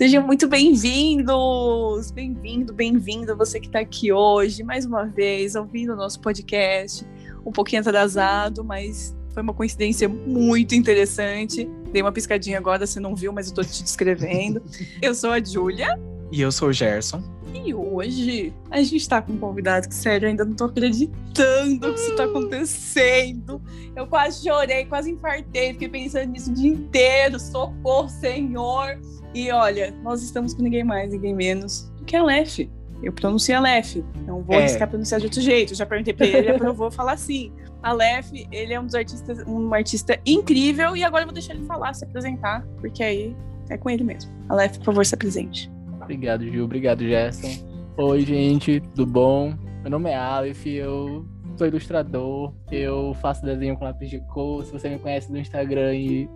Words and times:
Sejam 0.00 0.26
muito 0.26 0.48
bem-vindos! 0.48 2.10
Bem-vindo, 2.10 2.72
bem-vindo 2.72 3.36
você 3.36 3.60
que 3.60 3.66
está 3.66 3.80
aqui 3.80 4.10
hoje, 4.10 4.62
mais 4.62 4.86
uma 4.86 5.04
vez, 5.04 5.54
ouvindo 5.54 5.92
o 5.92 5.94
nosso 5.94 6.18
podcast. 6.20 7.06
Um 7.44 7.52
pouquinho 7.52 7.82
atrasado, 7.82 8.64
mas 8.64 9.14
foi 9.34 9.42
uma 9.42 9.52
coincidência 9.52 10.08
muito 10.08 10.74
interessante. 10.74 11.68
Dei 11.92 12.00
uma 12.00 12.12
piscadinha 12.12 12.56
agora, 12.56 12.86
você 12.86 12.98
não 12.98 13.14
viu, 13.14 13.30
mas 13.30 13.48
eu 13.48 13.50
estou 13.50 13.62
te 13.62 13.82
descrevendo. 13.82 14.62
eu 15.02 15.14
sou 15.14 15.32
a 15.32 15.44
Júlia. 15.44 16.00
E 16.32 16.40
eu 16.40 16.50
sou 16.50 16.70
o 16.70 16.72
Gerson. 16.72 17.22
E 17.52 17.74
hoje 17.74 18.54
a 18.70 18.80
gente 18.82 18.96
está 18.96 19.20
com 19.20 19.34
um 19.34 19.38
convidado 19.38 19.86
que, 19.86 19.94
sério, 19.94 20.24
eu 20.24 20.30
ainda 20.30 20.46
não 20.46 20.52
estou 20.52 20.68
acreditando 20.68 21.92
que 21.92 22.00
isso 22.00 22.12
está 22.12 22.24
acontecendo. 22.24 23.60
Eu 23.94 24.06
quase 24.06 24.48
chorei, 24.48 24.86
quase 24.86 25.10
infartei, 25.10 25.74
fiquei 25.74 25.90
pensando 25.90 26.30
nisso 26.30 26.50
o 26.50 26.54
dia 26.54 26.70
inteiro. 26.70 27.38
Socorro, 27.38 28.08
Senhor! 28.08 28.98
E 29.34 29.50
olha, 29.52 29.94
nós 30.02 30.22
estamos 30.22 30.54
com 30.54 30.62
ninguém 30.62 30.84
mais, 30.84 31.12
ninguém 31.12 31.34
menos 31.34 31.90
do 31.96 32.04
que 32.04 32.16
a 32.16 32.22
Lef. 32.22 32.68
Eu 33.02 33.12
pronuncio 33.12 33.56
Aleph, 33.56 33.96
não 34.26 34.42
vou 34.42 34.56
é. 34.56 34.58
arriscar 34.58 34.88
pronunciar 34.88 35.20
de 35.20 35.26
outro 35.26 35.40
jeito. 35.40 35.74
Já 35.74 35.86
perguntei 35.86 36.12
pra 36.12 36.26
ele, 36.26 36.36
ele 36.36 36.50
aprovou 36.50 36.90
falar 36.90 37.12
assim. 37.12 37.50
Aleph, 37.82 38.30
ele 38.52 38.74
é 38.74 38.80
um 38.80 38.84
dos 38.84 38.94
artistas, 38.94 39.42
um 39.46 39.72
artista 39.72 40.20
incrível, 40.26 40.94
e 40.94 41.02
agora 41.02 41.22
eu 41.22 41.26
vou 41.26 41.32
deixar 41.32 41.54
ele 41.54 41.64
falar, 41.64 41.94
se 41.94 42.04
apresentar, 42.04 42.62
porque 42.78 43.02
aí 43.02 43.34
é 43.70 43.78
com 43.78 43.88
ele 43.88 44.04
mesmo. 44.04 44.30
Aleph, 44.50 44.76
por 44.78 44.86
favor, 44.86 45.06
se 45.06 45.14
apresente. 45.14 45.70
Obrigado, 46.02 46.44
Gil. 46.44 46.64
Obrigado, 46.64 47.02
Gerson. 47.02 47.48
Oi, 47.96 48.20
gente, 48.20 48.80
tudo 48.80 49.06
bom? 49.06 49.54
Meu 49.80 49.90
nome 49.90 50.10
é 50.10 50.16
Aleph, 50.16 50.66
eu 50.66 51.24
sou 51.60 51.66
ilustrador, 51.66 52.54
eu 52.72 53.12
faço 53.20 53.44
desenho 53.44 53.76
com 53.76 53.84
lápis 53.84 54.08
de 54.08 54.18
cor. 54.20 54.64
Se 54.64 54.72
você 54.72 54.88
me 54.88 54.98
conhece 54.98 55.30
no 55.30 55.36
Instagram 55.36 55.94
e 55.94 56.26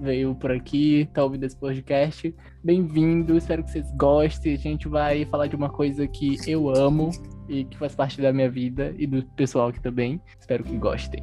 veio 0.00 0.32
por 0.36 0.52
aqui, 0.52 1.08
tá 1.12 1.24
ouvindo 1.24 1.42
esse 1.42 1.56
podcast, 1.56 2.32
bem-vindo, 2.62 3.36
espero 3.36 3.64
que 3.64 3.70
vocês 3.72 3.90
gostem. 3.96 4.54
A 4.54 4.56
gente 4.56 4.86
vai 4.86 5.24
falar 5.24 5.48
de 5.48 5.56
uma 5.56 5.68
coisa 5.68 6.06
que 6.06 6.36
eu 6.46 6.70
amo 6.70 7.10
e 7.48 7.64
que 7.64 7.76
faz 7.76 7.96
parte 7.96 8.22
da 8.22 8.32
minha 8.32 8.48
vida 8.48 8.94
e 8.96 9.08
do 9.08 9.24
pessoal 9.34 9.70
aqui 9.70 9.80
também. 9.80 10.22
Espero 10.38 10.62
que 10.62 10.76
gostem. 10.78 11.20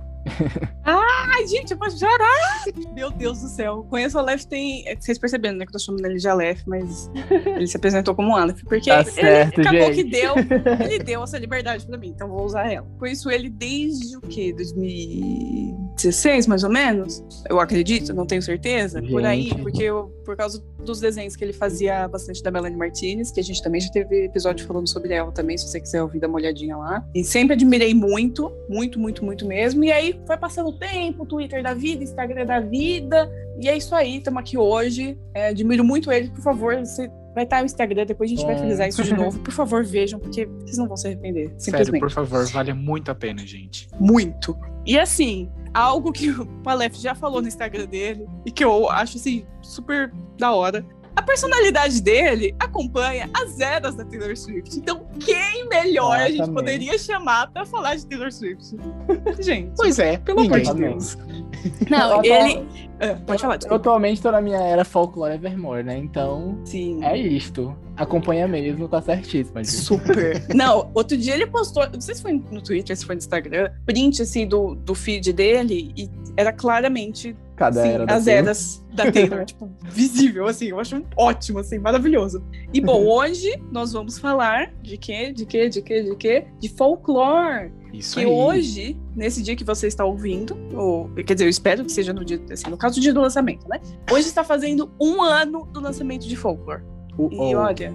Ai, 0.83 1.45
gente, 1.47 1.71
eu 1.71 1.77
posso 1.77 1.99
chorar! 1.99 2.63
Meu 2.93 3.11
Deus 3.11 3.41
do 3.41 3.47
céu. 3.47 3.85
Conheço 3.89 4.17
o 4.17 4.19
Aleph 4.19 4.45
tem. 4.45 4.83
Vocês 4.99 5.17
perceberam, 5.17 5.57
né? 5.57 5.65
Que 5.65 5.69
eu 5.69 5.73
tô 5.73 5.79
chamando 5.79 6.05
ele 6.05 6.17
de 6.17 6.27
Aleph, 6.27 6.61
mas 6.65 7.11
ele 7.45 7.67
se 7.67 7.77
apresentou 7.77 8.15
como 8.15 8.35
Aleph. 8.35 8.63
Porque 8.63 8.89
tá 8.89 9.03
certo, 9.03 9.59
ele 9.59 9.67
acabou 9.67 9.93
gente. 9.93 10.03
que 10.03 10.09
deu. 10.09 10.33
Ele 10.87 10.99
deu 10.99 11.23
essa 11.23 11.37
liberdade 11.37 11.85
pra 11.85 11.97
mim, 11.97 12.09
então 12.09 12.27
vou 12.29 12.45
usar 12.45 12.71
ela. 12.71 12.87
Conheço 12.97 13.29
ele 13.29 13.49
desde 13.49 14.15
o 14.17 14.21
quê? 14.21 14.53
2016, 14.53 16.47
mais 16.47 16.63
ou 16.63 16.69
menos? 16.69 17.23
Eu 17.49 17.59
acredito, 17.59 18.13
não 18.13 18.25
tenho 18.25 18.41
certeza. 18.41 18.99
Gente. 19.01 19.11
Por 19.11 19.25
aí, 19.25 19.53
porque 19.61 19.83
eu, 19.83 20.09
por 20.25 20.35
causa 20.35 20.63
dos 20.83 20.99
desenhos 20.99 21.35
que 21.35 21.43
ele 21.43 21.53
fazia 21.53 22.07
bastante 22.07 22.41
da 22.41 22.49
Melanie 22.49 22.77
Martinez, 22.77 23.31
que 23.31 23.39
a 23.39 23.43
gente 23.43 23.61
também 23.61 23.81
já 23.81 23.89
teve 23.89 24.25
episódio 24.25 24.65
falando 24.65 24.87
sobre 24.87 25.13
ela 25.13 25.31
também, 25.31 25.57
se 25.57 25.67
você 25.67 25.79
quiser 25.79 26.01
ouvir, 26.01 26.19
dá 26.19 26.27
uma 26.27 26.37
olhadinha 26.37 26.77
lá. 26.77 27.05
E 27.13 27.23
sempre 27.23 27.53
admirei 27.53 27.93
muito, 27.93 28.51
muito, 28.69 28.99
muito, 28.99 29.23
muito 29.23 29.45
mesmo. 29.45 29.83
E 29.83 29.91
aí 29.91 30.16
foi 30.25 30.37
passando 30.37 30.69
o 30.69 30.73
tempo, 30.73 31.25
Twitter 31.25 31.61
da 31.61 31.73
vida, 31.73 32.03
Instagram 32.03 32.45
da 32.45 32.59
vida. 32.59 33.29
E 33.59 33.67
é 33.67 33.75
isso 33.75 33.95
aí, 33.95 34.17
estamos 34.17 34.39
aqui 34.39 34.57
hoje. 34.57 35.17
É, 35.33 35.49
admiro 35.49 35.83
muito 35.83 36.11
ele, 36.11 36.29
por 36.29 36.41
favor, 36.41 36.77
você 36.77 37.09
vai 37.33 37.43
estar 37.43 37.59
no 37.59 37.65
Instagram, 37.65 38.05
depois 38.05 38.31
a 38.31 38.35
gente 38.35 38.45
vai 38.45 38.57
frisar 38.57 38.87
isso 38.87 39.03
de 39.03 39.13
novo. 39.15 39.39
Por 39.39 39.53
favor, 39.53 39.83
vejam, 39.83 40.19
porque 40.19 40.45
vocês 40.45 40.77
não 40.77 40.87
vão 40.87 40.97
se 40.97 41.07
arrepender. 41.07 41.53
Simplesmente. 41.57 41.85
Sério, 41.85 41.99
por 41.99 42.11
favor, 42.11 42.45
vale 42.47 42.73
muito 42.73 43.11
a 43.11 43.15
pena, 43.15 43.45
gente. 43.45 43.87
Muito. 43.99 44.57
E 44.85 44.97
assim, 44.97 45.49
algo 45.73 46.11
que 46.11 46.29
o 46.29 46.47
Aleph 46.65 46.95
já 46.95 47.13
falou 47.13 47.41
no 47.41 47.47
Instagram 47.47 47.85
dele 47.85 48.25
e 48.45 48.51
que 48.51 48.63
eu 48.63 48.89
acho 48.89 49.17
assim 49.17 49.45
super 49.61 50.11
da 50.37 50.51
hora 50.51 50.85
a 51.17 51.21
personalidade 51.23 51.99
dele 51.99 52.55
acompanha 52.59 53.27
as 53.33 53.59
eras 53.59 53.95
da 53.95 54.05
Taylor 54.05 54.37
Swift. 54.37 54.77
Então, 54.77 55.07
quem 55.19 55.67
melhor 55.67 56.15
a 56.15 56.29
gente 56.29 56.51
poderia 56.51 56.95
chamar 56.99 57.51
para 57.51 57.65
falar 57.65 57.95
de 57.95 58.05
Taylor 58.05 58.31
Swift? 58.31 58.77
gente. 59.41 59.71
Pois 59.75 59.97
é, 59.97 60.19
pelo 60.19 60.41
amor 60.41 60.61
de 60.61 60.73
Deus. 60.75 61.17
Não, 61.89 62.23
ele. 62.23 62.67
É, 62.99 63.15
pode 63.15 63.41
falar. 63.41 63.57
Desculpa. 63.57 63.73
Eu 63.73 63.79
atualmente 63.79 64.21
tô 64.21 64.31
na 64.31 64.39
minha 64.41 64.59
era 64.59 64.85
folclore 64.85 65.33
Evermore, 65.33 65.83
né? 65.83 65.97
Então, 65.97 66.59
Sim. 66.63 67.03
é 67.03 67.17
isto. 67.17 67.75
Acompanha 67.95 68.47
mesmo, 68.47 68.87
tá 68.87 69.01
certíssimo. 69.01 69.65
Super. 69.65 70.45
não, 70.53 70.91
outro 70.93 71.17
dia 71.17 71.33
ele 71.33 71.47
postou, 71.47 71.83
não 71.91 71.99
sei 71.99 72.13
se 72.13 72.21
foi 72.21 72.33
no 72.51 72.61
Twitter, 72.61 72.95
se 72.95 73.03
foi 73.03 73.15
no 73.15 73.19
Instagram, 73.19 73.71
print 73.87 74.21
assim 74.21 74.47
do, 74.47 74.75
do 74.75 74.93
feed 74.93 75.33
dele 75.33 75.91
e 75.97 76.07
era 76.35 76.53
claramente 76.53 77.35
Cada 77.57 77.81
Sim, 77.81 77.89
era 77.89 78.05
da 78.05 78.15
as 78.15 78.25
Taylor. 78.25 78.43
eras 78.43 78.85
da 78.93 79.11
Taylor, 79.11 79.43
tipo, 79.43 79.67
visível, 79.89 80.45
assim, 80.45 80.67
eu 80.67 80.79
acho 80.79 81.03
ótimo, 81.17 81.57
assim, 81.57 81.79
maravilhoso. 81.79 82.43
E 82.71 82.79
bom, 82.79 83.03
hoje 83.09 83.51
nós 83.71 83.91
vamos 83.93 84.19
falar 84.19 84.71
de 84.83 84.95
quê? 84.95 85.33
De 85.33 85.43
quê? 85.43 85.67
De 85.67 85.81
quê? 85.81 86.03
De 86.03 86.15
quê? 86.15 86.45
De 86.59 86.69
folclore. 86.69 87.71
Isso 87.91 88.13
que 88.13 88.19
aí. 88.21 88.25
hoje, 88.27 88.95
nesse 89.15 89.41
dia 89.41 89.55
que 89.55 89.63
você 89.63 89.87
está 89.87 90.05
ouvindo, 90.05 90.55
ou 90.71 91.09
quer 91.15 91.33
dizer, 91.33 91.45
eu 91.45 91.49
espero 91.49 91.83
que 91.83 91.91
seja 91.91 92.13
no 92.13 92.23
dia, 92.23 92.39
assim, 92.51 92.69
no 92.69 92.77
caso 92.77 92.95
do 92.95 93.01
dia 93.01 93.11
do 93.11 93.21
lançamento, 93.21 93.67
né? 93.67 93.81
Hoje 94.11 94.27
está 94.27 94.43
fazendo 94.43 94.91
um 95.01 95.23
ano 95.23 95.65
do 95.73 95.79
lançamento 95.81 96.27
de 96.27 96.35
folklore. 96.35 96.83
Uh, 97.17 97.29
E 97.31 97.55
oh, 97.55 97.59
olha, 97.59 97.91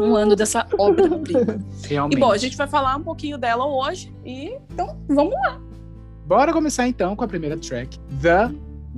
um 0.00 0.16
ano 0.16 0.34
dessa 0.34 0.66
obra-prima. 0.78 1.58
realmente. 1.86 2.16
E 2.16 2.20
bom, 2.20 2.32
a 2.32 2.38
gente 2.38 2.56
vai 2.56 2.66
falar 2.66 2.96
um 2.96 3.02
pouquinho 3.02 3.36
dela 3.36 3.66
hoje. 3.66 4.10
E 4.24 4.56
então, 4.72 4.96
vamos 5.06 5.34
lá. 5.34 5.60
Bora 6.26 6.50
começar 6.50 6.88
então 6.88 7.14
com 7.14 7.22
a 7.22 7.28
primeira 7.28 7.58
track, 7.58 7.98
The 8.22 8.50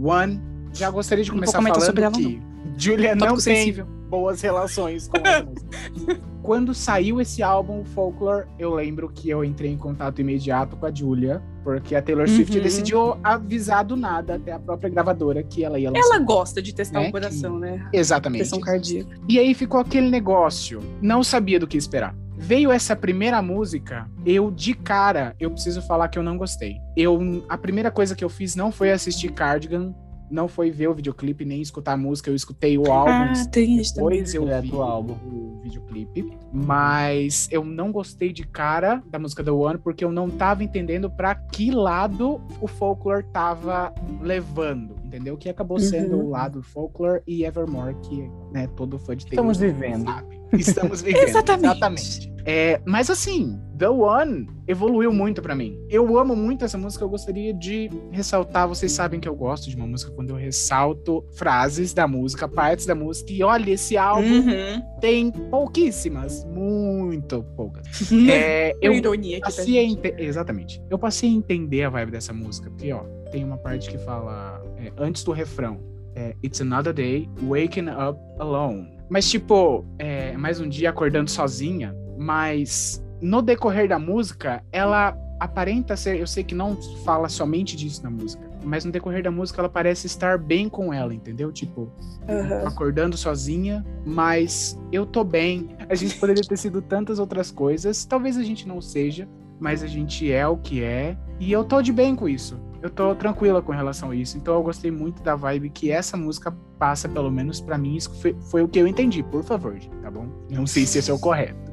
One. 0.02 0.40
Já 0.72 0.90
gostaria 0.90 1.24
de 1.24 1.30
Não 1.30 1.36
começar 1.38 1.62
falando 1.62 1.80
sobre 1.82 2.02
ela, 2.04 2.12
que 2.14 2.40
Julia 2.76 3.14
não 3.14 3.28
Tópico 3.28 3.44
tem 3.44 3.56
sensível. 3.56 3.86
boas 4.08 4.40
relações 4.42 5.08
com 5.08 5.16
as 5.16 5.44
músicas. 5.44 6.20
Quando 6.42 6.72
saiu 6.74 7.20
esse 7.20 7.42
álbum, 7.42 7.84
Folklore, 7.84 8.46
eu 8.58 8.72
lembro 8.74 9.08
que 9.10 9.28
eu 9.28 9.44
entrei 9.44 9.70
em 9.70 9.76
contato 9.76 10.20
imediato 10.20 10.76
com 10.76 10.86
a 10.86 10.94
Julia, 10.94 11.42
porque 11.62 11.94
a 11.94 12.00
Taylor 12.00 12.26
Swift 12.28 12.56
Uhum. 12.56 12.62
decidiu 12.62 13.16
avisar 13.22 13.84
do 13.84 13.96
nada 13.96 14.36
até 14.36 14.52
a 14.52 14.58
própria 14.58 14.88
gravadora 14.88 15.42
que 15.42 15.62
ela 15.62 15.78
ia 15.78 15.90
lançar. 15.90 16.14
Ela 16.14 16.24
gosta 16.24 16.62
de 16.62 16.74
testar 16.74 17.00
Né, 17.00 17.08
o 17.08 17.12
coração, 17.12 17.58
né? 17.58 17.86
Exatamente. 17.92 18.40
Pressão 18.40 18.60
cardíaca. 18.60 19.14
E 19.28 19.38
aí 19.38 19.52
ficou 19.52 19.78
aquele 19.80 20.08
negócio, 20.08 20.80
não 21.02 21.22
sabia 21.22 21.60
do 21.60 21.66
que 21.66 21.76
esperar. 21.76 22.14
Veio 22.38 22.70
essa 22.70 22.96
primeira 22.96 23.42
música, 23.42 24.08
eu 24.24 24.50
de 24.50 24.72
cara, 24.72 25.34
eu 25.38 25.50
preciso 25.50 25.82
falar 25.82 26.08
que 26.08 26.18
eu 26.18 26.22
não 26.22 26.38
gostei. 26.38 26.76
Eu 26.96 27.44
a 27.48 27.58
primeira 27.58 27.90
coisa 27.90 28.14
que 28.14 28.24
eu 28.24 28.28
fiz 28.28 28.54
não 28.54 28.72
foi 28.72 28.90
assistir 28.90 29.30
Cardigan, 29.32 29.92
não 30.30 30.46
foi 30.46 30.70
ver 30.70 30.88
o 30.88 30.94
videoclipe 30.94 31.44
nem 31.44 31.60
escutar 31.60 31.92
a 31.92 31.96
música, 31.96 32.30
eu 32.30 32.34
escutei 32.34 32.78
o 32.78 32.90
álbum. 32.90 33.10
Ah, 33.10 33.46
tem 33.50 33.78
isso 33.78 33.94
também. 33.94 34.18
Depois 34.18 34.34
eu 34.34 34.44
Direto 34.44 34.62
vi 34.62 34.72
o 34.72 34.82
álbum. 34.82 35.12
o 35.12 35.60
videoclipe, 35.62 36.32
mas 36.52 37.48
eu 37.50 37.64
não 37.64 37.90
gostei 37.90 38.32
de 38.32 38.44
cara 38.46 39.02
da 39.10 39.18
música 39.18 39.42
The 39.42 39.50
One 39.50 39.78
porque 39.78 40.04
eu 40.04 40.12
não 40.12 40.30
tava 40.30 40.62
entendendo 40.62 41.10
pra 41.10 41.34
que 41.34 41.70
lado 41.70 42.40
o 42.60 42.66
folklore 42.66 43.24
tava 43.32 43.92
levando, 44.20 44.96
entendeu? 45.08 45.36
Que 45.36 45.48
acabou 45.48 45.78
sendo 45.80 46.16
Uhum. 46.16 46.26
o 46.26 46.30
lado 46.30 46.62
folklore 46.62 47.22
e 47.26 47.44
Evermore 47.44 47.96
que, 48.02 48.30
né, 48.52 48.68
todo 48.76 48.98
fã 48.98 49.16
de 49.16 49.26
Taylor 49.26 49.50
Estamos 49.52 49.58
vivendo. 49.58 50.04
sabe. 50.04 50.38
Estamos 50.52 51.02
vivendo. 51.02 51.28
Exatamente. 51.28 52.32
É, 52.50 52.80
mas 52.86 53.10
assim, 53.10 53.60
The 53.76 53.90
One 53.90 54.48
evoluiu 54.66 55.12
muito 55.12 55.42
pra 55.42 55.54
mim. 55.54 55.78
Eu 55.90 56.16
amo 56.18 56.34
muito 56.34 56.64
essa 56.64 56.78
música, 56.78 57.04
eu 57.04 57.08
gostaria 57.08 57.52
de 57.52 57.90
ressaltar, 58.10 58.66
vocês 58.66 58.90
sabem 58.92 59.20
que 59.20 59.28
eu 59.28 59.34
gosto 59.36 59.68
de 59.68 59.76
uma 59.76 59.86
música 59.86 60.10
quando 60.12 60.30
eu 60.30 60.36
ressalto 60.36 61.22
frases 61.34 61.92
da 61.92 62.08
música, 62.08 62.48
partes 62.48 62.86
da 62.86 62.94
música, 62.94 63.30
e 63.32 63.42
olha, 63.42 63.70
esse 63.72 63.98
álbum 63.98 64.26
Uhum. 64.28 64.82
tem 64.98 65.30
pouquíssimas, 65.30 66.44
muito 66.46 67.42
poucas. 67.54 67.86
É, 68.30 68.70
É, 68.70 68.76
eu 68.80 68.94
ironia 68.94 69.40
passei 69.40 69.78
a 69.78 69.82
ente- 69.82 70.14
Exatamente. 70.16 70.82
Eu 70.88 70.98
passei 70.98 71.28
a 71.28 71.32
entender 71.32 71.82
a 71.84 71.90
vibe 71.90 72.12
dessa 72.12 72.32
música, 72.32 72.70
porque, 72.70 72.90
ó, 72.92 73.00
tem 73.30 73.44
uma 73.44 73.58
parte 73.58 73.90
que 73.90 73.98
fala 73.98 74.62
é, 74.78 74.92
antes 74.96 75.24
do 75.24 75.32
refrão. 75.32 75.80
é, 76.14 76.34
It's 76.44 76.60
another 76.60 76.92
day, 76.92 77.28
waking 77.42 77.88
up 77.88 78.18
alone. 78.38 78.96
Mas, 79.10 79.28
tipo, 79.30 79.84
é 79.98 80.36
mais 80.36 80.60
um 80.60 80.68
dia 80.68 80.90
acordando 80.90 81.30
sozinha, 81.30 81.94
mas 82.18 83.02
no 83.20 83.40
decorrer 83.42 83.88
da 83.88 83.98
música, 83.98 84.62
ela 84.72 85.16
aparenta 85.40 85.96
ser. 85.96 86.18
Eu 86.18 86.26
sei 86.26 86.42
que 86.44 86.54
não 86.54 86.76
fala 87.04 87.28
somente 87.28 87.76
disso 87.76 88.02
na 88.02 88.10
música, 88.10 88.42
mas 88.64 88.84
no 88.84 88.90
decorrer 88.92 89.22
da 89.22 89.30
música 89.30 89.60
ela 89.60 89.68
parece 89.68 90.06
estar 90.06 90.36
bem 90.36 90.68
com 90.68 90.92
ela, 90.92 91.14
entendeu? 91.14 91.50
Tipo, 91.52 91.90
Aham. 92.28 92.66
acordando 92.66 93.16
sozinha, 93.16 93.84
mas 94.04 94.78
eu 94.92 95.06
tô 95.06 95.22
bem. 95.24 95.70
A 95.88 95.94
gente 95.94 96.16
poderia 96.16 96.42
ter 96.42 96.56
sido 96.58 96.82
tantas 96.82 97.18
outras 97.18 97.50
coisas. 97.50 98.04
Talvez 98.04 98.36
a 98.36 98.42
gente 98.42 98.66
não 98.68 98.80
seja, 98.80 99.28
mas 99.60 99.82
a 99.82 99.86
gente 99.86 100.30
é 100.30 100.46
o 100.46 100.56
que 100.56 100.82
é. 100.82 101.16
E 101.40 101.50
eu 101.52 101.64
tô 101.64 101.80
de 101.80 101.92
bem 101.92 102.14
com 102.16 102.28
isso. 102.28 102.60
Eu 102.82 102.90
tô 102.90 103.14
tranquila 103.14 103.60
com 103.60 103.72
relação 103.72 104.10
a 104.10 104.16
isso. 104.16 104.36
Então 104.36 104.54
eu 104.54 104.62
gostei 104.62 104.90
muito 104.90 105.22
da 105.22 105.34
vibe 105.34 105.70
que 105.70 105.90
essa 105.90 106.16
música 106.16 106.54
passa, 106.78 107.08
pelo 107.08 107.30
menos 107.30 107.60
pra 107.60 107.76
mim. 107.76 107.96
Isso 107.96 108.14
foi, 108.14 108.36
foi 108.50 108.62
o 108.62 108.68
que 108.68 108.78
eu 108.78 108.86
entendi, 108.86 109.22
por 109.22 109.42
favor, 109.42 109.74
gente, 109.74 109.96
tá 109.98 110.10
bom? 110.10 110.26
Não 110.50 110.66
sei 110.66 110.86
se 110.86 110.98
esse 110.98 111.10
é 111.10 111.14
o 111.14 111.18
correto. 111.18 111.72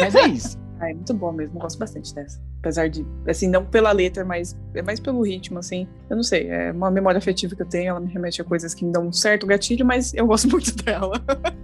Mas 0.00 0.14
é 0.14 0.26
isso. 0.26 0.58
Ah, 0.78 0.90
é 0.90 0.94
muito 0.94 1.14
bom 1.14 1.32
mesmo, 1.32 1.58
gosto 1.58 1.78
bastante 1.78 2.14
dessa. 2.14 2.38
Apesar 2.58 2.88
de, 2.88 3.06
assim, 3.26 3.48
não 3.48 3.64
pela 3.64 3.92
letra, 3.92 4.24
mas 4.24 4.54
é 4.74 4.82
mais 4.82 5.00
pelo 5.00 5.22
ritmo, 5.22 5.58
assim. 5.58 5.88
Eu 6.10 6.16
não 6.16 6.22
sei, 6.22 6.48
é 6.48 6.70
uma 6.70 6.90
memória 6.90 7.16
afetiva 7.16 7.56
que 7.56 7.62
eu 7.62 7.66
tenho, 7.66 7.90
ela 7.90 8.00
me 8.00 8.12
remete 8.12 8.42
a 8.42 8.44
coisas 8.44 8.74
que 8.74 8.84
me 8.84 8.92
dão 8.92 9.06
um 9.06 9.12
certo 9.12 9.46
gatilho, 9.46 9.86
mas 9.86 10.12
eu 10.12 10.26
gosto 10.26 10.48
muito 10.52 10.76
dela. 10.84 11.12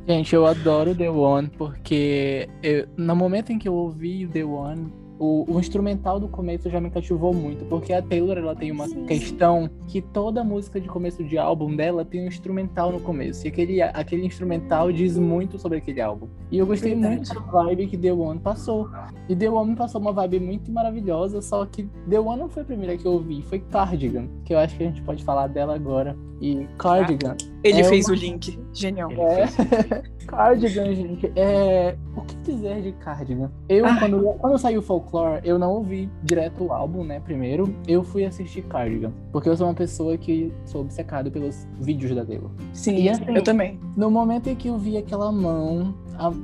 Gente, 0.08 0.34
eu 0.34 0.46
adoro 0.46 0.94
The 0.94 1.10
One, 1.10 1.50
porque 1.58 2.48
eu, 2.62 2.88
no 2.96 3.14
momento 3.14 3.52
em 3.52 3.58
que 3.58 3.68
eu 3.68 3.74
ouvi 3.74 4.26
The 4.26 4.44
One, 4.44 4.90
o, 5.22 5.44
o, 5.48 5.60
instrumental 5.60 6.18
do 6.18 6.26
começo 6.26 6.68
já 6.68 6.80
me 6.80 6.90
cativou 6.90 7.32
muito, 7.32 7.64
porque 7.66 7.92
a 7.92 8.02
Taylor 8.02 8.36
ela 8.36 8.56
tem 8.56 8.72
uma 8.72 8.88
sim, 8.88 9.04
questão 9.06 9.70
sim. 9.70 9.86
que 9.86 10.02
toda 10.02 10.42
música 10.42 10.80
de 10.80 10.88
começo 10.88 11.22
de 11.22 11.38
álbum 11.38 11.76
dela 11.76 12.04
tem 12.04 12.24
um 12.24 12.26
instrumental 12.26 12.90
no 12.90 12.98
começo. 12.98 13.46
E 13.46 13.48
aquele, 13.48 13.80
aquele 13.80 14.26
instrumental 14.26 14.90
diz 14.90 15.16
muito 15.16 15.60
sobre 15.60 15.78
aquele 15.78 16.00
álbum. 16.00 16.26
E 16.50 16.58
eu 16.58 16.66
gostei 16.66 16.94
Verdade. 16.94 17.14
muito 17.14 17.34
da 17.34 17.40
vibe 17.40 17.86
que 17.86 17.96
The 17.96 18.12
One 18.12 18.40
passou. 18.40 18.90
E 19.28 19.36
The 19.36 19.48
One 19.48 19.76
passou 19.76 20.00
uma 20.00 20.12
vibe 20.12 20.40
muito 20.40 20.72
maravilhosa, 20.72 21.40
só 21.40 21.64
que 21.66 21.84
The 22.10 22.18
One 22.18 22.40
não 22.40 22.48
foi 22.48 22.64
a 22.64 22.66
primeira 22.66 22.96
que 22.96 23.06
eu 23.06 23.12
ouvi, 23.12 23.42
foi 23.42 23.60
Cardigan, 23.60 24.26
que 24.44 24.52
eu 24.52 24.58
acho 24.58 24.76
que 24.76 24.82
a 24.82 24.86
gente 24.86 25.02
pode 25.02 25.22
falar 25.22 25.46
dela 25.46 25.76
agora. 25.76 26.16
E 26.40 26.66
Cardigan. 26.76 27.36
Ah, 27.40 27.52
ele 27.62 27.82
é 27.82 27.84
fez 27.84 28.06
uma... 28.06 28.16
o 28.16 28.18
link. 28.18 28.58
Genial. 28.72 29.12
É... 29.12 29.46
Cardigan, 30.26 30.92
gente. 30.92 31.32
É... 31.36 31.96
O 32.16 32.22
que 32.22 32.34
dizer 32.38 32.82
de 32.82 32.90
Cardigan? 32.92 33.48
Eu, 33.68 33.84
quando, 34.00 34.22
quando 34.40 34.58
saiu 34.58 34.80
o 34.80 34.82
Folklore, 35.12 35.42
eu 35.44 35.58
não 35.58 35.74
ouvi 35.74 36.10
direto 36.24 36.64
o 36.64 36.72
álbum, 36.72 37.04
né? 37.04 37.20
Primeiro, 37.20 37.76
eu 37.86 38.02
fui 38.02 38.24
assistir 38.24 38.62
Cardigan. 38.62 39.12
Porque 39.30 39.48
eu 39.48 39.56
sou 39.56 39.66
uma 39.66 39.74
pessoa 39.74 40.16
que 40.16 40.50
sou 40.64 40.80
obcecado 40.80 41.30
pelos 41.30 41.68
vídeos 41.78 42.16
da 42.16 42.24
Taylor. 42.24 42.50
Sim, 42.72 42.96
e, 42.96 43.08
assim, 43.10 43.24
eu 43.28 43.44
também. 43.44 43.78
No 43.94 44.10
momento 44.10 44.48
em 44.48 44.56
que 44.56 44.68
eu 44.68 44.78
vi 44.78 44.96
aquela 44.96 45.30
mão 45.30 45.94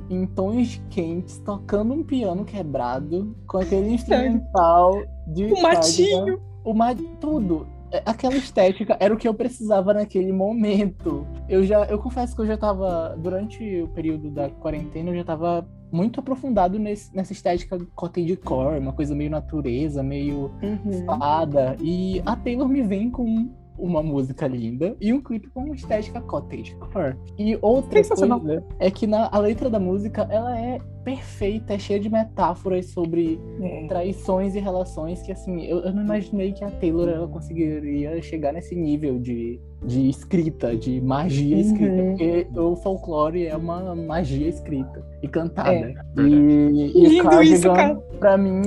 em 0.09 0.25
tons 0.27 0.81
quentes, 0.89 1.39
tocando 1.39 1.93
um 1.93 2.03
piano 2.03 2.45
quebrado, 2.45 3.35
com 3.47 3.57
aquele 3.57 3.89
instrumental 3.93 5.01
de. 5.27 5.45
O 5.45 5.61
matinho! 5.61 6.39
O 6.63 6.73
ma... 6.73 6.93
Tudo 7.19 7.65
é, 7.91 8.03
aquela 8.05 8.35
estética 8.35 8.95
era 8.99 9.13
o 9.13 9.17
que 9.17 9.27
eu 9.27 9.33
precisava 9.33 9.93
naquele 9.93 10.31
momento. 10.31 11.25
Eu 11.47 11.63
já, 11.63 11.85
eu 11.85 11.97
confesso 11.97 12.35
que 12.35 12.41
eu 12.41 12.45
já 12.45 12.57
tava 12.57 13.15
durante 13.17 13.81
o 13.81 13.87
período 13.87 14.29
da 14.29 14.49
quarentena, 14.49 15.09
eu 15.09 15.15
já 15.15 15.23
tava 15.23 15.67
muito 15.91 16.19
aprofundado 16.19 16.77
nesse, 16.77 17.15
nessa 17.15 17.33
estética 17.33 17.77
cottagecore, 17.95 18.79
uma 18.79 18.93
coisa 18.93 19.15
meio 19.15 19.29
natureza, 19.29 20.03
meio 20.03 20.51
uhum. 20.61 21.05
fada. 21.05 21.75
E 21.81 22.21
a 22.25 22.35
Taylor 22.35 22.67
me 22.67 22.81
vem 22.81 23.09
com 23.09 23.49
uma 23.79 24.03
música 24.03 24.47
linda 24.47 24.95
e 24.99 25.13
um 25.13 25.21
clipe 25.21 25.49
com 25.49 25.61
uma 25.61 25.75
estética 25.75 26.21
cottagecore. 26.21 27.15
E 27.37 27.57
outra 27.61 28.03
coisa 28.03 28.63
é 28.79 28.91
que 28.91 29.07
na, 29.07 29.29
a 29.31 29.39
letra 29.39 29.69
da 29.69 29.79
música, 29.79 30.27
ela 30.29 30.57
é 30.57 30.79
perfeita, 31.03 31.73
é 31.73 31.79
cheia 31.79 31.99
de 31.99 32.09
metáforas 32.09 32.87
sobre 32.87 33.39
é. 33.61 33.87
traições 33.87 34.53
e 34.55 34.59
relações 34.59 35.21
que, 35.21 35.31
assim, 35.31 35.63
eu, 35.65 35.79
eu, 35.79 35.93
não 35.93 36.03
imaginei 36.03 36.51
que 36.51 36.63
a 36.63 36.69
Taylor 36.69 37.09
ela 37.09 37.27
conseguiria 37.27 38.21
chegar 38.21 38.53
nesse 38.53 38.75
nível 38.75 39.17
de, 39.17 39.59
de 39.83 40.09
escrita, 40.09 40.75
de 40.75 41.01
magia 41.01 41.55
uhum. 41.55 41.61
escrita, 41.61 42.03
porque 42.03 42.47
o 42.59 42.75
folclore 42.75 43.47
é 43.47 43.55
uma 43.55 43.95
magia 43.95 44.47
escrita 44.47 45.03
e 45.23 45.27
cantada. 45.27 45.71
É. 45.71 45.95
E, 46.17 46.23
e 46.23 47.07
Lindo 47.07 47.23
Cardigan, 47.23 47.55
isso, 47.55 47.73
cara. 47.73 47.95
pra 48.19 48.37
mim, 48.37 48.61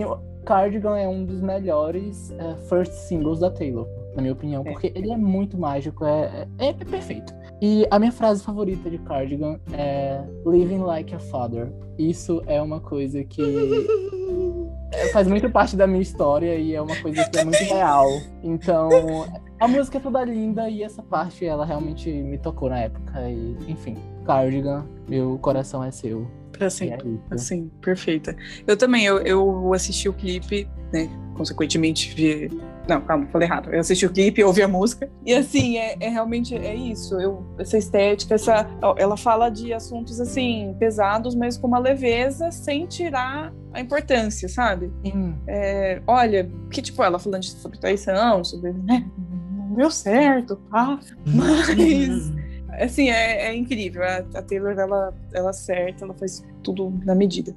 Cardigan 0.44 0.98
é 0.98 1.08
um 1.08 1.24
dos 1.24 1.40
melhores 1.40 2.30
uh, 2.30 2.56
first 2.68 2.92
singles 2.92 3.38
da 3.38 3.50
Taylor 3.50 3.86
na 4.14 4.22
minha 4.22 4.32
opinião, 4.32 4.62
é. 4.66 4.70
porque 4.70 4.92
ele 4.94 5.10
é 5.10 5.16
muito 5.16 5.58
mágico, 5.58 6.04
é, 6.04 6.46
é, 6.58 6.68
é, 6.68 6.72
perfeito. 6.72 7.32
E 7.60 7.86
a 7.90 7.98
minha 7.98 8.12
frase 8.12 8.42
favorita 8.42 8.90
de 8.90 8.98
Cardigan 8.98 9.60
é 9.72 10.22
Living 10.46 10.78
Like 10.78 11.14
a 11.14 11.18
Father. 11.18 11.72
Isso 11.98 12.42
é 12.46 12.60
uma 12.60 12.80
coisa 12.80 13.22
que 13.22 13.86
é, 14.92 15.08
faz 15.12 15.28
muito 15.28 15.48
parte 15.48 15.76
da 15.76 15.86
minha 15.86 16.02
história 16.02 16.56
e 16.56 16.74
é 16.74 16.82
uma 16.82 16.96
coisa 16.96 17.24
que 17.28 17.38
é 17.38 17.44
muito 17.44 17.62
real. 17.62 18.08
Então, 18.42 18.88
a 19.60 19.68
música 19.68 19.98
é 19.98 20.00
toda 20.00 20.24
linda 20.24 20.68
e 20.68 20.82
essa 20.82 21.02
parte 21.02 21.44
ela 21.44 21.64
realmente 21.64 22.10
me 22.10 22.36
tocou 22.36 22.68
na 22.68 22.80
época. 22.80 23.30
E, 23.30 23.56
enfim, 23.68 23.96
Cardigan, 24.24 24.84
meu 25.08 25.38
coração 25.38 25.84
é 25.84 25.90
seu. 25.90 26.26
Pra 26.50 26.68
sempre. 26.68 27.18
É 27.30 27.34
assim, 27.34 27.70
perfeita. 27.80 28.36
Eu 28.66 28.76
também, 28.76 29.04
eu, 29.04 29.18
eu 29.20 29.72
assisti 29.72 30.08
o 30.08 30.12
clipe, 30.12 30.68
né? 30.92 31.08
Consequentemente, 31.34 32.12
vi 32.14 32.50
não, 32.88 33.00
calma, 33.00 33.26
falei 33.26 33.46
errado. 33.46 33.72
Eu 33.72 33.80
assisti 33.80 34.04
o 34.04 34.10
clipe, 34.10 34.42
ouvi 34.42 34.62
a 34.62 34.68
música. 34.68 35.08
E 35.24 35.32
assim, 35.32 35.78
é, 35.78 35.96
é 36.00 36.08
realmente 36.08 36.54
é 36.54 36.74
isso. 36.74 37.18
Eu, 37.20 37.44
essa 37.58 37.78
estética, 37.78 38.34
essa, 38.34 38.68
ela 38.96 39.16
fala 39.16 39.48
de 39.48 39.72
assuntos 39.72 40.20
assim, 40.20 40.74
pesados, 40.78 41.34
mas 41.34 41.56
com 41.56 41.68
uma 41.68 41.78
leveza, 41.78 42.50
sem 42.50 42.86
tirar 42.86 43.52
a 43.72 43.80
importância, 43.80 44.48
sabe? 44.48 44.90
Hum. 45.04 45.34
É, 45.46 46.02
olha, 46.06 46.50
que 46.70 46.82
tipo, 46.82 47.02
ela 47.02 47.18
falando 47.18 47.44
sobre 47.44 47.78
traição, 47.78 48.42
sobre. 48.44 48.72
Né, 48.72 49.08
não 49.52 49.74
deu 49.74 49.90
certo, 49.90 50.56
tá? 50.70 50.98
Mas. 51.24 52.32
assim, 52.80 53.10
é, 53.10 53.48
é 53.48 53.54
incrível. 53.54 54.02
A, 54.02 54.16
a, 54.38 54.42
Taylor, 54.42 54.78
ela, 54.78 55.14
ela 55.32 55.50
acerta, 55.50 56.04
ela 56.04 56.14
faz 56.14 56.44
tudo 56.62 56.92
na 57.04 57.14
medida. 57.14 57.54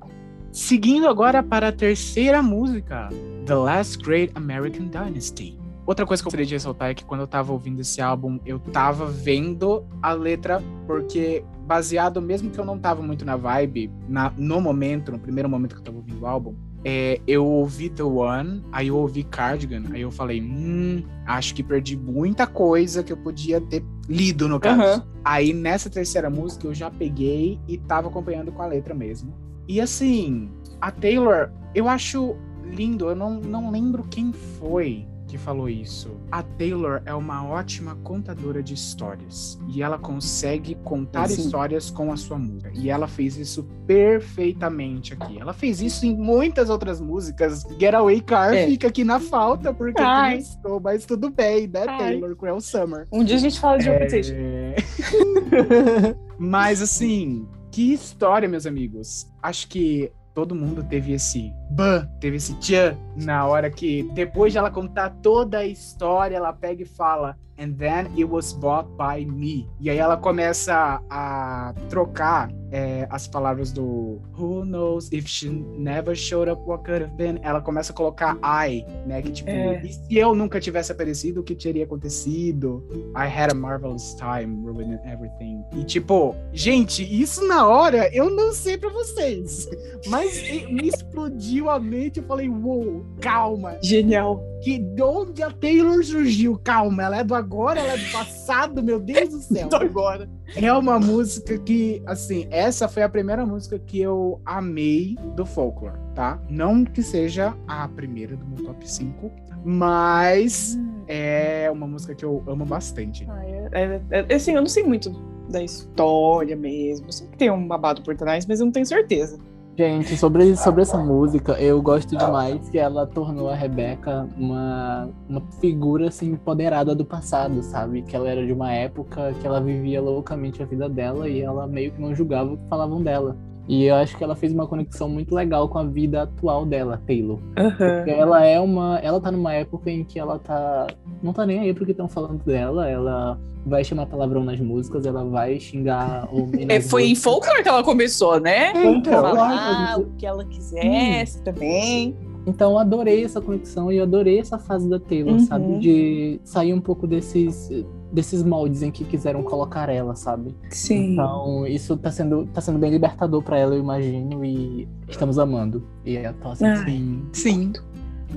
Seguindo 0.55 1.05
agora 1.09 1.43
para 1.43 1.67
a 1.67 1.71
terceira 1.73 2.41
música, 2.41 3.09
The 3.45 3.55
Last 3.55 3.97
Great 4.01 4.31
American 4.35 4.85
Dynasty. 4.85 5.59
Outra 5.85 6.05
coisa 6.05 6.23
que 6.23 6.27
eu 6.27 6.29
gostaria 6.29 6.45
de 6.45 6.53
ressaltar 6.53 6.91
é 6.91 6.93
que 6.93 7.03
quando 7.03 7.19
eu 7.19 7.27
tava 7.27 7.51
ouvindo 7.51 7.81
esse 7.81 8.01
álbum, 8.01 8.39
eu 8.45 8.57
tava 8.57 9.05
vendo 9.05 9.85
a 10.01 10.13
letra, 10.13 10.63
porque 10.87 11.43
baseado, 11.67 12.21
mesmo 12.21 12.49
que 12.51 12.57
eu 12.57 12.63
não 12.63 12.79
tava 12.79 13.01
muito 13.01 13.25
na 13.25 13.35
vibe, 13.35 13.91
na, 14.07 14.31
no 14.37 14.61
momento, 14.61 15.11
no 15.11 15.19
primeiro 15.19 15.49
momento 15.49 15.75
que 15.75 15.81
eu 15.81 15.83
tava 15.83 15.97
ouvindo 15.97 16.21
o 16.21 16.25
álbum, 16.25 16.55
é, 16.85 17.19
eu 17.27 17.45
ouvi 17.45 17.89
The 17.89 18.03
One, 18.03 18.63
aí 18.71 18.87
eu 18.87 18.95
ouvi 18.95 19.25
Cardigan, 19.25 19.83
aí 19.91 19.99
eu 19.99 20.09
falei, 20.09 20.41
hum, 20.41 21.03
acho 21.25 21.53
que 21.53 21.63
perdi 21.63 21.97
muita 21.97 22.47
coisa 22.47 23.03
que 23.03 23.11
eu 23.11 23.17
podia 23.17 23.59
ter 23.59 23.83
lido 24.07 24.47
no 24.47 24.57
caso. 24.57 25.01
Uhum. 25.01 25.05
Aí 25.21 25.51
nessa 25.51 25.89
terceira 25.89 26.29
música 26.29 26.65
eu 26.65 26.73
já 26.73 26.89
peguei 26.89 27.59
e 27.67 27.77
tava 27.77 28.07
acompanhando 28.07 28.53
com 28.53 28.61
a 28.61 28.67
letra 28.67 28.93
mesmo. 28.93 29.44
E 29.67 29.81
assim, 29.81 30.49
a 30.79 30.91
Taylor, 30.91 31.51
eu 31.73 31.87
acho 31.87 32.35
lindo. 32.63 33.09
Eu 33.09 33.15
não, 33.15 33.39
não 33.39 33.71
lembro 33.71 34.03
quem 34.03 34.31
foi 34.31 35.07
que 35.27 35.37
falou 35.37 35.67
isso. 35.67 36.19
A 36.31 36.43
Taylor 36.43 37.01
é 37.05 37.13
uma 37.13 37.45
ótima 37.45 37.95
contadora 38.03 38.61
de 38.61 38.73
histórias 38.73 39.59
e 39.67 39.81
ela 39.81 39.97
consegue 39.97 40.75
contar 40.75 41.27
Sim. 41.27 41.41
histórias 41.41 41.89
com 41.89 42.11
a 42.11 42.17
sua 42.17 42.37
música. 42.37 42.71
E 42.73 42.89
ela 42.89 43.07
fez 43.07 43.37
isso 43.37 43.63
perfeitamente 43.85 45.13
aqui. 45.13 45.39
Ela 45.39 45.53
fez 45.53 45.81
isso 45.81 46.05
em 46.05 46.15
muitas 46.15 46.69
outras 46.69 47.01
músicas. 47.01 47.63
Getaway 47.79 48.21
Car 48.21 48.53
é. 48.53 48.67
fica 48.67 48.87
aqui 48.87 49.03
na 49.03 49.19
falta 49.19 49.73
porque 49.73 50.01
Ai. 50.01 50.37
estou, 50.37 50.79
mas 50.79 51.05
tudo 51.05 51.29
bem, 51.29 51.67
né, 51.67 51.85
Ai. 51.87 51.97
Taylor? 51.97 52.35
Com 52.35 52.47
El 52.47 52.61
Summer. 52.61 53.07
Um 53.11 53.23
dia 53.23 53.35
a 53.35 53.39
gente 53.39 53.59
fala 53.59 53.77
de 53.77 53.89
é... 53.89 54.75
mas 56.37 56.81
assim, 56.81 57.47
que 57.75 57.91
história, 57.91 58.47
meus 58.47 58.65
amigos. 58.65 59.29
Acho 59.43 59.67
que 59.67 60.09
todo 60.33 60.55
mundo 60.55 60.81
teve 60.81 61.11
esse 61.11 61.51
ban, 61.69 62.07
teve 62.21 62.37
esse 62.37 62.55
tchan 62.55 62.97
na 63.17 63.45
hora 63.45 63.69
que, 63.69 64.03
depois 64.13 64.53
de 64.53 64.57
ela 64.57 64.71
contar 64.71 65.09
toda 65.21 65.57
a 65.57 65.65
história, 65.65 66.37
ela 66.37 66.53
pega 66.53 66.83
e 66.83 66.85
fala: 66.85 67.37
And 67.59 67.73
then 67.73 68.05
it 68.15 68.23
was 68.23 68.53
bought 68.53 68.87
by 68.91 69.25
me. 69.25 69.67
E 69.77 69.89
aí 69.89 69.97
ela 69.97 70.15
começa 70.15 71.01
a 71.09 71.75
trocar 71.89 72.49
é, 72.71 73.07
as 73.09 73.27
palavras 73.27 73.71
do 73.71 74.21
Who 74.37 74.65
knows 74.65 75.11
if 75.11 75.27
she 75.27 75.49
never 75.49 76.15
showed 76.15 76.49
up, 76.49 76.61
what 76.65 76.83
could 76.83 77.03
have 77.03 77.15
been? 77.15 77.39
Ela 77.41 77.61
começa 77.61 77.91
a 77.91 77.95
colocar 77.95 78.37
I, 78.43 78.85
né? 79.05 79.21
Que 79.21 79.31
tipo, 79.31 79.49
é. 79.49 79.81
e 79.83 79.93
se 79.93 80.17
eu 80.17 80.35
nunca 80.35 80.59
tivesse 80.59 80.91
aparecido, 80.91 81.41
o 81.41 81.43
que 81.43 81.55
teria 81.55 81.83
acontecido? 81.83 82.83
I 83.15 83.27
had 83.27 83.51
a 83.51 83.55
marvelous 83.55 84.15
time 84.15 84.65
ruining 84.65 84.99
everything. 85.05 85.63
E 85.73 85.83
tipo, 85.83 86.35
gente, 86.53 87.03
isso 87.03 87.45
na 87.47 87.67
hora 87.67 88.09
eu 88.13 88.29
não 88.29 88.53
sei 88.53 88.77
pra 88.77 88.89
vocês, 88.89 89.69
mas 90.07 90.41
me 90.69 90.87
explodiu 90.87 91.69
a 91.69 91.79
mente. 91.79 92.19
Eu 92.19 92.25
falei, 92.25 92.49
uou, 92.49 92.83
wow, 92.83 93.05
calma. 93.19 93.77
Genial 93.81 94.43
que 94.65 94.79
de 94.79 95.01
onde 95.03 95.43
a 95.43 95.51
Taylor 95.51 96.03
surgiu. 96.03 96.59
Calma, 96.63 97.03
ela 97.03 97.19
é 97.19 97.23
do 97.23 97.35
agora, 97.35 97.79
ela 97.79 97.93
é 97.93 97.97
do 97.97 98.11
passado, 98.11 98.81
meu 98.81 98.99
Deus 98.99 99.29
do 99.29 99.39
céu. 99.53 99.69
do 99.69 99.75
agora. 99.75 100.27
É 100.55 100.71
uma 100.71 100.99
música 100.99 101.57
que, 101.57 102.01
assim, 102.05 102.47
essa 102.49 102.87
foi 102.87 103.03
a 103.03 103.09
primeira 103.09 103.45
música 103.45 103.79
que 103.79 103.99
eu 103.99 104.39
amei 104.45 105.17
do 105.35 105.45
folklore, 105.45 105.97
tá? 106.13 106.39
Não 106.49 106.85
que 106.85 107.01
seja 107.01 107.55
a 107.67 107.87
primeira 107.87 108.35
do 108.35 108.45
meu 108.45 108.65
top 108.65 108.89
5, 108.89 109.31
mas 109.63 110.77
hum. 110.77 111.03
é 111.07 111.69
uma 111.71 111.87
música 111.87 112.13
que 112.13 112.23
eu 112.23 112.43
amo 112.47 112.65
bastante. 112.65 113.25
Ah, 113.29 113.45
é, 113.45 113.69
é, 114.11 114.25
é, 114.29 114.35
assim, 114.35 114.53
eu 114.53 114.61
não 114.61 114.69
sei 114.69 114.83
muito 114.83 115.11
da 115.49 115.63
história 115.63 116.55
mesmo. 116.55 117.07
Eu 117.07 117.11
sei 117.11 117.27
que 117.27 117.37
tem 117.37 117.49
um 117.49 117.67
babado 117.67 118.01
por 118.01 118.15
trás, 118.15 118.45
mas 118.45 118.59
eu 118.59 118.65
não 118.65 118.71
tenho 118.71 118.85
certeza. 118.85 119.39
Gente, 119.77 120.15
sobre, 120.15 120.55
sobre 120.55 120.83
essa 120.83 120.97
música, 120.97 121.51
eu 121.59 121.81
gosto 121.81 122.15
demais 122.15 122.69
que 122.69 122.77
ela 122.77 123.05
tornou 123.05 123.49
a 123.49 123.55
Rebeca 123.55 124.25
uma, 124.37 125.09
uma 125.27 125.41
figura 125.59 126.07
assim 126.07 126.31
empoderada 126.31 126.95
do 126.95 127.03
passado, 127.03 127.61
sabe? 127.61 128.01
Que 128.01 128.15
ela 128.15 128.29
era 128.29 128.45
de 128.45 128.53
uma 128.53 128.71
época 128.71 129.33
que 129.33 129.45
ela 129.45 129.59
vivia 129.59 130.01
loucamente 130.01 130.63
a 130.63 130.65
vida 130.65 130.87
dela 130.87 131.27
e 131.27 131.41
ela 131.41 131.67
meio 131.67 131.91
que 131.91 131.99
não 132.01 132.15
julgava 132.15 132.53
o 132.53 132.57
que 132.57 132.69
falavam 132.69 133.03
dela. 133.03 133.35
E 133.67 133.85
eu 133.85 133.95
acho 133.95 134.15
que 134.15 134.23
ela 134.23 134.35
fez 134.35 134.53
uma 134.53 134.67
conexão 134.67 135.09
muito 135.09 135.33
legal 135.33 135.67
com 135.67 135.79
a 135.79 135.83
vida 135.83 136.23
atual 136.23 136.65
dela, 136.65 137.01
Taylor. 137.05 137.39
Uhum. 137.57 138.03
Ela 138.07 138.45
é 138.45 138.59
uma. 138.59 138.99
Ela 138.99 139.19
tá 139.19 139.31
numa 139.31 139.53
época 139.53 139.89
em 139.89 140.03
que 140.03 140.19
ela 140.19 140.37
tá. 140.37 140.87
Não 141.21 141.33
tá 141.33 141.45
nem 141.45 141.59
aí 141.59 141.73
porque 141.73 141.91
estão 141.91 142.07
falando 142.07 142.43
dela. 142.43 142.87
Ela 142.87 143.39
vai 143.65 143.83
chamar 143.83 144.05
palavrão 144.05 144.43
nas 144.43 144.59
músicas, 144.59 145.05
ela 145.05 145.25
vai 145.25 145.59
xingar 145.59 146.29
o 146.31 146.49
é, 146.69 146.79
Foi 146.79 147.05
em 147.05 147.15
folclore 147.15 147.63
que 147.63 147.69
ela 147.69 147.83
começou, 147.83 148.39
né? 148.39 148.71
Então, 148.75 149.21
falar 149.21 149.99
o 149.99 150.05
que 150.17 150.25
ela 150.25 150.45
quisesse 150.45 151.39
hum. 151.39 151.43
também. 151.43 152.15
Então 152.47 152.73
eu 152.73 152.77
adorei 152.77 153.23
essa 153.23 153.41
conexão 153.41 153.91
e 153.91 153.97
eu 153.97 154.03
adorei 154.03 154.39
essa 154.39 154.59
fase 154.59 154.87
da 154.87 154.99
Taylor, 154.99 155.33
uhum. 155.33 155.39
sabe? 155.39 155.79
De 155.79 156.39
sair 156.43 156.73
um 156.73 156.79
pouco 156.79 157.07
desses 157.07 157.71
desses 158.15 158.41
moldes 158.41 158.81
em 158.81 158.89
que 158.89 159.03
quiseram 159.03 159.43
colocar 159.43 159.89
ela, 159.89 160.15
sabe? 160.15 160.55
Sim. 160.69 161.13
Então, 161.13 161.67
isso 161.67 161.97
tá 161.97 162.09
sendo, 162.09 162.47
tá 162.47 162.61
sendo 162.61 162.79
bem 162.79 162.89
libertador 162.89 163.43
para 163.43 163.59
ela, 163.59 163.75
eu 163.75 163.79
imagino, 163.79 164.43
e 164.43 164.87
estamos 165.07 165.37
amando. 165.37 165.83
E 166.05 166.15
eu 166.15 166.33
tô 166.35 166.49
assim, 166.49 166.75
sim. 166.85 167.25
Sim. 167.33 167.73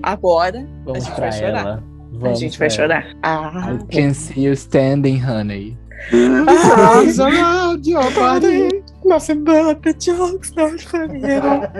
Agora, 0.02 0.66
Vamos 0.84 1.04
a 1.04 1.06
gente 1.06 1.20
vai 1.20 1.32
chorar. 1.32 1.60
Ela. 1.60 1.84
Vamos 2.12 2.38
a 2.38 2.40
gente 2.40 2.58
vai 2.58 2.70
chorar. 2.70 3.16
Ah. 3.22 3.72
I 3.72 3.94
can 3.94 4.12
see 4.12 4.44
you 4.44 4.52
standing, 4.52 5.18
honey. 5.18 5.78
Arms 6.12 7.18
around 7.18 7.88
your 7.88 8.10
body. 8.14 8.82
Nothing 9.04 9.44
but 9.44 9.82
the 9.82 9.94
jokes 9.94 10.52
not 10.54 10.82
funny. 10.84 11.20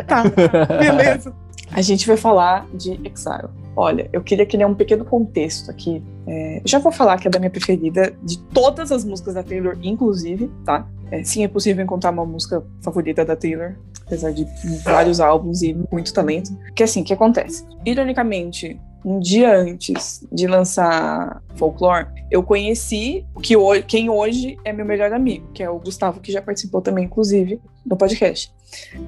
Tá, 0.06 0.24
beleza. 0.24 1.34
A 1.72 1.82
gente 1.82 2.06
vai 2.06 2.16
falar 2.16 2.66
de 2.72 2.92
Exile. 3.04 3.50
Olha, 3.80 4.10
eu 4.12 4.20
queria 4.20 4.44
criar 4.44 4.66
um 4.66 4.74
pequeno 4.74 5.04
contexto 5.04 5.70
aqui. 5.70 6.02
É, 6.26 6.60
já 6.64 6.80
vou 6.80 6.90
falar 6.90 7.16
que 7.16 7.28
é 7.28 7.30
da 7.30 7.38
minha 7.38 7.48
preferida 7.48 8.12
de 8.24 8.36
todas 8.48 8.90
as 8.90 9.04
músicas 9.04 9.34
da 9.34 9.42
Taylor, 9.44 9.78
inclusive, 9.80 10.50
tá? 10.64 10.84
É, 11.12 11.22
sim, 11.22 11.44
é 11.44 11.48
possível 11.48 11.84
encontrar 11.84 12.10
uma 12.10 12.26
música 12.26 12.60
favorita 12.82 13.24
da 13.24 13.36
Taylor, 13.36 13.76
apesar 14.04 14.32
de 14.32 14.44
vários 14.82 15.20
álbuns 15.20 15.62
e 15.62 15.76
muito 15.92 16.12
talento. 16.12 16.50
Que 16.74 16.82
assim, 16.82 17.02
o 17.02 17.04
que 17.04 17.12
acontece? 17.12 17.64
Ironicamente, 17.86 18.80
um 19.04 19.20
dia 19.20 19.56
antes 19.56 20.26
de 20.32 20.48
lançar 20.48 21.40
Folklore, 21.54 22.08
eu 22.32 22.42
conheci 22.42 23.24
que 23.40 23.56
hoje, 23.56 23.84
quem 23.84 24.10
hoje 24.10 24.58
é 24.64 24.72
meu 24.72 24.84
melhor 24.84 25.12
amigo, 25.12 25.52
que 25.52 25.62
é 25.62 25.70
o 25.70 25.78
Gustavo, 25.78 26.18
que 26.18 26.32
já 26.32 26.42
participou 26.42 26.82
também, 26.82 27.04
inclusive, 27.04 27.60
do 27.86 27.96
podcast. 27.96 28.52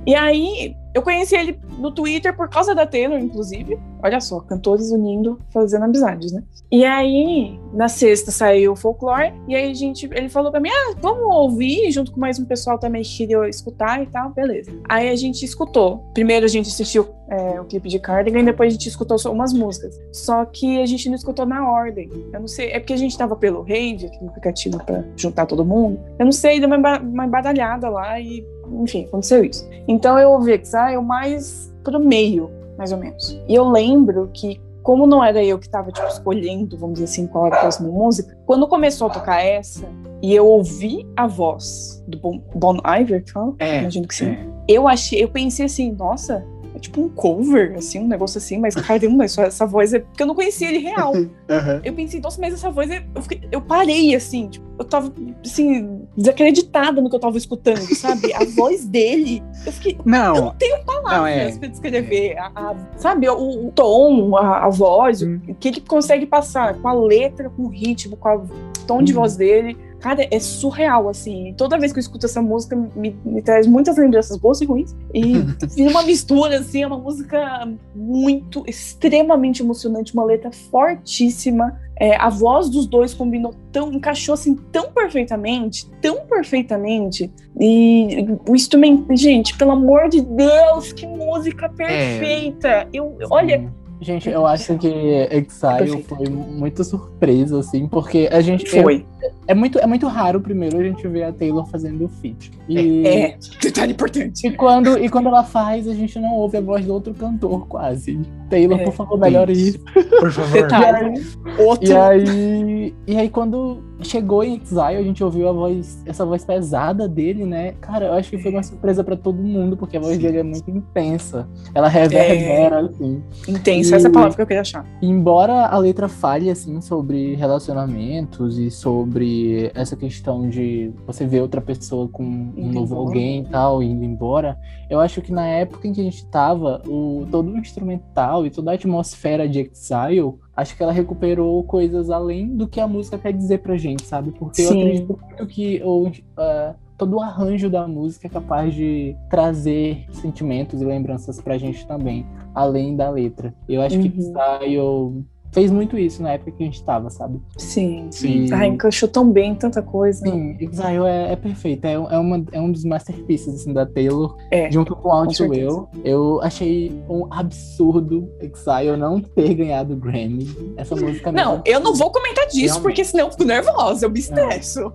E 0.06 0.14
aí, 0.14 0.76
eu 0.94 1.02
conheci 1.02 1.36
ele 1.36 1.58
no 1.78 1.92
Twitter 1.92 2.36
por 2.36 2.48
causa 2.48 2.74
da 2.74 2.84
Taylor, 2.84 3.18
inclusive. 3.18 3.78
Olha 4.02 4.20
só, 4.20 4.40
cantores 4.40 4.90
unindo, 4.90 5.38
fazendo 5.52 5.84
amizades, 5.84 6.32
né? 6.32 6.42
E 6.70 6.84
aí, 6.84 7.58
na 7.72 7.88
sexta 7.88 8.30
saiu 8.30 8.72
o 8.72 8.76
Folklore, 8.76 9.32
e 9.48 9.54
aí 9.54 9.70
a 9.70 9.74
gente, 9.74 10.08
ele 10.12 10.28
falou 10.28 10.50
pra 10.50 10.60
mim, 10.60 10.68
ah, 10.70 10.94
vamos 11.00 11.34
ouvir, 11.34 11.90
junto 11.90 12.12
com 12.12 12.20
mais 12.20 12.38
um 12.38 12.44
pessoal 12.44 12.78
também 12.78 13.02
que 13.02 13.16
queria 13.16 13.48
escutar 13.48 14.02
e 14.02 14.06
tal, 14.06 14.30
beleza. 14.30 14.72
Aí 14.88 15.08
a 15.08 15.16
gente 15.16 15.44
escutou. 15.44 15.98
Primeiro 16.14 16.44
a 16.44 16.48
gente 16.48 16.68
assistiu 16.68 17.08
é, 17.28 17.60
o 17.60 17.64
clipe 17.64 17.88
de 17.88 17.98
Cardigan, 17.98 18.44
depois 18.44 18.68
a 18.68 18.72
gente 18.72 18.88
escutou 18.88 19.18
só 19.18 19.32
umas 19.32 19.52
músicas. 19.52 20.00
Só 20.12 20.44
que 20.44 20.80
a 20.80 20.86
gente 20.86 21.08
não 21.08 21.16
escutou 21.16 21.44
na 21.44 21.68
ordem. 21.68 22.08
Eu 22.32 22.40
não 22.40 22.48
sei, 22.48 22.70
é 22.70 22.78
porque 22.80 22.92
a 22.92 22.96
gente 22.96 23.16
tava 23.16 23.36
pelo 23.36 23.62
Rave, 23.62 24.06
aqui 24.06 24.22
no 24.22 24.30
aplicativo 24.30 24.82
pra 24.84 25.04
juntar 25.16 25.46
todo 25.46 25.64
mundo. 25.64 26.00
Eu 26.18 26.24
não 26.24 26.32
sei, 26.32 26.58
deu 26.58 26.68
uma, 26.68 26.98
uma 27.00 27.26
embaralhada 27.26 27.88
lá 27.88 28.18
e 28.20 28.44
enfim, 28.82 29.04
aconteceu 29.04 29.44
isso. 29.44 29.68
Então 29.88 30.18
eu 30.18 30.30
ouvi 30.30 30.52
Exile 30.52 31.00
mais 31.02 31.72
pro 31.82 31.98
meio, 31.98 32.50
mais 32.76 32.92
ou 32.92 32.98
menos. 32.98 33.40
E 33.48 33.54
eu 33.54 33.68
lembro 33.68 34.30
que, 34.32 34.60
como 34.82 35.06
não 35.06 35.22
era 35.22 35.42
eu 35.44 35.58
que 35.58 35.66
estava 35.66 35.90
tipo, 35.90 36.06
escolhendo, 36.06 36.76
vamos 36.76 36.94
dizer 36.94 37.04
assim, 37.04 37.26
qual 37.26 37.46
era 37.46 37.56
a 37.56 37.60
próxima 37.60 37.88
música, 37.88 38.36
quando 38.46 38.66
começou 38.68 39.08
a 39.08 39.10
tocar 39.10 39.42
essa, 39.42 39.86
e 40.22 40.34
eu 40.34 40.46
ouvi 40.46 41.06
a 41.16 41.26
voz 41.26 42.02
do 42.06 42.18
Bon, 42.18 42.42
bon 42.54 42.78
Iver, 42.84 43.24
que 43.24 43.32
fala? 43.32 43.54
É, 43.58 43.80
imagino 43.80 44.06
que 44.06 44.14
sim. 44.14 44.30
É. 44.30 44.46
Eu 44.68 44.86
achei, 44.86 45.22
eu 45.22 45.28
pensei 45.28 45.66
assim, 45.66 45.92
nossa, 45.92 46.44
tipo 46.80 47.00
um 47.00 47.08
cover, 47.08 47.76
assim, 47.76 48.00
um 48.00 48.08
negócio 48.08 48.38
assim, 48.38 48.58
mas 48.58 48.74
caramba, 48.74 49.24
essa, 49.24 49.42
essa 49.42 49.66
voz 49.66 49.92
é. 49.92 50.00
Porque 50.00 50.22
eu 50.22 50.26
não 50.26 50.34
conhecia 50.34 50.68
ele 50.68 50.78
real. 50.78 51.12
uhum. 51.14 51.80
Eu 51.84 51.92
pensei, 51.92 52.20
nossa, 52.20 52.40
mas 52.40 52.54
essa 52.54 52.70
voz 52.70 52.90
é. 52.90 53.04
Eu, 53.14 53.22
fiquei, 53.22 53.40
eu 53.50 53.60
parei, 53.60 54.14
assim, 54.14 54.48
tipo, 54.48 54.66
eu 54.78 54.84
tava, 54.84 55.12
assim, 55.44 56.02
desacreditada 56.16 57.00
no 57.00 57.10
que 57.10 57.16
eu 57.16 57.20
tava 57.20 57.36
escutando, 57.36 57.94
sabe? 57.94 58.32
A 58.32 58.44
voz 58.56 58.84
dele. 58.84 59.42
Eu 59.66 59.72
fiquei. 59.72 59.98
Não. 60.04 60.36
Eu 60.36 60.42
não 60.42 60.54
tenho 60.54 60.84
palavras 60.84 61.12
não, 61.12 61.26
é, 61.26 61.58
pra 61.58 61.68
descrever. 61.68 62.38
A, 62.38 62.46
a, 62.54 62.76
sabe, 62.96 63.28
o, 63.28 63.68
o 63.68 63.72
tom, 63.72 64.36
a, 64.36 64.66
a 64.66 64.68
voz, 64.70 65.22
hum. 65.22 65.40
o 65.48 65.54
que 65.54 65.68
ele 65.68 65.80
consegue 65.80 66.26
passar 66.26 66.74
com 66.74 66.88
a 66.88 66.92
letra, 66.94 67.50
com 67.50 67.64
o 67.64 67.68
ritmo, 67.68 68.16
com 68.16 68.36
o 68.36 68.48
tom 68.86 68.98
hum. 68.98 69.04
de 69.04 69.12
voz 69.12 69.36
dele 69.36 69.76
Cara, 70.00 70.26
é 70.30 70.40
surreal, 70.40 71.08
assim. 71.08 71.54
Toda 71.56 71.78
vez 71.78 71.92
que 71.92 71.98
eu 71.98 72.00
escuto 72.00 72.24
essa 72.26 72.40
música, 72.40 72.74
me, 72.96 73.16
me 73.24 73.42
traz 73.42 73.66
muitas 73.66 73.98
lembranças 73.98 74.36
boas 74.38 74.60
e 74.60 74.64
ruins. 74.64 74.96
E 75.12 75.34
vira 75.76 75.90
uma 75.90 76.02
mistura, 76.02 76.58
assim, 76.58 76.82
é 76.82 76.86
uma 76.86 76.98
música 76.98 77.68
muito, 77.94 78.64
extremamente 78.66 79.62
emocionante, 79.62 80.14
uma 80.14 80.24
letra 80.24 80.50
fortíssima. 80.50 81.78
É, 81.98 82.16
a 82.16 82.30
voz 82.30 82.70
dos 82.70 82.86
dois 82.86 83.12
combinou 83.12 83.54
tão, 83.70 83.92
encaixou 83.92 84.32
assim 84.32 84.54
tão 84.72 84.90
perfeitamente, 84.90 85.86
tão 86.00 86.24
perfeitamente. 86.26 87.30
E 87.60 88.26
o 88.48 88.56
instrumento, 88.56 89.14
gente, 89.14 89.56
pelo 89.58 89.72
amor 89.72 90.08
de 90.08 90.22
Deus, 90.22 90.94
que 90.94 91.06
música 91.06 91.66
é. 91.66 91.68
perfeita! 91.68 92.68
É. 92.68 92.88
Eu, 92.90 93.18
olha, 93.30 93.70
Gente, 94.00 94.30
eu 94.30 94.46
acho 94.46 94.78
que 94.78 94.88
Exile 95.30 96.02
foi 96.04 96.26
muito 96.28 96.82
surpresa, 96.82 97.60
assim, 97.60 97.86
porque 97.86 98.30
a 98.32 98.40
gente. 98.40 98.70
Foi. 98.70 99.06
É, 99.22 99.52
é, 99.52 99.54
muito, 99.54 99.78
é 99.78 99.86
muito 99.86 100.06
raro, 100.06 100.40
primeiro, 100.40 100.78
a 100.78 100.82
gente 100.82 101.06
ver 101.06 101.24
a 101.24 101.32
Taylor 101.32 101.66
fazendo 101.66 102.06
o 102.06 102.08
feat. 102.08 102.50
E, 102.66 103.06
é, 103.06 103.22
é, 103.22 103.38
detalhe 103.60 103.92
importante. 103.92 104.46
E 104.46 104.52
quando, 104.52 104.98
e 104.98 105.08
quando 105.10 105.26
ela 105.26 105.44
faz, 105.44 105.86
a 105.86 105.94
gente 105.94 106.18
não 106.18 106.34
ouve 106.34 106.56
a 106.56 106.60
voz 106.60 106.86
do 106.86 106.94
outro 106.94 107.12
cantor, 107.12 107.66
quase. 107.66 108.18
Taylor, 108.48 108.80
é, 108.80 108.84
por 108.84 108.94
favor, 108.94 109.18
melhore 109.18 109.52
isso. 109.52 109.78
Por 110.18 110.32
favor. 110.32 110.52
Detalhe. 110.62 111.22
Outro. 111.58 111.88
E 111.88 111.96
aí, 111.96 112.94
e 113.06 113.16
aí, 113.16 113.28
quando 113.28 113.82
chegou 114.02 114.42
em 114.42 114.60
Exile, 114.60 114.96
a 114.96 115.02
gente 115.02 115.22
ouviu 115.22 115.48
a 115.48 115.52
voz, 115.52 116.02
essa 116.06 116.24
voz 116.24 116.44
pesada 116.44 117.08
dele, 117.08 117.44
né? 117.44 117.74
Cara, 117.80 118.06
eu 118.06 118.12
acho 118.14 118.30
que 118.30 118.38
foi 118.38 118.50
uma 118.50 118.62
surpresa 118.62 119.04
para 119.04 119.16
todo 119.16 119.42
mundo, 119.42 119.76
porque 119.76 119.96
a 119.96 120.00
voz 120.00 120.16
Sim. 120.16 120.22
dele 120.22 120.38
é 120.38 120.42
muito 120.42 120.70
intensa. 120.70 121.48
Ela 121.74 121.88
reverbera, 121.88 122.76
é... 122.76 122.84
assim. 122.84 123.22
Intensa, 123.46 123.89
e, 123.90 123.96
essa 123.96 124.08
é 124.08 124.10
a 124.10 124.12
palavra 124.12 124.36
que 124.36 124.42
eu 124.42 124.46
queria 124.46 124.60
achar. 124.60 124.86
Embora 125.02 125.66
a 125.66 125.78
letra 125.78 126.08
fale, 126.08 126.50
assim, 126.50 126.80
sobre 126.80 127.34
relacionamentos 127.34 128.58
e 128.58 128.70
sobre 128.70 129.70
essa 129.74 129.96
questão 129.96 130.48
de 130.48 130.92
você 131.06 131.26
ver 131.26 131.40
outra 131.40 131.60
pessoa 131.60 132.08
com 132.08 132.22
um 132.22 132.52
indo 132.56 132.74
novo 132.74 132.94
embora. 132.94 133.08
alguém 133.08 133.40
e 133.40 133.44
tal, 133.44 133.82
indo 133.82 134.04
embora, 134.04 134.58
eu 134.88 135.00
acho 135.00 135.20
que 135.22 135.32
na 135.32 135.46
época 135.46 135.86
em 135.86 135.92
que 135.92 136.00
a 136.00 136.04
gente 136.04 136.26
tava, 136.26 136.82
o, 136.86 137.26
todo 137.30 137.50
o 137.50 137.58
instrumental 137.58 138.46
e 138.46 138.50
toda 138.50 138.70
a 138.70 138.74
atmosfera 138.74 139.48
de 139.48 139.60
Exile 139.60 140.34
acho 140.56 140.76
que 140.76 140.82
ela 140.82 140.92
recuperou 140.92 141.62
coisas 141.64 142.10
além 142.10 142.54
do 142.54 142.68
que 142.68 142.80
a 142.80 142.86
música 142.86 143.18
quer 143.18 143.32
dizer 143.32 143.58
pra 143.58 143.76
gente, 143.76 144.04
sabe? 144.04 144.30
Porque 144.32 144.62
Sim. 144.62 144.74
eu 144.74 144.80
acredito 144.80 145.20
muito 145.20 145.46
que 145.46 145.82
o, 145.82 146.08
uh, 146.08 146.74
todo 147.00 147.16
o 147.16 147.20
arranjo 147.22 147.70
da 147.70 147.88
música 147.88 148.26
é 148.26 148.30
capaz 148.30 148.74
de 148.74 149.16
trazer 149.30 150.04
sentimentos 150.12 150.82
e 150.82 150.84
lembranças 150.84 151.40
pra 151.40 151.56
gente 151.56 151.86
também, 151.86 152.26
além 152.54 152.94
da 152.94 153.08
letra. 153.08 153.54
Eu 153.66 153.80
acho 153.80 153.96
uhum. 153.96 154.02
que 154.02 154.20
Style 154.20 155.24
fez 155.50 155.70
muito 155.70 155.98
isso 155.98 156.22
na 156.22 156.32
época 156.32 156.50
que 156.50 156.62
a 156.62 156.66
gente 156.66 156.84
tava, 156.84 157.08
sabe? 157.08 157.40
Sim. 157.56 158.08
Sim. 158.10 158.44
E... 158.44 158.66
Encaixou 158.66 159.08
tão 159.08 159.32
bem 159.32 159.54
tanta 159.54 159.80
coisa. 159.80 160.20
Sim, 160.20 160.58
Exile 160.60 161.06
é, 161.06 161.32
é 161.32 161.36
perfeito. 161.36 161.86
É, 161.86 161.94
é, 161.94 162.18
uma, 162.18 162.44
é 162.52 162.60
um 162.60 162.70
dos 162.70 162.84
masterpieces 162.84 163.62
assim, 163.62 163.72
da 163.72 163.86
Taylor. 163.86 164.36
É, 164.50 164.70
junto 164.70 164.94
com 164.94 165.10
Out 165.10 165.42
Will. 165.42 165.88
Eu 166.04 166.38
achei 166.42 166.92
um 167.08 167.32
absurdo 167.32 168.30
Exile 168.40 168.98
não 168.98 169.22
ter 169.22 169.54
ganhado 169.54 169.94
o 169.94 169.96
Grammy. 169.96 170.46
Essa 170.76 170.94
música 170.94 171.32
Não, 171.32 171.62
eu 171.64 171.80
não 171.80 171.94
vou 171.94 172.12
comentar 172.12 172.46
disso, 172.46 172.58
Realmente. 172.58 172.82
porque 172.82 173.04
senão 173.06 173.24
eu 173.24 173.30
fico 173.30 173.44
nervosa, 173.44 174.04
eu 174.04 174.10
me 174.10 174.18
estresso. 174.18 174.92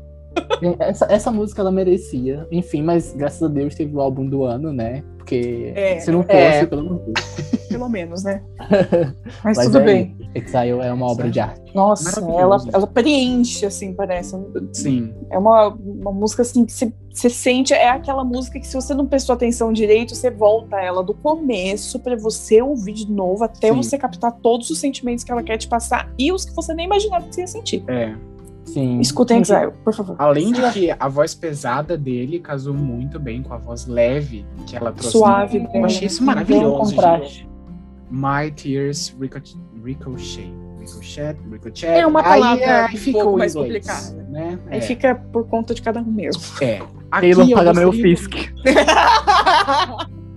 Essa, 0.79 1.05
essa 1.09 1.31
música 1.31 1.61
ela 1.61 1.71
merecia. 1.71 2.47
Enfim, 2.51 2.81
mas 2.81 3.13
graças 3.13 3.41
a 3.43 3.47
Deus 3.47 3.75
teve 3.75 3.95
o 3.95 4.01
álbum 4.01 4.25
do 4.25 4.43
ano, 4.43 4.71
né? 4.71 5.03
Porque 5.17 5.73
é, 5.75 5.99
se 5.99 6.11
não 6.11 6.21
fosse, 6.21 6.37
é, 6.37 6.65
pelo 6.65 6.83
menos. 6.83 7.01
Pelo 7.67 7.89
menos, 7.89 8.23
né? 8.23 8.41
Mas, 9.43 9.57
Mas 9.57 9.65
tudo 9.65 9.79
é, 9.79 9.83
bem. 9.83 10.17
Exile 10.33 10.79
é 10.81 10.93
uma 10.93 11.07
obra 11.07 11.29
de 11.29 11.41
arte. 11.41 11.75
Nossa, 11.75 12.21
ela, 12.21 12.57
ela 12.71 12.87
preenche, 12.87 13.65
assim, 13.65 13.93
parece. 13.93 14.33
Sim. 14.71 15.13
É 15.29 15.37
uma, 15.37 15.69
uma 15.69 16.11
música, 16.11 16.43
assim, 16.43 16.63
que 16.63 16.71
você 16.71 17.29
sente. 17.29 17.73
É 17.73 17.89
aquela 17.89 18.23
música 18.23 18.59
que, 18.59 18.67
se 18.67 18.75
você 18.75 18.93
não 18.93 19.05
prestou 19.05 19.33
atenção 19.33 19.73
direito, 19.73 20.15
você 20.15 20.31
volta 20.31 20.77
ela 20.77 21.03
do 21.03 21.13
começo 21.13 21.99
para 21.99 22.15
você 22.15 22.61
ouvir 22.61 22.93
de 22.93 23.11
novo, 23.11 23.43
até 23.43 23.69
Sim. 23.69 23.75
você 23.75 23.97
captar 23.97 24.31
todos 24.31 24.69
os 24.69 24.79
sentimentos 24.79 25.25
que 25.25 25.31
ela 25.31 25.43
quer 25.43 25.57
te 25.57 25.67
passar 25.67 26.09
e 26.17 26.31
os 26.31 26.45
que 26.45 26.53
você 26.55 26.73
nem 26.73 26.85
imaginava 26.85 27.27
que 27.27 27.35
você 27.35 27.41
ia 27.41 27.47
sentir. 27.47 27.83
É. 27.89 28.15
Sim. 28.75 28.99
Escutem 28.99 29.39
Exile, 29.39 29.71
por 29.85 29.93
favor. 29.93 30.17
Além 30.19 30.51
de 30.51 30.61
que 30.73 30.91
a 30.99 31.07
voz 31.07 31.33
pesada 31.33 31.97
dele 31.97 32.41
casou 32.41 32.73
muito 32.73 33.17
bem 33.17 33.41
com 33.41 33.53
a 33.53 33.57
voz 33.57 33.87
leve 33.87 34.45
que 34.67 34.75
ela 34.75 34.91
trouxe. 34.91 35.11
Suave. 35.17 35.65
Eu 35.73 35.85
achei 35.85 36.07
isso 36.07 36.21
maravilhoso. 36.21 36.93
My 38.11 38.51
Tears 38.53 39.15
Ricochet. 39.17 39.49
ricochet, 39.81 41.37
ricochet. 41.49 41.85
É 41.87 42.05
uma 42.05 42.19
Aí, 42.19 42.25
palavra 42.41 42.85
aí 42.87 42.95
um 42.95 42.97
fica 42.97 43.19
pouco 43.19 43.37
mais 43.37 43.55
inglês, 43.55 43.87
complicada. 43.87 44.23
Né? 44.29 44.59
Aí 44.69 44.77
É. 44.79 44.81
fica 44.81 45.15
por 45.15 45.47
conta 45.47 45.73
de 45.73 45.81
cada 45.81 46.01
um 46.01 46.11
mesmo. 46.11 46.43
É. 46.61 46.81
Aqui 47.11 47.33
Taylor 47.33 47.49
eu 47.49 47.55
paga 47.55 47.73
meu 47.73 47.93
Fisk. 47.93 48.33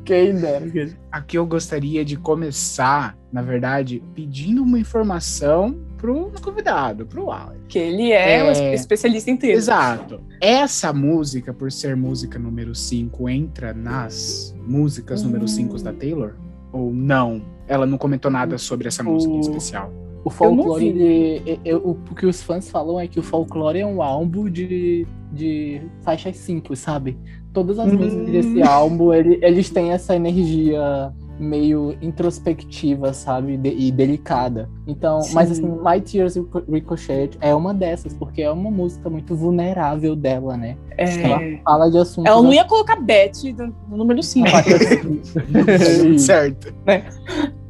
Quem 0.04 0.36
dera. 0.36 0.64
Aqui 1.10 1.36
eu 1.36 1.44
gostaria 1.44 2.04
de 2.04 2.16
começar, 2.16 3.18
na 3.32 3.42
verdade, 3.42 4.00
pedindo 4.14 4.62
uma 4.62 4.78
informação 4.78 5.76
pro 5.98 6.30
convidado, 6.40 7.04
pro 7.04 7.30
Alex. 7.30 7.60
Que 7.68 7.78
ele 7.78 8.12
é, 8.12 8.36
É. 8.38 8.44
um 8.44 8.50
espe- 8.52 8.72
especialista 8.74 9.30
em 9.30 9.36
texto. 9.36 9.56
Exato. 9.58 10.20
Essa 10.40 10.92
música, 10.92 11.52
por 11.52 11.70
ser 11.70 11.94
música 11.96 12.38
número 12.38 12.74
5, 12.74 13.28
entra 13.28 13.74
nas 13.74 14.54
músicas 14.66 15.22
número 15.22 15.44
Hum. 15.44 15.48
5 15.48 15.82
da 15.82 15.92
Taylor? 15.92 16.34
Ou 16.72 16.92
não? 16.92 17.42
Ela 17.66 17.84
não 17.84 17.98
comentou 17.98 18.30
nada 18.30 18.56
sobre 18.56 18.88
essa 18.88 19.02
música 19.02 19.32
em 19.34 19.40
especial. 19.40 19.92
O 20.24 20.30
folclore, 20.30 20.86
ele- 20.88 21.60
eu- 21.64 21.78
o 22.10 22.14
que 22.14 22.26
os 22.26 22.42
fãs 22.42 22.70
falam 22.70 22.98
é 23.00 23.06
que 23.06 23.18
o 23.18 23.22
folclore 23.22 23.78
é 23.80 23.86
um 23.86 24.02
álbum 24.02 24.48
de, 24.50 25.06
de 25.32 25.80
faixas 26.02 26.36
simples, 26.36 26.78
sabe? 26.80 27.16
Todas 27.52 27.78
as 27.78 27.90
Hum. 27.90 27.96
músicas 27.96 28.26
desse 28.30 28.62
álbum, 28.62 29.12
ele- 29.12 29.38
eles 29.42 29.70
têm 29.70 29.90
essa 29.92 30.14
energia 30.14 31.12
meio 31.38 31.96
introspectiva, 32.02 33.12
sabe? 33.12 33.56
De- 33.56 33.74
e 33.74 33.90
delicada. 33.92 34.68
Então, 34.86 35.20
mas 35.32 35.48
Sim. 35.48 35.52
assim, 35.52 35.66
My 35.84 36.00
Tears 36.00 36.36
Rico- 36.36 36.62
Ricochet 36.70 37.30
é 37.40 37.54
uma 37.54 37.72
dessas, 37.72 38.12
porque 38.14 38.42
é 38.42 38.50
uma 38.50 38.70
música 38.70 39.08
muito 39.08 39.34
vulnerável 39.36 40.16
dela, 40.16 40.56
né? 40.56 40.76
Ela 40.96 41.42
É. 41.42 41.60
fala 41.64 41.90
de 41.90 41.98
assuntos. 41.98 42.30
Ela 42.30 42.42
não 42.42 42.52
ia 42.52 42.64
colocar 42.64 42.96
Beth 42.96 43.32
no 43.56 43.74
no 43.88 43.96
número 43.98 44.22
5. 44.22 44.48
certo. 46.18 46.74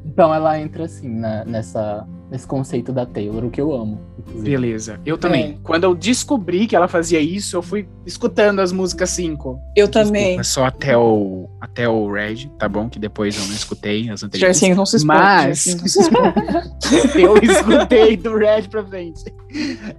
Então 0.04 0.32
ela 0.34 0.58
entra 0.58 0.84
assim 0.84 1.08
na- 1.08 1.44
nessa, 1.44 2.06
nesse 2.30 2.46
conceito 2.46 2.92
da 2.92 3.06
Taylor, 3.06 3.44
o 3.44 3.50
que 3.50 3.60
eu 3.60 3.72
amo. 3.72 4.00
inclusive. 4.18 4.50
Beleza. 4.50 5.00
Eu 5.04 5.16
também. 5.16 5.52
É. 5.52 5.56
Quando 5.62 5.84
eu 5.84 5.94
descobri 5.94 6.66
que 6.66 6.76
ela 6.76 6.88
fazia 6.88 7.20
isso, 7.20 7.56
eu 7.56 7.62
fui 7.62 7.88
escutando 8.04 8.60
as 8.60 8.72
músicas 8.72 9.10
5. 9.10 9.58
Eu 9.76 9.88
também. 9.88 10.42
Só 10.42 10.64
até 10.64 10.96
o, 10.96 11.48
até 11.60 11.88
o 11.88 12.10
Red, 12.10 12.50
tá 12.58 12.68
bom? 12.68 12.88
Que 12.88 12.98
depois 12.98 13.36
eu 13.36 13.46
não 13.46 13.54
escutei 13.54 14.10
as 14.10 14.22
anteriores. 14.22 14.58
Jarcinho 14.58 14.76
não 14.76 14.84
se 14.84 14.96
expõe. 14.96 15.16
Mas 15.16 15.66
eu 17.16 17.36
escutei 17.38 18.16
do 18.16 18.36
Red 18.36 18.62
pra 18.70 18.84
frente. 18.84 19.24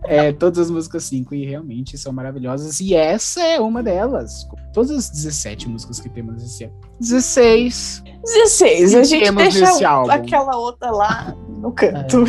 É, 0.03 0.31
todas 0.31 0.59
as 0.59 0.69
músicas 0.69 1.03
5 1.05 1.33
e 1.33 1.45
realmente 1.45 1.97
são 1.97 2.13
maravilhosas. 2.13 2.79
E 2.79 2.93
essa 2.93 3.41
é 3.41 3.59
uma 3.59 3.81
delas. 3.81 4.47
Todas 4.73 4.91
as 4.91 5.09
17 5.09 5.67
músicas 5.67 5.99
que 5.99 6.09
temos 6.09 6.41
nesse 6.41 6.65
ano. 6.65 6.73
16. 6.99 8.03
16. 8.23 8.95
A 8.95 9.03
gente 9.03 9.31
deixa 9.31 10.13
aquela 10.13 10.57
outra 10.57 10.91
lá 10.91 11.35
no 11.59 11.71
canto. 11.71 12.23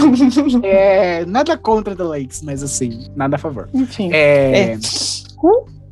É, 0.64 1.25
nada 1.26 1.56
contra 1.56 1.94
The 1.94 2.02
Lakes, 2.02 2.42
mas 2.42 2.62
assim, 2.62 3.06
nada 3.14 3.37
a 3.37 3.38
favor. 3.38 3.68
Enfim. 3.72 4.10
É, 4.12 4.72
É. 4.72 4.78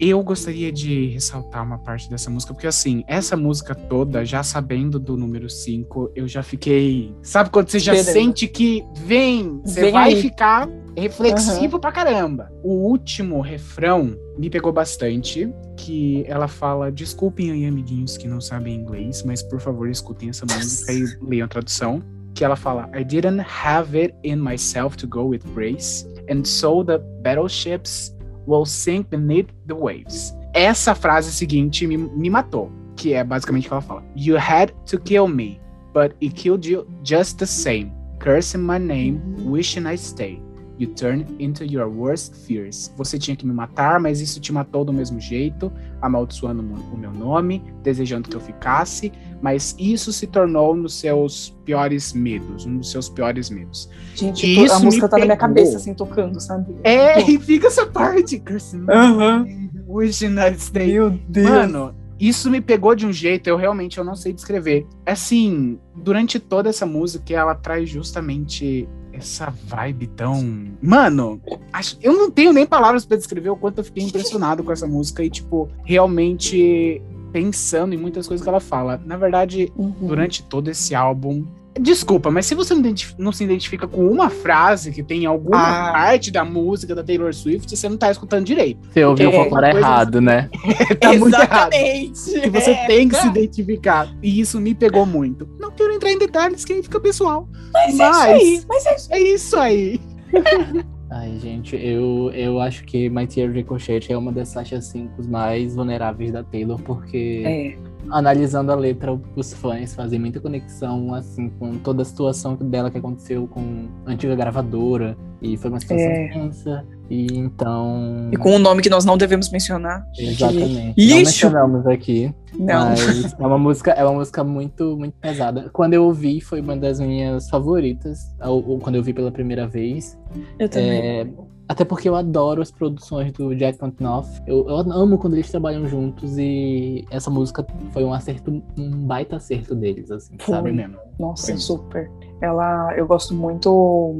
Eu 0.00 0.22
gostaria 0.22 0.70
de 0.70 1.06
ressaltar 1.08 1.64
uma 1.64 1.78
parte 1.78 2.08
dessa 2.08 2.30
música, 2.30 2.54
porque 2.54 2.68
assim, 2.68 3.02
essa 3.08 3.36
música 3.36 3.74
toda, 3.74 4.24
já 4.24 4.44
sabendo 4.44 4.96
do 5.00 5.16
número 5.16 5.50
5, 5.50 6.12
eu 6.14 6.28
já 6.28 6.40
fiquei. 6.40 7.12
Sabe 7.20 7.50
quando 7.50 7.68
você 7.68 7.80
já 7.80 7.94
Esperando. 7.94 8.14
sente 8.14 8.46
que 8.46 8.84
vem, 9.04 9.60
você 9.64 9.90
vai 9.90 10.14
aí. 10.14 10.22
ficar 10.22 10.68
reflexivo 10.96 11.80
pra 11.80 11.90
caramba. 11.90 12.48
O 12.62 12.74
último 12.88 13.40
refrão 13.40 14.16
me 14.38 14.48
pegou 14.48 14.72
bastante, 14.72 15.52
que 15.76 16.24
ela 16.28 16.46
fala: 16.46 16.92
Desculpem 16.92 17.50
aí, 17.50 17.66
amiguinhos 17.66 18.16
que 18.16 18.28
não 18.28 18.40
sabem 18.40 18.76
inglês, 18.76 19.24
mas 19.24 19.42
por 19.42 19.60
favor 19.60 19.88
escutem 19.88 20.28
essa 20.28 20.46
música 20.46 20.92
e 20.92 21.04
leiam 21.20 21.46
a 21.46 21.48
tradução. 21.48 22.00
Que 22.38 22.44
ela 22.44 22.54
fala: 22.54 22.88
I 22.94 23.02
didn't 23.02 23.40
have 23.40 23.98
it 23.98 24.14
in 24.22 24.36
myself 24.36 24.96
to 24.98 25.08
go 25.08 25.24
with 25.24 25.44
grace, 25.54 26.06
and 26.30 26.46
so 26.46 26.84
the 26.84 26.98
battleships 27.20 28.14
will 28.46 28.64
sink 28.64 29.10
beneath 29.10 29.48
the 29.66 29.74
waves. 29.74 30.32
Essa 30.54 30.94
frase 30.94 31.32
seguinte 31.32 31.84
me, 31.84 31.96
me 31.96 32.30
matou, 32.30 32.70
que 32.94 33.12
é 33.12 33.24
basicamente 33.24 33.66
o 33.66 33.70
que 33.70 33.74
ela 33.74 33.80
fala. 33.80 34.04
You 34.14 34.36
had 34.36 34.72
to 34.86 35.00
kill 35.00 35.26
me, 35.26 35.60
but 35.92 36.14
it 36.20 36.36
killed 36.36 36.64
you 36.64 36.86
just 37.02 37.38
the 37.38 37.46
same. 37.46 37.90
Cursing 38.20 38.62
my 38.62 38.78
name, 38.78 39.20
wishing 39.44 39.84
I 39.84 39.96
stay. 39.96 40.40
You 40.78 40.94
turned 40.94 41.26
into 41.40 41.64
your 41.64 41.88
worst 41.88 42.34
fears. 42.46 42.92
Você 42.96 43.18
tinha 43.18 43.36
que 43.36 43.44
me 43.44 43.52
matar, 43.52 43.98
mas 43.98 44.20
isso 44.20 44.40
te 44.40 44.52
matou 44.52 44.84
do 44.84 44.92
mesmo 44.92 45.20
jeito, 45.20 45.72
amaldiçoando 46.00 46.62
o 46.62 46.96
meu 46.96 47.12
nome, 47.12 47.64
desejando 47.82 48.28
que 48.28 48.36
eu 48.36 48.40
ficasse, 48.40 49.12
mas 49.42 49.74
isso 49.78 50.12
se 50.12 50.26
tornou 50.26 50.76
nos 50.76 50.94
seus 50.94 51.56
piores 51.64 52.12
medos, 52.12 52.64
um 52.64 52.78
dos 52.78 52.90
seus 52.90 53.08
piores 53.08 53.50
medos. 53.50 53.90
Gente, 54.14 54.46
Isso 54.46 54.74
a 54.74 54.78
música 54.80 55.08
tá 55.08 55.18
na 55.18 55.24
minha 55.24 55.36
pegou. 55.36 55.48
cabeça, 55.48 55.76
assim, 55.78 55.94
tocando, 55.94 56.40
sabe? 56.40 56.76
É, 56.84 57.20
e 57.28 57.38
fica 57.40 57.66
essa 57.66 57.84
parte, 57.86 58.40
my 58.74 58.92
Aham. 58.92 59.46
I 59.46 60.58
stay. 60.58 60.92
Meu 60.92 61.10
Deus. 61.28 61.48
Mano, 61.48 61.94
isso 62.20 62.50
me 62.50 62.60
pegou 62.60 62.94
de 62.94 63.06
um 63.06 63.12
jeito, 63.12 63.48
eu 63.48 63.56
realmente 63.56 63.98
eu 63.98 64.04
não 64.04 64.16
sei 64.16 64.32
descrever. 64.32 64.86
Assim, 65.06 65.78
durante 65.96 66.40
toda 66.40 66.68
essa 66.68 66.84
música, 66.84 67.32
ela 67.32 67.54
traz 67.54 67.88
justamente 67.88 68.88
essa 69.18 69.52
vibe 69.66 70.06
tão. 70.08 70.66
Mano, 70.82 71.40
acho- 71.72 71.98
eu 72.02 72.12
não 72.14 72.30
tenho 72.30 72.52
nem 72.52 72.66
palavras 72.66 73.04
pra 73.04 73.16
descrever 73.16 73.50
o 73.50 73.56
quanto 73.56 73.78
eu 73.78 73.84
fiquei 73.84 74.02
impressionado 74.04 74.62
com 74.64 74.72
essa 74.72 74.86
música 74.86 75.22
e, 75.22 75.30
tipo, 75.30 75.68
realmente 75.84 77.02
pensando 77.32 77.94
em 77.94 77.98
muitas 77.98 78.26
coisas 78.26 78.42
que 78.42 78.48
ela 78.48 78.60
fala. 78.60 79.00
Na 79.04 79.16
verdade, 79.16 79.70
Uhum. 79.76 79.92
durante 80.00 80.42
todo 80.42 80.68
esse 80.68 80.94
álbum. 80.94 81.44
Desculpa, 81.80 82.30
mas 82.30 82.46
se 82.46 82.54
você 82.54 82.74
não, 82.74 82.82
não 83.18 83.32
se 83.32 83.44
identifica 83.44 83.86
com 83.86 84.06
uma 84.08 84.28
frase 84.30 84.90
que 84.92 85.02
tem 85.02 85.22
em 85.22 85.26
alguma 85.26 85.58
Ah. 85.88 85.92
parte 85.92 86.30
da 86.30 86.44
música 86.44 86.94
da 86.94 87.02
Taylor 87.04 87.32
Swift, 87.34 87.76
você 87.76 87.88
não 87.88 87.96
tá 87.96 88.10
escutando 88.10 88.44
direito. 88.44 88.80
Você 88.92 89.04
ouviu 89.04 89.28
o 89.30 89.32
É, 89.32 89.36
folclore 89.36 89.70
coisa- 89.72 89.86
errado, 89.86 90.20
né? 90.20 90.48
tá 91.00 91.12
muito 91.14 91.34
errado. 91.34 91.72
Exatamente. 91.72 92.40
que 92.40 92.50
você 92.50 92.70
É. 92.70 92.86
tem 92.86 93.08
que 93.08 93.16
se 93.16 93.26
identificar. 93.28 94.08
E 94.22 94.40
isso 94.40 94.60
me 94.60 94.74
pegou 94.74 95.06
muito. 95.06 95.48
Não 95.58 95.70
quero 95.70 95.92
entrar 95.92 96.10
em 96.10 96.18
detalhes, 96.18 96.64
que 96.64 96.72
aí 96.72 96.82
fica 96.82 96.98
pessoal. 97.00 97.48
Mas, 97.72 97.98
é 97.98 98.10
isso 98.10 98.20
aí. 98.22 98.62
Mas 98.68 98.86
é 98.86 98.94
isso 98.96 99.12
é 99.12 99.20
isso 99.20 99.56
aí. 99.58 100.00
Ai, 101.10 101.38
gente, 101.40 101.74
eu, 101.74 102.30
eu 102.34 102.60
acho 102.60 102.84
que 102.84 103.08
My 103.08 103.26
Tear 103.26 103.50
Ricochet 103.50 104.12
é 104.12 104.16
uma 104.16 104.30
das 104.30 104.52
faixas 104.52 104.84
5 104.86 105.26
mais 105.26 105.74
vulneráveis 105.74 106.32
da 106.32 106.42
Taylor, 106.44 106.78
porque 106.82 107.42
É. 107.46 107.78
analisando 108.10 108.72
a 108.72 108.74
letra, 108.74 109.18
os 109.36 109.52
fãs 109.52 109.94
fazem 109.94 110.18
muita 110.18 110.40
conexão, 110.40 111.14
assim, 111.14 111.50
com 111.50 111.78
toda 111.78 112.02
a 112.02 112.04
situação 112.04 112.54
dela 112.56 112.90
que 112.90 112.98
aconteceu 112.98 113.46
com 113.46 113.88
a 114.06 114.12
antiga 114.12 114.34
gravadora, 114.34 115.16
e 115.40 115.56
foi 115.56 115.70
uma 115.70 115.78
situação 115.78 116.06
É. 116.06 116.28
tensa, 116.28 116.84
e 117.08 117.26
então... 117.38 118.28
E 118.32 118.36
com 118.36 118.56
um 118.56 118.58
nome 118.58 118.82
que 118.82 118.90
nós 118.90 119.04
não 119.04 119.16
devemos 119.16 119.50
mencionar. 119.50 120.04
Exatamente. 120.18 121.08
Não 121.08 121.16
mencionamos 121.16 121.86
aqui, 121.86 122.34
Não. 122.58 122.90
mas 122.90 123.32
é 123.32 123.46
uma 123.46 123.58
música, 123.58 123.90
é 123.92 124.04
uma 124.04 124.14
música 124.14 124.42
muito, 124.42 124.96
muito 124.96 125.14
pesada. 125.20 125.70
Quando 125.72 125.94
eu 125.94 126.04
ouvi, 126.04 126.40
foi 126.40 126.60
uma 126.60 126.76
das 126.76 126.98
minhas 126.98 127.48
favoritas, 127.48 128.18
ou, 128.40 128.66
ou 128.68 128.78
quando 128.78 128.96
eu 128.96 129.02
vi 129.02 129.12
pela 129.12 129.30
primeira 129.30 129.66
vez. 129.66 130.18
Eu 130.58 130.68
também. 130.68 131.20
É, 131.20 131.26
até 131.68 131.84
porque 131.84 132.08
eu 132.08 132.16
adoro 132.16 132.62
as 132.62 132.70
produções 132.70 133.30
do 133.32 133.54
Jack 133.54 133.78
Antonoff. 133.82 134.40
Eu, 134.46 134.66
eu 134.68 134.76
amo 134.76 135.18
quando 135.18 135.34
eles 135.34 135.50
trabalham 135.50 135.86
juntos 135.86 136.38
e 136.38 137.04
essa 137.10 137.30
música 137.30 137.64
foi 137.92 138.04
um 138.04 138.12
acerto, 138.12 138.62
um 138.78 138.90
baita 139.06 139.36
acerto 139.36 139.74
deles, 139.74 140.10
assim, 140.10 140.34
Foi. 140.38 140.54
sabe? 140.54 140.72
mesmo. 140.72 140.96
Nossa, 141.18 141.46
Sim. 141.46 141.58
super. 141.58 142.10
Ela, 142.40 142.94
eu 142.96 143.06
gosto 143.06 143.34
muito. 143.34 144.14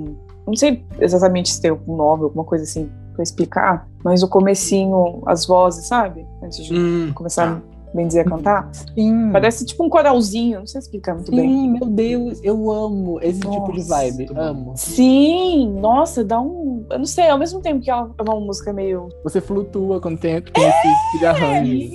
Não 0.47 0.55
sei 0.57 0.85
exatamente 1.01 1.49
se 1.51 1.61
tem 1.61 1.71
algum 1.71 1.97
nome, 1.97 2.25
alguma 2.25 2.45
coisa 2.45 2.65
assim 2.65 2.91
pra 3.15 3.23
explicar, 3.23 3.89
mas 4.05 4.23
o 4.23 4.29
comecinho, 4.29 5.23
as 5.27 5.47
vozes, 5.47 5.87
sabe? 5.87 6.27
Antes 6.43 6.65
de 6.65 6.75
Hum, 6.75 7.13
começar, 7.15 7.61
bem 7.99 8.07
dizer, 8.07 8.21
a 8.21 8.25
cantar. 8.25 8.71
Sim. 8.95 9.31
Parece 9.33 9.67
tipo 9.67 9.85
um 9.85 9.89
coralzinho, 9.89 10.61
não 10.61 10.67
sei 10.67 10.79
explicar 10.79 11.15
muito 11.15 11.31
bem. 11.31 11.49
Sim, 11.49 11.71
meu 11.73 11.87
Deus, 11.87 12.41
eu 12.45 12.71
amo 12.71 13.19
esse 13.21 13.41
tipo 13.41 13.73
de 13.73 13.79
Nossa. 13.79 13.89
vibe. 13.89 14.29
Amo. 14.37 14.73
Sim, 14.77 15.77
nossa, 15.81 16.25
dá 16.25 16.41
um. 16.41 16.87
Eu 16.91 16.99
não 16.99 17.07
sei, 17.07 17.29
ao 17.29 17.39
mesmo 17.39 17.61
tempo 17.61 17.81
que 17.81 17.91
ela 17.91 18.11
é 18.17 18.23
uma 18.23 18.41
música 18.41 18.73
meio. 18.73 19.09
Você 19.25 19.41
flutua 19.41 20.01
quando 20.01 20.19
tem, 20.19 20.41
tem 20.41 20.69
esse 20.69 21.19
de 21.19 21.27
arranjo. 21.27 21.91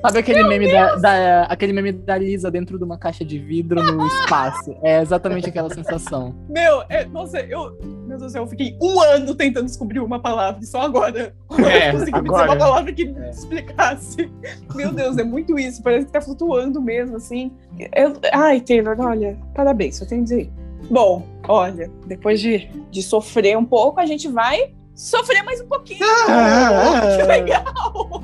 Sabe 0.00 0.18
aquele 0.20 0.44
meme 0.44 0.70
da, 0.70 0.94
da- 0.96 1.42
aquele 1.44 1.72
meme 1.72 1.90
da 1.92 2.16
Lisa 2.16 2.50
dentro 2.50 2.78
de 2.78 2.84
uma 2.84 2.96
caixa 2.96 3.24
de 3.24 3.38
vidro 3.38 3.82
no 3.82 4.06
espaço? 4.06 4.76
É 4.82 5.00
exatamente 5.02 5.48
aquela 5.48 5.68
sensação. 5.74 6.34
Meu, 6.48 6.82
é, 6.88 7.04
nossa, 7.06 7.40
eu. 7.40 7.76
Meu 8.06 8.16
Deus 8.16 8.22
do 8.22 8.30
céu, 8.30 8.44
eu 8.44 8.48
fiquei 8.48 8.76
um 8.80 9.00
ano 9.00 9.34
tentando 9.34 9.66
descobrir 9.66 9.98
uma 10.00 10.20
palavra, 10.20 10.60
e 10.62 10.66
só 10.66 10.82
agora 10.82 11.34
É, 11.58 11.88
eu 11.88 11.92
consegui 11.98 12.12
me 12.12 12.22
dizer 12.22 12.34
agora. 12.34 12.50
uma 12.52 12.56
palavra 12.56 12.92
que 12.92 13.02
É. 13.18 13.30
explicasse. 13.30 14.30
Meu 14.74 14.92
Deus, 14.92 15.18
é 15.18 15.24
muito 15.24 15.58
isso, 15.58 15.82
parece 15.82 16.06
que 16.06 16.12
tá 16.12 16.20
flutuando 16.20 16.80
mesmo, 16.80 17.16
assim. 17.16 17.52
Eu- 17.94 18.14
ai, 18.32 18.60
Taylor, 18.60 18.96
olha, 19.00 19.36
parabéns, 19.54 19.96
só 19.96 20.06
tenho 20.06 20.20
a 20.20 20.24
dizer. 20.24 20.50
Bom, 20.90 21.26
olha, 21.46 21.90
depois 22.06 22.40
de, 22.40 22.68
de 22.90 23.02
sofrer 23.02 23.58
um 23.58 23.64
pouco, 23.64 24.00
a 24.00 24.06
gente 24.06 24.28
vai 24.28 24.72
sofrer 24.94 25.42
mais 25.42 25.60
um 25.60 25.66
pouquinho. 25.66 26.00
Ah. 26.28 27.00
que 27.18 27.22
legal! 27.24 28.22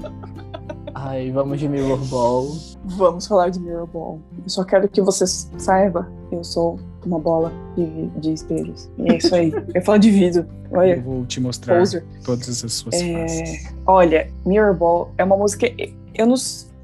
Ai, 0.95 1.31
vamos 1.33 1.59
de 1.59 1.69
Mirror 1.69 1.99
Ball. 2.07 2.57
Vamos 2.85 3.27
falar 3.27 3.49
de 3.51 3.59
Mirrorball. 3.59 4.21
Eu 4.43 4.49
só 4.49 4.63
quero 4.65 4.89
que 4.89 5.01
você 5.03 5.27
saiba, 5.27 6.09
eu 6.31 6.45
sou 6.45 6.79
uma 7.05 7.19
bola 7.19 7.53
de, 7.77 8.07
de 8.21 8.33
espelhos. 8.33 8.89
E 8.99 9.11
é 9.13 9.17
isso 9.17 9.35
aí. 9.35 9.53
Eu 9.75 9.83
falo 9.83 9.99
de 9.99 10.11
vidro. 10.11 10.47
Olha. 10.71 10.95
Eu 10.97 11.03
vou 11.03 11.27
te 11.27 11.41
mostrar 11.41 11.79
Poser. 11.79 12.05
todas 12.25 12.49
as 12.65 12.73
suas 12.73 12.95
É, 12.95 13.13
faces. 13.23 13.75
olha, 13.87 14.31
Mirror 14.47 14.75
Ball 14.75 15.11
é 15.19 15.25
uma 15.25 15.37
música. 15.37 15.67
Eu 16.15 16.27
não. 16.27 16.35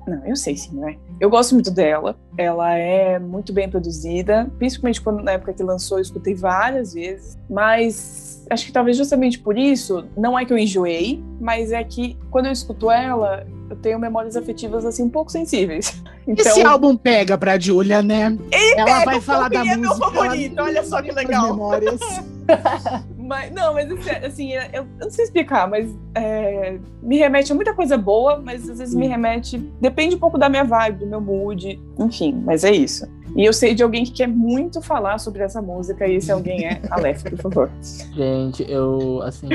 Não, 0.07 0.27
eu 0.27 0.35
sei 0.35 0.57
sim, 0.57 0.75
né? 0.77 0.97
Eu 1.21 1.29
gosto 1.31 1.55
muito 1.55 1.71
dela. 1.71 2.17
Ela 2.37 2.75
é 2.77 3.19
muito 3.19 3.53
bem 3.53 3.69
produzida, 3.69 4.51
principalmente 4.59 5.01
quando 5.01 5.23
na 5.23 5.33
época 5.33 5.53
que 5.53 5.63
lançou, 5.63 5.99
eu 5.99 6.03
escutei 6.03 6.35
várias 6.35 6.95
vezes. 6.95 7.39
Mas 7.49 8.45
acho 8.51 8.67
que 8.67 8.73
talvez 8.73 8.97
justamente 8.97 9.39
por 9.39 9.57
isso, 9.57 10.05
não 10.17 10.37
é 10.39 10.45
que 10.45 10.53
eu 10.53 10.59
enjoei, 10.59 11.23
mas 11.39 11.71
é 11.71 11.85
que 11.85 12.17
quando 12.31 12.47
eu 12.47 12.53
escuto 12.53 12.91
ela, 12.91 13.47
eu 13.71 13.77
tenho 13.77 13.99
memórias 13.99 14.37
afetivas 14.37 14.85
assim 14.85 15.05
um 15.05 15.09
pouco 15.09 15.31
sensíveis. 15.31 16.01
Então, 16.29 16.47
Esse 16.47 16.63
álbum 16.63 16.97
pega 16.97 17.37
pra 17.37 17.59
Julia, 17.59 18.03
né? 18.03 18.39
ela 18.77 18.85
pega, 18.85 19.05
vai 19.05 19.21
falar 19.21 19.49
da 19.49 19.67
é 19.67 19.77
meu 19.77 19.89
música. 19.89 20.07
ela 20.07 20.15
favorito, 20.15 20.63
olha 20.63 20.85
só 20.85 21.03
que 21.03 21.11
legal. 21.11 21.45
as 21.45 21.51
memórias. 21.51 22.01
Mas, 23.19 23.53
não, 23.53 23.75
mas 23.75 23.91
assim, 23.93 24.11
assim, 24.11 24.53
eu, 24.53 24.63
eu 24.73 24.87
não 25.01 25.11
sei 25.11 25.25
explicar, 25.25 25.69
mas 25.71 25.89
é, 26.17 26.79
me 27.01 27.17
remete 27.17 27.53
a 27.53 27.55
muita 27.55 27.73
coisa 27.73 27.97
boa, 27.97 28.43
mas 28.45 28.69
às 28.69 28.79
vezes 28.79 28.93
me 28.93 29.07
remete. 29.07 29.57
Depende 29.81 30.17
um 30.17 30.19
pouco 30.19 30.37
da 30.37 30.49
minha 30.49 30.65
vibe, 30.65 30.99
do 30.99 31.07
meu 31.07 31.21
mood, 31.21 31.81
enfim, 31.97 32.43
mas 32.45 32.65
é 32.65 32.73
isso. 32.73 33.07
E 33.37 33.45
eu 33.45 33.53
sei 33.53 33.73
de 33.73 33.85
alguém 33.85 34.05
que 34.05 34.11
quer 34.11 34.27
muito 34.27 34.83
falar 34.83 35.19
sobre 35.19 35.45
essa 35.45 35.63
música, 35.63 36.09
e 36.09 36.17
esse 36.17 36.33
alguém 36.33 36.67
é 36.67 36.81
Aleph, 36.91 37.23
por 37.23 37.39
favor. 37.39 37.71
Gente, 38.13 38.69
eu, 38.69 39.23
assim. 39.23 39.49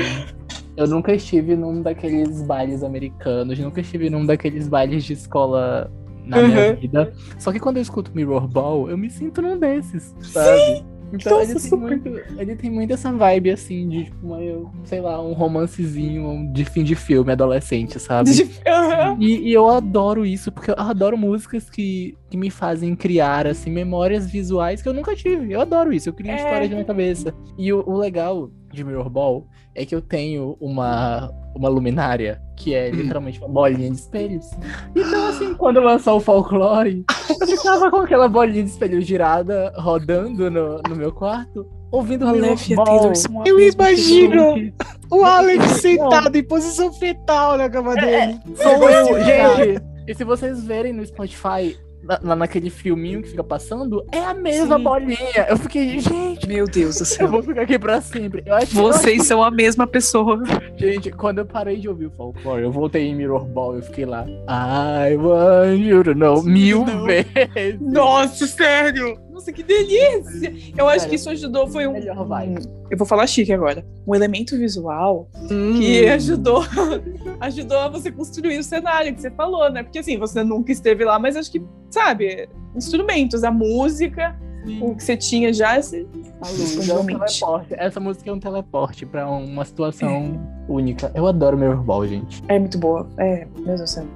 Eu 0.76 0.86
nunca 0.86 1.14
estive 1.14 1.56
num 1.56 1.80
daqueles 1.82 2.42
bailes 2.42 2.82
americanos, 2.82 3.58
nunca 3.58 3.80
estive 3.80 4.10
num 4.10 4.26
daqueles 4.26 4.68
bailes 4.68 5.04
de 5.04 5.14
escola 5.14 5.90
na 6.24 6.42
minha 6.42 6.70
Uhum. 6.70 6.76
vida. 6.76 7.12
Só 7.38 7.52
que 7.52 7.58
quando 7.60 7.76
eu 7.76 7.82
escuto 7.82 8.10
Mirror 8.14 8.46
Ball, 8.48 8.90
eu 8.90 8.98
me 8.98 9.08
sinto 9.08 9.40
num 9.40 9.58
desses, 9.58 10.14
sabe? 10.20 10.84
Então 11.12 11.38
Nossa, 11.38 11.44
ele 11.52 11.60
tem, 11.60 11.70
super. 11.70 11.78
muito, 11.88 12.08
ele 12.36 12.56
tem 12.56 12.68
muito 12.70 12.92
essa 12.92 13.12
vibe, 13.12 13.52
assim, 13.52 13.88
de, 13.88 14.04
tipo, 14.06 14.26
uma, 14.26 14.38
sei 14.84 15.00
lá, 15.00 15.22
um 15.22 15.32
romancezinho 15.34 16.52
de 16.52 16.64
fim 16.64 16.82
de 16.82 16.96
filme 16.96 17.30
adolescente, 17.30 17.98
sabe? 18.00 18.30
Aham. 18.66 19.16
E, 19.20 19.48
e 19.48 19.52
eu 19.52 19.68
adoro 19.68 20.26
isso, 20.26 20.50
porque 20.50 20.72
eu 20.72 20.74
adoro 20.76 21.16
músicas 21.16 21.70
que, 21.70 22.16
que 22.28 22.36
me 22.36 22.50
fazem 22.50 22.96
criar, 22.96 23.46
assim, 23.46 23.70
memórias 23.70 24.28
visuais 24.28 24.82
que 24.82 24.88
eu 24.88 24.92
nunca 24.92 25.14
tive. 25.14 25.52
Eu 25.52 25.60
adoro 25.60 25.92
isso, 25.92 26.08
eu 26.08 26.12
crio 26.12 26.32
É. 26.32 26.34
histórias 26.34 26.68
na 26.70 26.74
minha 26.74 26.84
cabeça. 26.86 27.32
E 27.56 27.72
o, 27.72 27.84
o 27.88 27.96
legal 27.96 28.50
de 28.76 28.84
Mirror 28.84 29.08
Ball 29.10 29.46
é 29.74 29.84
que 29.84 29.94
eu 29.94 30.00
tenho 30.00 30.56
uma, 30.60 31.30
uma 31.54 31.68
luminária 31.68 32.40
que 32.56 32.74
é 32.74 32.90
literalmente 32.90 33.38
uma 33.38 33.48
bolinha 33.48 33.90
de 33.90 33.96
espelhos. 33.96 34.50
Então, 34.94 35.28
assim, 35.28 35.54
quando 35.54 35.80
lançou 35.80 36.16
o 36.16 36.20
folclore, 36.20 37.04
eu 37.40 37.46
ficava 37.46 37.90
com 37.90 37.98
aquela 37.98 38.28
bolinha 38.28 38.62
de 38.62 38.70
espelho 38.70 39.00
girada, 39.00 39.72
rodando 39.76 40.50
no, 40.50 40.80
no 40.88 40.96
meu 40.96 41.12
quarto, 41.12 41.66
ouvindo 41.90 42.26
Aleph 42.26 42.70
a 42.72 42.76
Ball. 42.76 43.12
Eu 43.44 43.60
imagino. 43.60 44.72
O 45.10 45.24
Alex 45.24 45.64
sentado 45.80 46.36
em 46.36 46.42
posição 46.42 46.92
fetal 46.92 47.56
na 47.56 47.68
cama 47.68 47.94
dele. 47.94 48.40
Sou 48.56 48.88
eu, 48.88 49.24
gente. 49.24 49.82
E 50.08 50.14
se 50.14 50.24
vocês 50.24 50.64
verem 50.64 50.92
no 50.92 51.04
Spotify, 51.04 51.76
na- 52.22 52.36
naquele 52.36 52.70
filminho 52.70 53.22
que 53.22 53.30
fica 53.30 53.42
passando, 53.44 54.04
é 54.12 54.18
a 54.18 54.34
mesma 54.34 54.76
Sim. 54.78 54.84
bolinha. 54.84 55.46
Eu 55.48 55.56
fiquei, 55.56 55.98
gente, 56.00 56.46
Meu 56.46 56.66
Deus 56.66 56.96
do 56.96 57.02
eu 57.02 57.06
céu. 57.06 57.28
vou 57.28 57.42
ficar 57.42 57.62
aqui 57.62 57.78
pra 57.78 58.00
sempre. 58.00 58.42
Eu 58.46 58.54
acho, 58.54 58.76
eu 58.78 58.82
Vocês 58.82 59.26
são 59.26 59.42
a 59.42 59.50
mesma 59.50 59.86
pessoa. 59.86 60.42
gente, 60.76 61.10
quando 61.10 61.38
eu 61.38 61.46
parei 61.46 61.76
de 61.78 61.88
ouvir 61.88 62.06
o 62.06 62.10
folclore, 62.10 62.62
eu 62.62 62.70
voltei 62.72 63.06
em 63.08 63.14
Mirror 63.14 63.44
Ball, 63.46 63.76
eu 63.76 63.82
fiquei 63.82 64.04
lá. 64.04 64.24
I 64.48 65.16
want 65.16 65.78
you 65.80 66.02
to 66.04 66.14
know 66.14 66.42
mil 66.42 66.84
Não. 66.86 67.04
vezes. 67.04 67.80
Nossa, 67.80 68.46
sério! 68.46 69.18
Nossa, 69.36 69.52
que 69.52 69.62
delícia! 69.62 70.50
Eu 70.78 70.88
acho 70.88 71.00
Sério. 71.00 71.10
que 71.10 71.16
isso 71.16 71.28
ajudou, 71.28 71.68
foi 71.68 71.86
um. 71.86 71.92
Melhor 71.92 72.26
vibe. 72.26 72.66
Eu 72.90 72.96
vou 72.96 73.06
falar 73.06 73.26
chique 73.26 73.52
agora. 73.52 73.86
Um 74.06 74.14
elemento 74.14 74.56
visual 74.56 75.28
que 75.76 76.06
ajudou, 76.08 76.62
ajudou 77.40 77.76
a 77.76 77.88
você 77.88 78.10
construir 78.10 78.58
o 78.58 78.62
cenário 78.62 79.14
que 79.14 79.20
você 79.20 79.30
falou, 79.30 79.70
né? 79.70 79.82
Porque 79.82 79.98
assim, 79.98 80.16
você 80.16 80.42
nunca 80.42 80.72
esteve 80.72 81.04
lá, 81.04 81.18
mas 81.18 81.36
acho 81.36 81.52
que, 81.52 81.62
sabe, 81.90 82.48
instrumentos, 82.74 83.44
a 83.44 83.50
música, 83.50 84.34
o 84.80 84.94
que 84.94 85.04
você 85.04 85.18
tinha 85.18 85.52
já, 85.52 85.82
você... 85.82 86.06
A 86.40 86.48
luz 86.48 86.88
é 86.88 86.94
um 86.94 87.04
teleporte. 87.04 87.74
Essa 87.76 88.00
música 88.00 88.30
é 88.30 88.32
um 88.32 88.40
teleporte 88.40 89.04
pra 89.04 89.28
uma 89.28 89.66
situação 89.66 90.40
única. 90.66 91.12
Eu 91.14 91.26
adoro 91.26 91.58
Mirror 91.58 91.82
Ball, 91.82 92.06
gente. 92.06 92.42
é 92.48 92.58
muito 92.58 92.78
boa. 92.78 93.06
É, 93.18 93.46
meu 93.54 93.66
Deus 93.66 93.80
do 93.82 93.86
céu. 93.86 94.06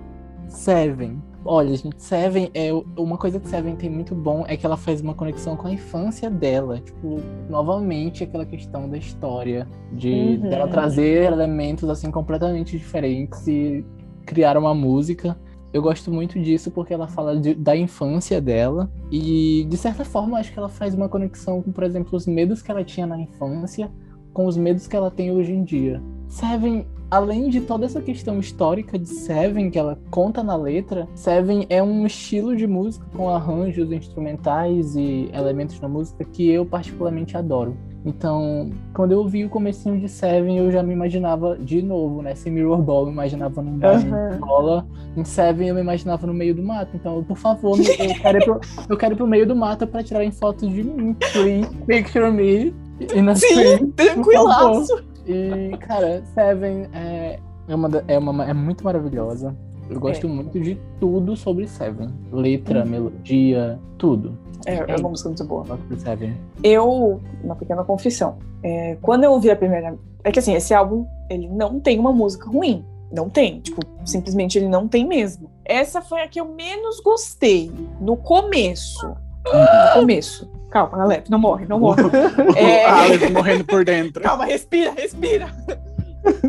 Seven. 0.49 1.30
Olha, 1.45 1.75
gente, 1.75 2.03
Seven 2.03 2.51
é 2.53 2.71
uma 2.97 3.17
coisa 3.17 3.41
que 3.41 3.49
Seven 3.49 3.75
tem 3.75 3.89
muito 3.89 4.15
bom 4.15 4.45
é 4.47 4.57
que 4.59 4.67
ela 4.67 4.77
faz 4.77 5.01
uma 5.01 5.15
conexão 5.15 5.57
com 5.57 5.69
a 5.69 5.73
infância 5.73 6.29
dela. 6.29 6.79
Tipo, 6.81 7.19
novamente 7.49 8.23
aquela 8.23 8.45
questão 8.45 8.89
da 8.89 8.99
história, 8.99 9.67
de 9.93 10.11
Uhum. 10.43 10.51
dela 10.51 10.69
trazer 10.69 11.25
elementos 11.33 11.89
assim 11.89 12.11
completamente 12.11 12.77
diferentes 12.77 13.47
e 13.49 13.85
criar 14.27 14.57
uma 14.59 14.75
música. 14.75 15.35
Eu 15.73 15.81
gosto 15.81 16.13
muito 16.13 16.39
disso 16.39 16.71
porque 16.73 16.93
ela 16.93 17.09
fala 17.09 17.37
de- 17.39 17.55
da 17.55 17.75
infância 17.77 18.41
dela 18.41 18.91
e, 19.11 19.65
de 19.69 19.77
certa 19.77 20.05
forma, 20.05 20.39
acho 20.39 20.53
que 20.53 20.59
ela 20.59 20.69
faz 20.69 20.95
uma 20.95 21.09
conexão 21.09 21.63
com, 21.63 21.73
por 21.73 21.85
exemplo, 21.85 22.17
os 22.17 22.27
medos 22.27 22.61
que 22.61 22.71
ela 22.71 22.85
tinha 22.85 23.07
na 23.07 23.19
infância 23.19 23.91
com 24.35 24.47
os 24.47 24.57
medos 24.57 24.87
que 24.87 24.95
ela 24.95 25.11
tem 25.11 25.31
hoje 25.33 25.53
em 25.53 25.65
dia. 25.65 26.03
Seven, 26.29 26.87
além 27.11 27.51
de 27.51 27.61
toda 27.61 27.85
essa 27.85 28.01
questão 28.01 28.39
histórica 28.39 28.99
de 28.99 29.09
Seven 29.09 29.71
que 29.71 29.79
ela 29.79 29.99
conta 30.11 30.43
na 30.43 30.57
letra, 30.57 31.09
Seven 31.15 31.67
é 31.69 31.83
um 31.83 32.07
estilo 32.07 32.57
de 32.57 32.67
música 32.67 33.05
com 33.15 33.29
arranjos 33.29 33.91
instrumentais 33.91 34.95
e 34.95 35.29
elementos 35.35 35.81
na 35.81 35.89
música 35.89 36.25
que 36.25 36.49
eu 36.49 36.65
particularmente 36.65 37.37
adoro. 37.37 37.77
Então, 38.05 38.71
quando 38.95 39.13
eu 39.13 39.19
ouvi 39.19 39.45
o 39.45 39.51
comecinho 39.51 40.01
de 40.01 40.09
Seven, 40.09 40.57
eu 40.57 40.71
já 40.71 40.83
me 40.83 40.95
imaginava 40.95 41.59
de 41.59 41.83
novo, 41.83 42.23
né? 42.23 42.35
Sem 42.35 42.51
Mirror 42.51 42.81
Ball, 42.81 43.03
eu 43.03 43.07
me 43.07 43.13
imaginava 43.13 43.61
num 43.61 43.77
bar 43.77 43.97
Aham. 43.97 44.29
de 44.29 44.35
escola. 44.37 44.87
Em 45.17 45.25
Seven, 45.25 45.69
eu 45.69 45.75
me 45.75 45.83
imaginava 45.83 46.27
no 46.27 46.33
meio 46.33 46.55
do 46.55 46.63
mato. 46.63 46.93
Então, 46.95 47.23
por 47.23 47.37
favor, 47.37 47.79
eu 47.79 48.15
quero 48.15 48.39
ir 48.39 48.45
pro, 48.45 48.61
eu 48.89 48.97
quero 48.97 49.15
ir 49.15 49.17
pro 49.17 49.27
meio 49.27 49.47
do 49.47 49.55
mato 49.55 49.87
pra 49.87 50.03
tirarem 50.03 50.31
fotos 50.31 50.73
de 50.73 50.83
mim. 50.83 51.15
Please, 51.33 51.69
picture 51.87 52.31
me. 52.31 52.75
in 53.15 53.29
a 53.29 53.35
tree. 53.35 53.79
Sim, 53.79 53.91
tranquilaço. 53.91 55.10
E, 55.31 55.77
cara, 55.79 56.23
Seven 56.35 56.87
é, 56.93 57.39
é, 57.69 57.75
uma, 57.75 57.89
é, 58.09 58.19
uma, 58.19 58.45
é 58.51 58.53
muito 58.55 58.85
maravilhosa. 58.85 59.55
Eu 59.89 59.99
gosto 59.99 60.29
muito 60.29 60.59
de 60.61 60.79
tudo 61.01 61.37
sobre 61.37 61.67
Seven. 61.67 62.09
Letra, 62.33 62.85
Uhum. 62.85 62.91
melodia, 62.91 63.79
tudo. 63.99 64.39
É, 64.67 64.77
é 64.93 64.97
uma 64.97 65.09
música 65.09 65.29
muito 65.29 65.45
boa. 65.45 65.63
Eu 65.63 65.77
gosto 65.77 65.95
de 65.95 66.01
Seven. 66.01 66.37
Eu, 66.63 67.21
uma 67.43 67.57
pequena 67.57 67.83
confissão, 67.83 68.37
é, 68.63 68.97
quando 69.03 69.25
eu 69.25 69.33
ouvi 69.33 69.51
a 69.51 69.57
primeira. 69.57 69.99
É 70.23 70.31
que 70.31 70.39
assim, 70.39 70.55
esse 70.55 70.73
álbum, 70.75 71.07
ele 71.29 71.49
não 71.49 71.81
tem 71.81 71.99
uma 71.99 72.13
música 72.13 72.47
ruim. 72.49 72.85
Não 73.11 73.29
tem. 73.29 73.61
Tipo, 73.61 73.81
simplesmente 74.05 74.57
ele 74.59 74.69
não 74.69 74.87
tem 74.87 75.05
mesmo. 75.05 75.51
Essa 75.65 76.01
foi 76.01 76.23
a 76.23 76.29
que 76.29 76.41
eu 76.41 76.45
menos 76.45 77.01
gostei. 77.01 77.73
No 78.01 78.17
começo. 78.17 79.09
No 79.09 80.01
começo. 80.01 80.49
Calma, 80.71 81.03
Alep, 81.03 81.31
não 81.31 81.39
morre, 81.39 81.67
não 81.67 81.81
morre. 81.81 82.03
É. 82.57 82.87
Alex 82.87 83.31
morrendo 83.31 83.65
por 83.65 83.85
dentro. 83.85 84.23
Calma, 84.23 84.45
respira, 84.45 84.93
respira. 84.93 85.49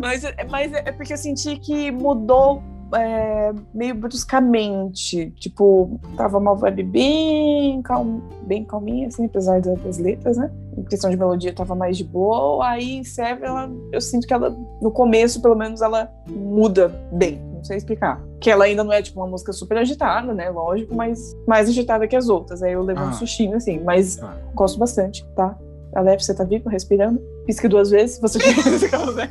mas, 0.00 0.24
é- 0.24 0.44
mas 0.48 0.72
é 0.72 0.92
porque 0.92 1.12
eu 1.12 1.16
senti 1.18 1.56
que 1.56 1.90
mudou 1.90 2.62
é, 2.94 3.52
meio 3.74 3.94
bruscamente. 3.94 5.30
Tipo, 5.38 5.98
tava 6.16 6.38
uma 6.38 6.54
vibe 6.54 6.82
bem, 6.82 7.82
calm, 7.82 8.20
bem 8.42 8.64
calminha, 8.64 9.08
assim, 9.08 9.24
apesar 9.26 9.60
da- 9.60 9.74
das 9.74 9.98
letras, 9.98 10.36
né? 10.36 10.50
Em 10.76 10.82
questão 10.84 11.10
de 11.10 11.16
melodia 11.16 11.52
tava 11.54 11.74
mais 11.74 11.96
de 11.96 12.04
boa. 12.04 12.66
Aí 12.68 12.96
em 12.98 13.04
Seven, 13.04 13.44
ela, 13.48 13.70
eu 13.92 14.00
sinto 14.00 14.26
que 14.26 14.34
ela, 14.34 14.50
no 14.80 14.90
começo, 14.90 15.40
pelo 15.40 15.56
menos, 15.56 15.80
ela 15.80 16.10
muda 16.28 16.88
bem. 17.12 17.40
Não 17.62 17.66
sei 17.66 17.76
explicar. 17.76 18.20
Que 18.40 18.50
ela 18.50 18.64
ainda 18.64 18.82
não 18.82 18.92
é, 18.92 19.00
tipo, 19.00 19.20
uma 19.20 19.26
música 19.28 19.52
super 19.52 19.78
agitada, 19.78 20.34
né? 20.34 20.50
Lógico, 20.50 20.92
mas 20.96 21.32
mais 21.46 21.68
agitada 21.68 22.08
que 22.08 22.16
as 22.16 22.28
outras. 22.28 22.60
Aí 22.60 22.72
eu 22.72 22.82
levei 22.82 23.04
Ah. 23.04 23.06
um 23.06 23.12
sustinho, 23.12 23.56
assim. 23.56 23.78
Mas 23.84 24.16
Tá. 24.16 24.34
gosto 24.52 24.80
bastante, 24.80 25.24
tá? 25.36 25.56
Alep, 25.94 26.24
você 26.24 26.34
tá 26.34 26.42
vivo, 26.42 26.68
respirando? 26.68 27.20
Pisque 27.46 27.68
duas 27.68 27.90
vezes, 27.90 28.16
se 28.16 28.20
você 28.20 28.40
se 28.40 29.28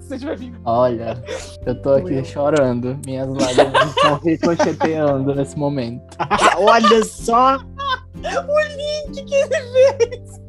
você 0.00 0.14
estiver 0.14 0.36
vivo. 0.36 0.56
Olha, 0.64 1.22
eu 1.64 1.80
tô 1.80 1.90
aqui 1.92 2.24
chorando. 2.24 2.98
Minhas 3.06 3.28
lágrimas 3.28 3.88
estão 3.96 4.16
ricocheteando 4.18 5.32
nesse 5.34 5.56
momento. 5.56 6.02
Olha 6.58 7.04
só! 7.04 7.58
O 8.24 9.14
que, 9.14 9.22
que 9.24 9.34
ele 9.34 9.48
fez? 9.98 10.41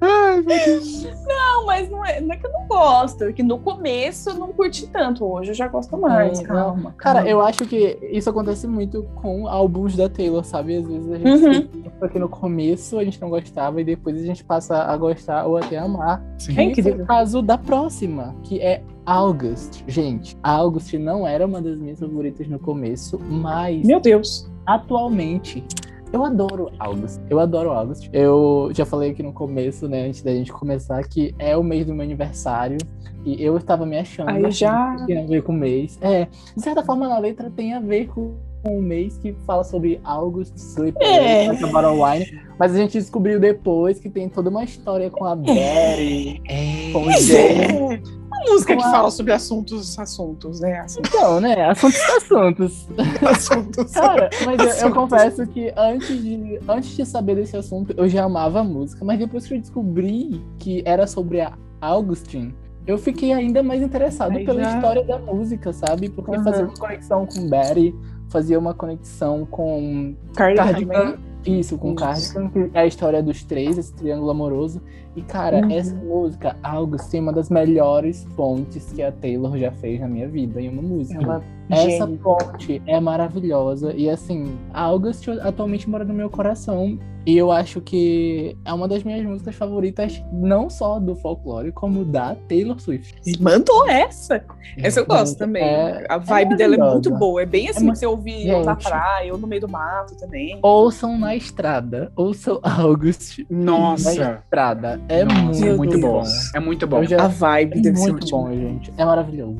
Ai, 0.00 0.40
meu 0.40 0.64
Deus. 0.64 1.04
Não, 1.26 1.66
mas 1.66 1.90
não 1.90 2.04
é, 2.04 2.20
não 2.20 2.32
é 2.32 2.36
que 2.36 2.46
eu 2.46 2.52
não 2.52 2.66
gosto, 2.66 3.24
é 3.24 3.32
que 3.32 3.42
no 3.42 3.58
começo 3.58 4.30
eu 4.30 4.34
não 4.34 4.48
curti 4.52 4.86
tanto. 4.86 5.24
Hoje 5.24 5.50
eu 5.50 5.54
já 5.54 5.68
gosto 5.68 5.96
mais. 5.96 6.38
Não, 6.40 6.46
calma. 6.46 6.94
Cara, 6.96 7.18
calma. 7.20 7.30
eu 7.30 7.40
acho 7.40 7.64
que 7.66 7.98
isso 8.10 8.28
acontece 8.30 8.66
muito 8.66 9.02
com 9.16 9.46
álbuns 9.48 9.96
da 9.96 10.08
Taylor, 10.08 10.44
sabe? 10.44 10.76
Às 10.76 10.86
vezes 10.86 11.10
a 11.12 11.16
gente 11.18 11.44
Uhum. 11.44 11.50
escuta 11.52 11.90
porque 11.98 12.18
no 12.18 12.28
começo 12.28 12.98
a 12.98 13.04
gente 13.04 13.20
não 13.20 13.28
gostava 13.28 13.80
e 13.80 13.84
depois 13.84 14.16
a 14.16 14.24
gente 14.24 14.42
passa 14.44 14.84
a 14.84 14.96
gostar 14.96 15.46
ou 15.46 15.56
até 15.58 15.76
amar. 15.78 16.22
Sim. 16.38 16.58
É 16.58 16.62
incrível. 16.64 17.02
o 17.04 17.06
caso 17.06 17.42
da 17.42 17.58
próxima, 17.58 18.34
que 18.42 18.60
é 18.60 18.82
August. 19.04 19.82
Gente, 19.86 20.36
August 20.42 20.92
não 20.94 21.26
era 21.26 21.44
uma 21.46 21.60
das 21.60 21.78
minhas 21.78 21.98
favoritas 21.98 22.46
no 22.48 22.58
começo, 22.58 23.18
mas 23.18 23.84
Meu 23.86 24.00
Deus. 24.00 24.48
atualmente 24.66 25.64
Eu 26.12 26.24
adoro 26.24 26.70
August. 26.78 27.20
Eu 27.30 27.38
adoro 27.38 27.70
August. 27.70 28.08
Eu 28.12 28.70
já 28.74 28.84
falei 28.84 29.10
aqui 29.10 29.22
no 29.22 29.32
começo, 29.32 29.88
né, 29.88 30.06
antes 30.06 30.22
da 30.22 30.32
gente 30.32 30.52
começar, 30.52 31.02
que 31.06 31.34
é 31.38 31.56
o 31.56 31.62
mês 31.62 31.86
do 31.86 31.94
meu 31.94 32.02
aniversário. 32.04 32.78
E 33.24 33.42
eu 33.42 33.56
estava 33.56 33.86
me 33.86 33.98
achando. 33.98 34.30
Aí 34.30 34.50
já. 34.50 34.96
Que 34.96 35.06
tinha 35.06 35.22
a 35.22 35.26
ver 35.26 35.42
com 35.42 35.52
o 35.52 35.56
mês. 35.56 35.98
É, 36.00 36.26
de 36.56 36.62
certa 36.62 36.82
forma, 36.82 37.06
na 37.08 37.18
letra 37.18 37.50
tem 37.54 37.74
a 37.74 37.80
ver 37.80 38.08
com 38.08 38.34
um 38.66 38.80
mês 38.80 39.16
que 39.18 39.32
fala 39.46 39.62
sobre 39.64 40.00
August 40.04 40.54
Sleep 40.56 40.96
É. 41.02 41.50
Wine, 41.50 42.40
mas 42.58 42.74
a 42.74 42.78
gente 42.78 42.92
descobriu 42.98 43.38
depois 43.40 43.98
que 43.98 44.10
tem 44.10 44.28
toda 44.28 44.50
uma 44.50 44.64
história 44.64 45.08
com 45.10 45.24
a 45.24 45.34
Berry, 45.36 46.42
É. 46.48 46.92
com 46.92 47.06
o 47.06 47.10
Jay. 47.12 47.56
é. 47.56 48.19
Música 48.48 48.76
que 48.76 48.82
fala 48.82 49.10
sobre 49.10 49.32
assuntos, 49.32 49.98
assuntos, 49.98 50.60
né? 50.60 50.80
Assim, 50.80 51.00
Então, 51.06 51.40
né? 51.40 51.64
Assuntos 51.70 52.00
assuntos. 52.16 52.88
assuntos. 53.28 53.92
Cara, 53.92 54.30
mas 54.44 54.58
eu, 54.60 54.66
eu 54.66 54.70
Assuntos. 54.72 54.94
confesso 54.94 55.46
que 55.46 55.72
antes 55.76 56.22
de, 56.22 56.60
antes 56.68 56.96
de 56.96 57.04
saber 57.06 57.34
desse 57.36 57.56
assunto, 57.56 57.94
eu 57.96 58.08
já 58.08 58.24
amava 58.24 58.60
a 58.60 58.64
música, 58.64 59.04
mas 59.04 59.18
depois 59.18 59.46
que 59.46 59.54
eu 59.54 59.60
descobri 59.60 60.42
que 60.58 60.82
era 60.86 61.06
sobre 61.06 61.40
a 61.40 61.52
Augustine, 61.80 62.54
eu 62.86 62.96
fiquei 62.98 63.32
ainda 63.32 63.62
mais 63.62 63.82
interessado 63.82 64.36
Aí 64.36 64.44
pela 64.44 64.62
já- 64.62 64.74
história 64.76 65.04
da 65.04 65.18
música, 65.18 65.72
sabe? 65.72 66.08
Porque 66.08 66.34
Aham. 66.34 66.44
fazia 66.44 66.64
uma 66.64 66.74
conexão 66.78 67.26
com 67.26 67.48
Betty, 67.48 67.94
fazia 68.28 68.58
uma 68.58 68.74
conexão 68.74 69.46
com 69.46 70.14
Cardigan 70.34 70.64
Cardigan. 70.64 71.18
Isso, 71.46 71.78
com. 71.78 71.94
Cardigan, 71.94 72.48
que 72.48 72.70
é 72.74 72.80
a 72.80 72.86
história 72.86 73.22
dos 73.22 73.42
três, 73.44 73.78
esse 73.78 73.92
triângulo 73.94 74.30
amoroso. 74.30 74.80
E, 75.16 75.22
cara, 75.22 75.58
Uhum. 75.64 75.70
essa 75.72 75.94
música, 75.94 76.56
August, 76.62 77.10
tem 77.10 77.20
uma 77.20 77.32
das 77.32 77.50
melhores 77.50 78.24
fontes 78.36 78.92
que 78.92 79.02
a 79.02 79.10
Taylor 79.10 79.56
já 79.58 79.72
fez 79.72 80.00
na 80.00 80.06
minha 80.08 80.28
vida 80.28 80.60
em 80.60 80.68
uma 80.68 80.82
música. 80.82 81.22
Ela 81.22 81.42
Essa 81.70 82.06
ponte 82.06 82.82
é 82.86 82.98
maravilhosa. 83.00 83.92
E 83.94 84.08
assim, 84.10 84.58
a 84.72 84.82
August 84.82 85.28
atualmente 85.28 85.88
mora 85.88 86.04
no 86.04 86.14
meu 86.14 86.28
coração. 86.30 86.98
E 87.26 87.36
eu 87.36 87.52
acho 87.52 87.82
que 87.82 88.56
é 88.64 88.72
uma 88.72 88.88
das 88.88 89.04
minhas 89.04 89.22
músicas 89.26 89.54
favoritas, 89.54 90.22
não 90.32 90.70
só 90.70 90.98
do 90.98 91.14
folclore, 91.14 91.70
como 91.70 92.02
da 92.02 92.34
Taylor 92.48 92.80
Swift. 92.80 93.14
Mandou 93.38 93.86
essa. 93.90 94.42
Essa 94.78 95.00
eu 95.00 95.06
gosto 95.06 95.28
Gente, 95.32 95.38
também. 95.38 95.62
é- 95.62 96.06
a 96.08 96.16
vibe 96.16 96.56
dela 96.56 96.74
é 96.76 96.78
muito 96.78 97.10
boa. 97.10 97.42
É 97.42 97.46
bem 97.46 97.68
assim 97.68 97.84
mu- 97.84 97.92
que 97.92 97.98
você 97.98 98.06
ouvir 98.06 98.50
ou 98.54 98.64
na 98.64 98.72
Gente. 98.72 98.84
praia 98.84 99.32
ou 99.34 99.38
no 99.38 99.46
meio 99.46 99.60
do 99.60 99.68
mato 99.68 100.16
também. 100.16 100.58
Ouçam 100.62 101.18
na 101.18 101.36
estrada, 101.36 102.10
ouçam 102.16 102.58
August 102.64 103.40
Nossa. 103.50 104.14
na 104.14 104.32
estrada. 104.38 105.00
É 105.06 105.22
Nossa, 105.22 105.40
muito, 105.42 105.60
Meu 105.60 105.76
muito 105.76 105.98
Deus. 105.98 106.02
bom. 106.02 106.24
É 106.56 106.60
muito 106.60 106.86
bom. 106.86 107.04
Já- 107.04 107.22
A 107.24 107.28
vibe 107.28 107.78
É 107.78 107.82
deve 107.82 107.96
ser 107.98 108.12
muito 108.12 108.24
ótima. 108.24 108.38
bom, 108.48 108.50
gente. 108.54 108.92
É 108.96 109.04
maravilhoso. 109.04 109.58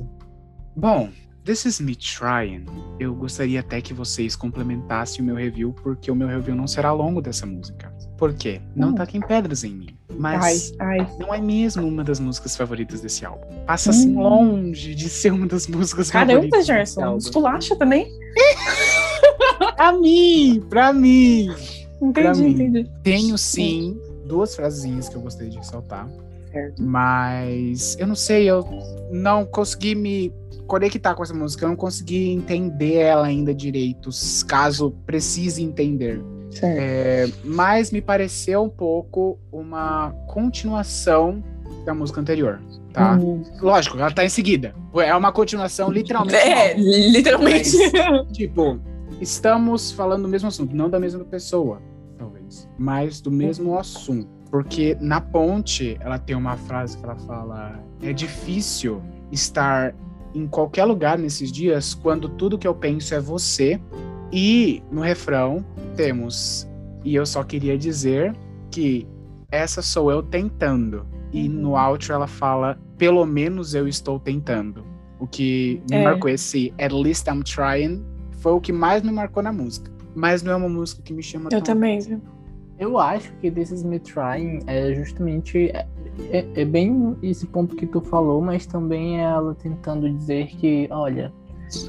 Bom, 0.74 1.08
This 1.50 1.64
Is 1.64 1.80
Me 1.80 1.96
Trying. 1.96 2.64
Eu 3.00 3.12
gostaria 3.12 3.58
até 3.58 3.80
que 3.80 3.92
vocês 3.92 4.36
complementassem 4.36 5.20
o 5.20 5.24
meu 5.24 5.34
review, 5.34 5.72
porque 5.82 6.08
o 6.08 6.14
meu 6.14 6.28
review 6.28 6.54
não 6.54 6.68
será 6.68 6.92
longo 6.92 7.20
dessa 7.20 7.44
música. 7.44 7.92
Por 8.16 8.32
quê? 8.34 8.60
Não 8.76 8.90
Hum. 8.90 8.94
taquem 8.94 9.20
pedras 9.20 9.64
em 9.64 9.74
mim. 9.74 9.98
Mas 10.16 10.72
Ai, 10.78 10.98
ai. 11.00 11.10
não 11.18 11.34
é 11.34 11.40
mesmo 11.40 11.84
uma 11.88 12.04
das 12.04 12.20
músicas 12.20 12.54
favoritas 12.56 13.00
desse 13.00 13.24
álbum. 13.26 13.48
Passa 13.66 13.90
assim 13.90 14.14
Hum. 14.16 14.20
longe 14.22 14.94
de 14.94 15.08
ser 15.08 15.32
uma 15.32 15.44
das 15.48 15.66
músicas 15.66 16.08
Caramba, 16.08 16.34
favoritas. 16.34 16.58
desse 16.60 16.66
Gerson. 16.68 17.16
Esculacha 17.16 17.74
também? 17.74 18.06
Pra 19.76 19.92
mim, 19.92 20.62
pra 20.70 20.92
mim. 20.92 21.48
Pra 22.12 22.30
Entendi, 22.30 22.42
mim. 22.42 22.50
entendi. 22.52 22.90
Tenho 23.02 23.36
sim 23.36 23.98
duas 24.24 24.54
frasinhas 24.54 25.08
que 25.08 25.16
eu 25.16 25.20
gostaria 25.20 25.50
de 25.50 25.58
ressaltar. 25.58 26.08
Certo. 26.52 26.82
Mas 26.82 27.96
eu 27.98 28.06
não 28.06 28.14
sei, 28.14 28.50
eu 28.50 28.64
não 29.10 29.44
consegui 29.44 29.94
me 29.94 30.32
conectar 30.66 31.14
com 31.14 31.22
essa 31.22 31.34
música, 31.34 31.64
eu 31.64 31.68
não 31.68 31.76
consegui 31.76 32.30
entender 32.30 32.94
ela 32.94 33.26
ainda 33.26 33.54
direito, 33.54 34.10
caso 34.46 34.92
precise 35.04 35.62
entender. 35.62 36.22
É, 36.62 37.28
mas 37.44 37.92
me 37.92 38.00
pareceu 38.00 38.64
um 38.64 38.68
pouco 38.68 39.38
uma 39.52 40.10
continuação 40.26 41.42
da 41.84 41.94
música 41.94 42.20
anterior, 42.20 42.60
tá? 42.92 43.16
Hum. 43.16 43.42
Lógico, 43.60 43.98
ela 43.98 44.10
tá 44.10 44.24
em 44.24 44.28
seguida. 44.28 44.74
É 44.96 45.14
uma 45.14 45.32
continuação, 45.32 45.90
literalmente. 45.90 46.36
É, 46.36 46.74
literalmente. 46.76 47.76
Tipo, 48.32 48.80
estamos 49.20 49.92
falando 49.92 50.22
do 50.22 50.28
mesmo 50.28 50.48
assunto, 50.48 50.74
não 50.74 50.90
da 50.90 50.98
mesma 50.98 51.24
pessoa, 51.24 51.80
talvez, 52.18 52.68
mas 52.76 53.20
do 53.20 53.30
mesmo 53.30 53.78
assunto. 53.78 54.39
Porque 54.50 54.96
na 55.00 55.20
ponte, 55.20 55.96
ela 56.00 56.18
tem 56.18 56.34
uma 56.36 56.56
frase 56.56 56.98
que 56.98 57.04
ela 57.04 57.16
fala: 57.16 57.78
é 58.02 58.12
difícil 58.12 59.02
estar 59.30 59.94
em 60.34 60.46
qualquer 60.46 60.84
lugar 60.84 61.18
nesses 61.18 61.50
dias 61.52 61.94
quando 61.94 62.28
tudo 62.28 62.58
que 62.58 62.66
eu 62.66 62.74
penso 62.74 63.14
é 63.14 63.20
você. 63.20 63.80
E 64.32 64.82
no 64.90 65.00
refrão 65.00 65.64
temos: 65.96 66.68
e 67.04 67.14
eu 67.14 67.24
só 67.26 67.42
queria 67.44 67.76
dizer 67.78 68.34
que 68.70 69.06
essa 69.50 69.82
sou 69.82 70.10
eu 70.10 70.22
tentando. 70.22 71.06
E 71.32 71.48
Uhum. 71.48 71.54
no 71.54 71.70
outro 71.88 72.12
ela 72.12 72.26
fala: 72.26 72.78
pelo 72.98 73.24
menos 73.24 73.74
eu 73.74 73.86
estou 73.86 74.18
tentando. 74.18 74.84
O 75.18 75.26
que 75.26 75.80
me 75.90 75.96
É. 75.96 76.04
marcou 76.04 76.30
esse 76.30 76.72
At 76.78 76.92
least 76.92 77.28
I'm 77.28 77.42
trying 77.42 78.02
foi 78.40 78.52
o 78.52 78.60
que 78.60 78.72
mais 78.72 79.02
me 79.02 79.12
marcou 79.12 79.42
na 79.42 79.52
música. 79.52 79.90
Mas 80.14 80.42
não 80.42 80.52
é 80.52 80.56
uma 80.56 80.68
música 80.68 81.02
que 81.02 81.12
me 81.12 81.22
chama 81.22 81.50
Eu 81.52 81.60
também, 81.62 82.00
viu? 82.00 82.20
Eu 82.80 82.98
acho 82.98 83.30
que 83.34 83.48
Is 83.48 83.82
Me 83.84 84.00
Trying 84.00 84.60
é 84.66 84.94
justamente. 84.94 85.68
É, 85.68 85.86
é- 86.32 86.46
é 86.62 86.64
bem 86.64 87.14
esse 87.22 87.46
ponto 87.46 87.76
que 87.76 87.86
tu 87.86 88.00
falou, 88.00 88.40
mas 88.40 88.66
também 88.66 89.20
é 89.20 89.24
ela 89.24 89.54
tentando 89.54 90.10
dizer 90.10 90.46
que, 90.46 90.88
olha, 90.90 91.30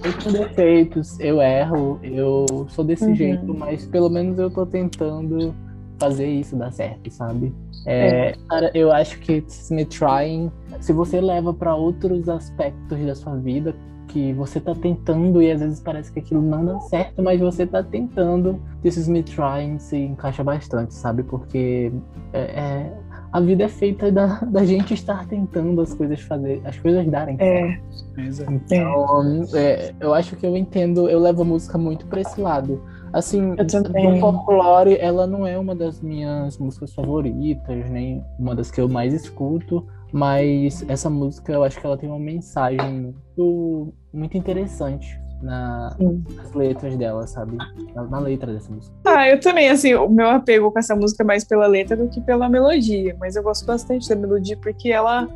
eu 0.04 0.14
tenho 0.20 0.48
defeitos, 0.48 1.18
eu 1.20 1.42
erro, 1.42 1.98
eu 2.04 2.46
sou 2.70 2.84
desse 2.84 3.06
Uhum. 3.06 3.16
jeito, 3.16 3.54
mas 3.54 3.86
pelo 3.88 4.10
menos 4.10 4.38
eu 4.38 4.50
tô 4.52 4.66
tentando 4.66 5.56
fazer 5.98 6.28
isso 6.28 6.56
dar 6.58 6.72
certo, 6.74 7.10
sabe? 7.10 7.54
É, 7.86 8.34
Cara, 8.50 8.70
eu 8.76 8.92
acho 8.92 9.18
que 9.20 9.38
Is 9.48 9.72
Me 9.72 9.86
Trying, 9.86 10.52
se 10.82 10.92
você 10.92 11.22
leva 11.22 11.54
pra 11.54 11.74
outros 11.74 12.28
aspectos 12.28 13.00
da 13.06 13.16
sua 13.16 13.36
vida, 13.38 13.74
que 14.12 14.34
você 14.34 14.60
tá 14.60 14.76
tentando 14.76 15.42
e 15.42 15.52
às 15.52 15.60
vezes 15.62 15.80
parece 15.80 16.12
que 16.12 16.20
aquilo 16.20 16.42
não 16.42 16.66
dá 16.66 16.80
certo, 16.82 17.22
mas 17.24 17.40
você 17.40 17.66
tá 17.66 17.82
tentando. 17.82 18.60
This 18.84 18.98
is 18.98 19.08
me 19.08 19.24
trying 19.24 19.80
se 19.80 19.98
encaixa 19.98 20.44
bastante, 20.44 20.94
sabe? 20.94 21.24
Porque 21.24 21.92
é, 22.34 22.40
é- 22.42 22.94
a 23.32 23.40
vida 23.40 23.64
é 23.64 23.68
feita 23.70 24.12
da, 24.12 24.40
da 24.46 24.66
gente 24.66 24.94
estar 24.94 25.26
tentando 25.28 25.80
as 25.82 25.94
coisas 25.94 26.20
fazer, 26.22 26.62
as 26.66 26.78
coisas 26.78 27.08
darem 27.08 27.38
certo. 27.38 28.52
É. 28.52 28.54
Então, 28.54 29.46
é, 29.54 29.94
eu 30.00 30.14
acho 30.14 30.36
que 30.36 30.46
eu 30.46 30.58
entendo, 30.58 31.10
eu 31.10 31.20
levo 31.20 31.42
a 31.44 31.46
música 31.46 31.78
muito 31.78 32.06
pra 32.08 32.20
esse 32.22 32.40
lado. 32.40 32.82
Assim, 33.14 33.56
do 33.56 34.20
folclore, 34.20 34.98
ela 34.98 35.28
não 35.28 35.46
é 35.46 35.58
uma 35.58 35.76
das 35.76 36.02
minhas 36.02 36.58
músicas 36.58 36.94
favoritas, 36.94 37.90
nem 37.90 38.24
uma 38.40 38.56
das 38.56 38.72
que 38.72 38.80
eu 38.80 38.88
mais 38.88 39.14
escuto, 39.14 39.86
mas 40.14 40.86
essa 40.90 41.10
música 41.10 41.52
eu 41.52 41.64
acho 41.64 41.80
que 41.80 41.86
ela 41.86 41.98
tem 41.98 42.10
uma 42.10 42.20
mensagem 42.20 43.14
muito, 43.38 43.94
muito 44.14 44.38
interessante 44.38 45.20
na- 45.42 45.96
Sim. 45.98 46.24
nas 46.36 46.54
letras 46.54 46.96
dela, 46.96 47.26
sabe? 47.26 47.58
Na, 47.96 48.04
na 48.04 48.20
letra 48.20 48.54
dessa 48.54 48.72
música. 48.72 48.94
Ah, 49.06 49.28
eu 49.28 49.40
também, 49.40 49.70
assim, 49.70 49.94
o 49.96 50.08
meu 50.10 50.30
apego 50.30 50.72
com 50.72 50.78
essa 50.80 50.96
música 50.96 51.24
é 51.24 51.26
mais 51.26 51.44
pela 51.44 51.66
letra 51.68 51.98
do 51.98 52.08
que 52.10 52.22
pela 52.22 52.48
melodia. 52.50 53.16
Mas 53.20 53.36
eu 53.36 53.44
gosto 53.44 53.66
bastante 53.66 54.08
da 54.08 54.16
melodia 54.16 54.58
porque 54.58 54.90
ela 54.92 55.28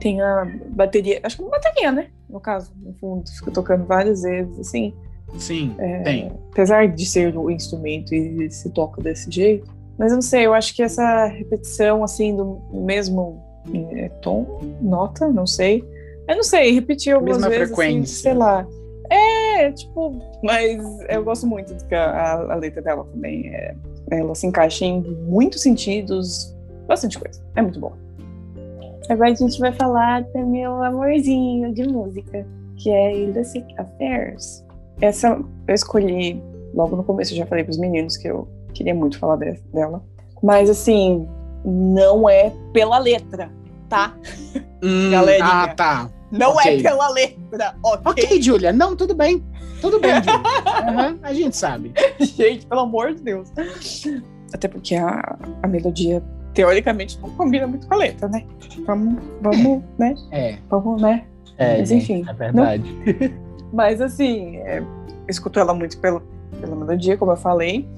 tem 0.00 0.20
a 0.20 0.46
bateria. 0.70 1.20
Acho 1.22 1.36
que 1.36 1.42
é 1.42 1.44
uma 1.46 1.50
bateria, 1.52 1.92
né? 1.92 2.06
No 2.28 2.40
caso, 2.40 2.72
no 2.82 2.94
fundo, 2.94 3.28
fica 3.30 3.50
tocando 3.50 3.84
várias 3.84 4.22
vezes, 4.22 4.58
assim. 4.58 4.94
Sim, 5.38 5.74
É, 5.78 6.02
tem. 6.02 6.32
Apesar 6.50 6.88
de 6.88 7.06
ser 7.06 7.36
o 7.36 7.50
instrumento 7.50 8.14
e 8.14 8.50
se 8.50 8.70
toca 8.70 9.00
desse 9.02 9.30
jeito. 9.30 9.70
Mas 9.98 10.10
eu 10.10 10.16
não 10.16 10.22
sei, 10.22 10.46
eu 10.46 10.54
acho 10.54 10.74
que 10.74 10.82
essa 10.82 11.26
repetição, 11.26 12.02
assim, 12.02 12.34
do 12.34 12.60
mesmo 12.72 13.40
é, 13.92 14.08
tom, 14.22 14.58
nota, 14.80 15.28
não 15.28 15.46
sei. 15.46 15.84
Eu 16.30 16.36
não 16.36 16.44
sei, 16.44 16.72
repetir 16.72 17.12
algumas 17.14 17.38
Mesma 17.38 17.48
vezes, 17.50 17.64
assim, 17.64 17.74
frequência. 17.74 18.22
sei 18.22 18.34
lá. 18.34 18.66
É, 19.10 19.72
tipo, 19.72 20.16
mas 20.44 20.80
eu 21.08 21.24
gosto 21.24 21.46
muito 21.46 21.74
do 21.74 21.84
que 21.86 21.94
a, 21.94 22.10
a- 22.10 22.52
a 22.52 22.56
letra 22.56 22.80
dela 22.80 23.04
também. 23.04 23.48
É, 23.48 23.74
ela 24.12 24.34
se 24.34 24.46
encaixa 24.46 24.84
em 24.84 25.00
muitos 25.26 25.60
sentidos, 25.62 26.56
bastante 26.86 27.18
coisa. 27.18 27.42
É 27.56 27.62
muito 27.62 27.80
bom. 27.80 27.92
Agora 29.08 29.30
a 29.30 29.34
gente 29.34 29.58
vai 29.58 29.72
falar 29.72 30.22
do 30.22 30.46
meu 30.46 30.80
amorzinho 30.84 31.74
de 31.74 31.82
música, 31.88 32.46
que 32.76 32.90
é 32.90 33.16
Illicit 33.16 33.66
Affairs. 33.76 34.64
Essa 35.00 35.30
eu 35.66 35.74
escolhi 35.74 36.40
logo 36.72 36.94
no 36.94 37.02
começo, 37.02 37.32
eu 37.32 37.38
já 37.38 37.46
falei 37.46 37.64
pros 37.64 37.78
meninos 37.78 38.16
que 38.16 38.28
eu 38.28 38.46
queria 38.72 38.94
muito 38.94 39.18
falar 39.18 39.36
de- 39.36 39.60
dela. 39.74 40.00
Mas 40.40 40.70
assim, 40.70 41.28
não 41.64 42.28
é 42.28 42.52
pela 42.72 42.98
letra, 42.98 43.50
tá? 43.88 44.14
Hum, 44.82 45.10
Galerinha. 45.10 45.44
ah, 45.64 45.74
tá. 45.74 46.10
Não 46.30 46.52
Ok. 46.52 46.78
é 46.78 46.82
pela 46.82 47.08
letra, 47.10 47.74
ok? 47.82 48.24
Ok, 48.24 48.42
Julia. 48.42 48.72
Não, 48.72 48.94
tudo 48.94 49.14
bem. 49.14 49.44
Tudo 49.80 49.98
bem, 49.98 50.12
Julia. 50.22 50.40
Aham, 50.88 51.18
a 51.22 51.32
gente 51.34 51.56
sabe. 51.56 51.92
Gente, 52.20 52.66
pelo 52.66 52.82
amor 52.82 53.14
de 53.14 53.22
Deus. 53.22 53.50
Até 54.52 54.68
porque 54.68 54.94
a, 54.96 55.38
a 55.62 55.66
melodia, 55.66 56.22
teoricamente, 56.54 57.18
não 57.20 57.30
combina 57.30 57.66
muito 57.66 57.86
com 57.86 57.94
a 57.94 57.96
letra, 57.98 58.28
né? 58.28 58.44
Vamos, 58.86 59.22
vamos, 59.40 59.82
né? 59.98 60.14
É. 60.30 60.58
Vamos, 60.68 61.00
né? 61.02 61.24
É, 61.58 61.78
Mas 61.78 61.90
enfim, 61.90 62.24
é 62.28 62.32
verdade. 62.32 62.84
Mas 63.72 64.00
assim, 64.00 64.56
é, 64.58 64.82
escuto 65.28 65.58
ela 65.60 65.74
muito 65.74 65.98
pela, 65.98 66.22
pela 66.60 66.74
melodia, 66.76 67.16
como 67.16 67.32
eu 67.32 67.36
falei. 67.36 67.88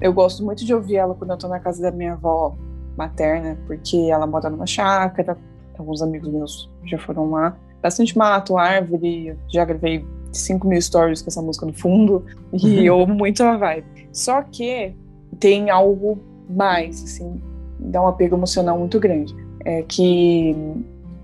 Eu 0.00 0.12
gosto 0.12 0.44
muito 0.44 0.64
de 0.64 0.74
ouvir 0.74 0.96
ela 0.96 1.14
quando 1.14 1.30
eu 1.30 1.36
tô 1.38 1.48
na 1.48 1.60
casa 1.60 1.80
da 1.82 1.90
minha 1.90 2.14
avó 2.14 2.54
materna, 2.96 3.56
porque 3.66 3.96
ela 4.10 4.26
mora 4.26 4.50
numa 4.50 4.66
chácara, 4.66 5.36
alguns 5.78 6.02
amigos 6.02 6.28
meus 6.28 6.70
já 6.84 6.98
foram 6.98 7.30
lá. 7.30 7.56
Bastante 7.82 8.16
mato, 8.16 8.56
árvore, 8.56 9.36
já 9.48 9.64
gravei 9.64 10.04
5 10.32 10.66
mil 10.66 10.80
stories 10.80 11.20
com 11.20 11.28
essa 11.28 11.42
música 11.42 11.66
no 11.66 11.72
fundo, 11.72 12.24
e 12.52 12.86
eu 12.86 13.00
amo 13.00 13.14
muito 13.14 13.42
a 13.42 13.56
vibe. 13.56 13.86
Só 14.12 14.42
que 14.42 14.94
tem 15.38 15.70
algo 15.70 16.18
mais, 16.48 17.02
assim, 17.02 17.40
dá 17.78 18.02
um 18.02 18.06
apego 18.06 18.36
emocional 18.36 18.78
muito 18.78 18.98
grande. 19.00 19.34
É 19.64 19.82
que 19.82 20.56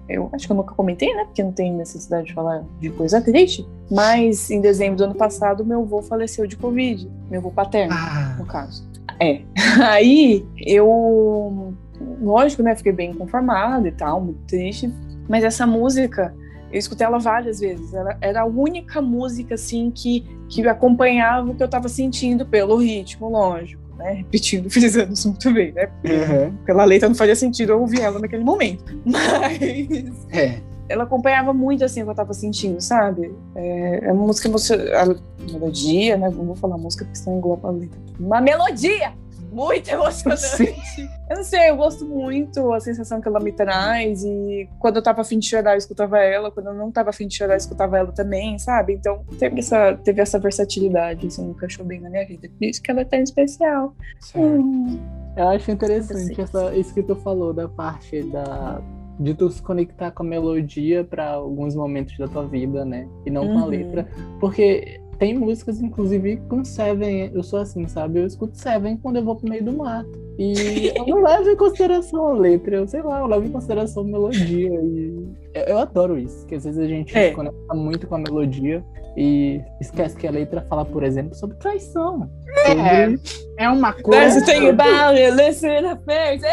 eu 0.09 0.31
acho 0.33 0.47
que 0.47 0.53
eu 0.53 0.57
nunca 0.57 0.75
comentei, 0.75 1.15
né? 1.15 1.25
Porque 1.25 1.43
não 1.43 1.53
tem 1.53 1.73
necessidade 1.73 2.29
de 2.29 2.35
falar 2.35 2.65
de 2.81 2.89
coisa 2.91 3.21
triste. 3.21 3.67
Mas 3.91 4.51
em 4.51 4.61
dezembro 4.61 4.97
do 4.97 5.05
ano 5.05 5.15
passado, 5.15 5.65
meu 5.65 5.83
avô 5.83 6.01
faleceu 6.01 6.47
de 6.47 6.57
Covid. 6.57 7.11
Meu 7.31 7.41
avô 7.41 7.51
paterno, 7.51 7.95
ah. 7.95 8.37
no 8.39 8.47
caso. 8.47 8.89
É. 9.21 9.43
Aí 9.85 10.47
eu, 10.57 11.75
lógico, 12.23 12.63
né? 12.63 12.75
Fiquei 12.75 12.93
bem 12.93 13.13
conformada 13.13 13.87
e 13.87 13.93
tal, 13.93 14.21
muito 14.21 14.41
triste. 14.47 14.93
Mas 15.29 15.45
essa 15.45 15.67
música, 15.67 16.35
eu 16.73 16.79
escutei 16.79 17.07
ela 17.07 17.19
várias 17.19 17.61
vezes. 17.61 17.93
Ela 17.95 18.17
era 18.21 18.43
a 18.43 18.47
única 18.47 19.01
música, 19.01 19.55
assim, 19.55 19.91
que, 19.91 20.27
que 20.49 20.67
acompanhava 20.67 21.51
o 21.51 21.55
que 21.55 21.63
eu 21.63 21.69
tava 21.69 21.89
sentindo 21.89 22.47
pelo 22.47 22.77
ritmo, 22.77 23.29
lógico 23.29 23.89
né? 23.99 24.13
Repetindo, 24.13 24.71
frisando 24.71 25.13
isso 25.13 25.29
muito 25.29 25.53
bem, 25.53 25.73
né? 25.73 25.87
Porque 25.87 26.15
uhum. 26.15 26.57
pela 26.65 26.85
letra 26.85 27.09
não 27.09 27.17
fazia 27.17 27.37
sentido 27.37 27.73
eu 27.73 27.81
ouvir 27.81 28.01
ela 28.01 28.19
naquele 28.19 28.45
momento. 28.45 28.85
Mas. 29.05 30.27
É. 30.31 30.61
Ela 30.89 31.05
acompanhava 31.05 31.53
muito 31.53 31.85
assim 31.85 32.01
o 32.01 32.05
que 32.07 32.11
eu 32.13 32.15
tava 32.15 32.33
sentindo, 32.33 32.81
sabe? 32.81 33.35
É, 33.55 34.07
é 34.07 34.13
uma 34.13 34.27
música. 34.27 34.49
A 34.49 35.53
melodia, 35.53 36.17
né? 36.17 36.31
Não 36.31 36.47
vou 36.47 36.57
falar 36.57 36.79
música 36.79 37.05
porque 37.05 37.19
senão 37.19 37.37
engloba 37.37 37.69
a 37.69 37.73
letra. 37.73 37.99
Uma 38.19 38.41
melodia! 38.41 39.13
Muito 39.59 39.91
emocionante. 39.91 40.73
Sim. 40.95 41.09
Eu 41.29 41.37
não 41.37 41.43
sei, 41.43 41.71
eu 41.71 41.77
gosto 41.77 42.07
muito 42.07 42.73
a 42.73 42.81
sensação 42.81 43.21
que 43.21 43.27
ela 43.27 43.41
me 43.41 43.53
traz. 43.53 44.23
E 44.23 44.69
quando 44.79 44.97
eu 44.97 45.03
tava 45.03 45.23
afim 45.23 45.39
de 45.39 45.49
chorar, 45.49 45.73
eu 45.73 45.79
escutava 45.79 46.19
ela. 46.19 46.51
Quando 46.51 46.69
eu 46.69 46.75
não 46.75 46.93
tava 46.93 47.11
afim 47.11 47.27
de 47.27 47.37
chorar, 47.37 47.55
eu 47.55 47.59
escutava 47.59 47.99
ela 47.99 48.13
também, 48.13 48.59
sabe? 48.59 48.95
Então 48.95 49.25
teve 49.39 49.59
essa, 49.59 49.95
teve 49.97 50.23
essa 50.23 50.39
versatilidade, 50.39 51.27
assim, 51.27 51.51
encaixou 51.51 51.85
bem 51.85 52.01
na 52.01 52.09
minha 52.09 52.25
vida. 52.25 52.49
Por 52.49 52.65
isso 52.65 52.81
que 52.81 52.91
ela 52.91 53.01
é 53.01 53.05
tão 53.05 53.21
especial. 53.21 53.95
Hum. 54.37 54.99
Eu 55.37 55.49
acho 55.49 55.71
interessante 55.71 56.41
essa, 56.41 56.75
isso 56.75 56.95
que 56.95 57.03
tu 57.03 57.17
falou 57.17 57.53
da 57.53 57.69
parte 57.69 58.23
da, 58.23 58.81
de 59.21 59.35
tu 59.35 59.51
se 59.51 59.63
conectar 59.63 60.11
com 60.13 60.23
a 60.23 60.27
melodia 60.27 61.05
para 61.05 61.31
alguns 61.31 61.75
momentos 61.75 62.17
da 62.17 62.29
tua 62.29 62.47
vida, 62.47 62.85
né? 62.85 63.09
E 63.27 63.31
não 63.31 63.47
com 63.47 63.59
a 63.59 63.63
uhum. 63.63 63.69
letra. 63.69 64.09
Porque 64.41 65.01
tem 65.19 65.37
músicas, 65.37 65.81
inclusive, 65.81 66.37
com 66.49 66.65
Seven. 66.65 67.33
Eu 67.35 67.43
sou 67.43 67.59
assim, 67.59 67.87
sabe? 67.89 68.21
Eu 68.21 68.27
escuto 68.27 68.57
Seven 68.57 68.97
quando 68.97 69.17
eu 69.17 69.25
vou 69.25 69.37
pro 69.37 69.49
meio 69.49 69.65
do 69.65 69.73
mato. 69.73 70.11
E 70.39 70.93
eu 70.95 71.07
não 71.07 71.23
levo 71.23 71.51
em 71.51 71.57
consideração 71.57 72.29
a 72.29 72.33
letra, 72.33 72.77
eu 72.77 72.87
sei 72.87 73.03
lá, 73.03 73.19
eu 73.19 73.27
levo 73.27 73.47
em 73.47 73.51
consideração 73.51 74.05
a 74.05 74.07
melodia. 74.07 74.81
E 74.81 75.27
eu, 75.53 75.63
eu 75.65 75.79
adoro 75.79 76.17
isso, 76.17 76.47
que 76.47 76.55
às 76.55 76.65
vezes 76.65 76.79
a 76.79 76.87
gente 76.87 77.17
é. 77.17 77.31
se 77.31 77.35
conecta 77.35 77.75
muito 77.75 78.07
com 78.07 78.15
a 78.15 78.19
melodia 78.19 78.85
e 79.17 79.61
esquece 79.81 80.17
que 80.17 80.29
a 80.29 80.31
letra 80.31 80.65
fala, 80.69 80.85
por 80.85 81.03
exemplo, 81.03 81.35
sobre 81.35 81.57
traição. 81.57 82.31
É, 82.65 83.09
sobre... 83.09 83.21
é 83.59 83.69
uma 83.69 83.93
coisa. 83.93 84.45
Tem 84.45 84.69
about 84.69 85.19
it, 85.19 85.35
listen 85.35 85.83
to 85.83 86.01
face, 86.05 86.45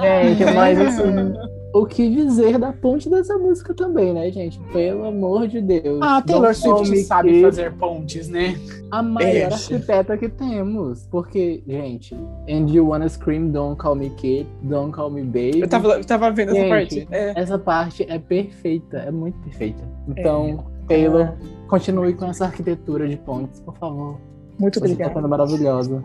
Gente, 0.00 0.54
mas 0.54 0.80
assim 0.80 1.61
o 1.72 1.86
que 1.86 2.08
dizer 2.10 2.58
da 2.58 2.72
ponte 2.72 3.08
dessa 3.08 3.38
música 3.38 3.72
também, 3.72 4.12
né, 4.12 4.30
gente? 4.30 4.60
Pelo 4.72 5.06
amor 5.06 5.48
de 5.48 5.60
Deus. 5.60 6.00
Ah, 6.02 6.20
Taylor 6.20 6.54
Swift 6.54 6.98
sabe 7.04 7.40
fazer 7.40 7.72
pontes, 7.72 8.28
né? 8.28 8.54
A 8.90 9.02
maior 9.02 9.52
arquiteta 9.52 10.16
que 10.18 10.28
temos. 10.28 11.06
Porque, 11.10 11.62
gente, 11.66 12.14
And 12.48 12.68
You 12.68 12.88
Wanna 12.88 13.08
Scream, 13.08 13.48
Don't 13.48 13.80
Call 13.80 13.94
Me 13.94 14.10
Kid, 14.10 14.46
Don't 14.62 14.92
Call 14.92 15.10
Me 15.10 15.22
Baby. 15.22 15.60
Eu 15.60 15.68
tava, 15.68 15.88
eu 15.94 16.04
tava 16.04 16.30
vendo 16.30 16.52
gente, 16.52 16.60
essa 16.60 16.68
parte. 16.68 17.08
É. 17.10 17.40
Essa 17.40 17.58
parte 17.58 18.06
é 18.08 18.18
perfeita, 18.18 18.98
é 18.98 19.10
muito 19.10 19.38
perfeita. 19.38 19.82
Então, 20.08 20.66
é. 20.84 20.86
Taylor, 20.88 21.22
é. 21.22 21.34
continue 21.68 22.12
com 22.12 22.26
essa 22.26 22.44
arquitetura 22.44 23.08
de 23.08 23.16
pontes, 23.16 23.60
por 23.60 23.74
favor. 23.78 24.20
Muito 24.58 24.78
Você 24.78 24.84
obrigada. 24.84 25.14
Tá 25.14 25.26
maravilhosa. 25.26 26.04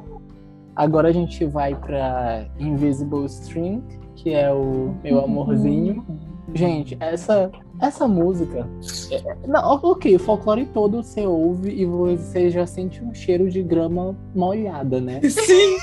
Agora 0.75 1.09
a 1.09 1.11
gente 1.11 1.43
vai 1.43 1.75
pra 1.75 2.45
Invisible 2.57 3.25
String 3.25 3.83
que 4.17 4.33
é 4.33 4.51
o 4.51 4.95
Meu 5.03 5.23
Amorzinho. 5.23 6.05
Gente, 6.53 6.97
essa, 6.99 7.51
essa 7.79 8.07
música. 8.07 8.67
É, 9.11 9.47
não, 9.47 9.79
ok, 9.83 10.15
o 10.15 10.19
folclore 10.19 10.65
todo 10.65 11.03
você 11.03 11.25
ouve 11.25 11.69
e 11.69 11.85
você 11.85 12.49
já 12.49 12.65
sente 12.65 13.03
um 13.03 13.13
cheiro 13.13 13.49
de 13.49 13.61
grama 13.61 14.17
molhada, 14.33 14.99
né? 14.99 15.21
Sim! 15.29 15.77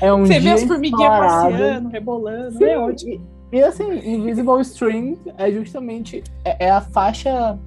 É 0.00 0.12
um 0.12 0.24
você 0.24 0.40
vê 0.40 0.50
as 0.50 0.62
formiguinhas 0.64 1.18
passeando, 1.18 1.88
rebolando, 1.88 2.56
Sim. 2.56 2.64
é 2.64 2.78
ótimo. 2.78 3.20
E 3.52 3.62
assim, 3.62 3.84
Invisible 3.84 4.60
String 4.62 5.18
é 5.36 5.50
justamente 5.50 6.22
é, 6.44 6.66
é 6.66 6.70
a 6.70 6.80
faixa. 6.80 7.58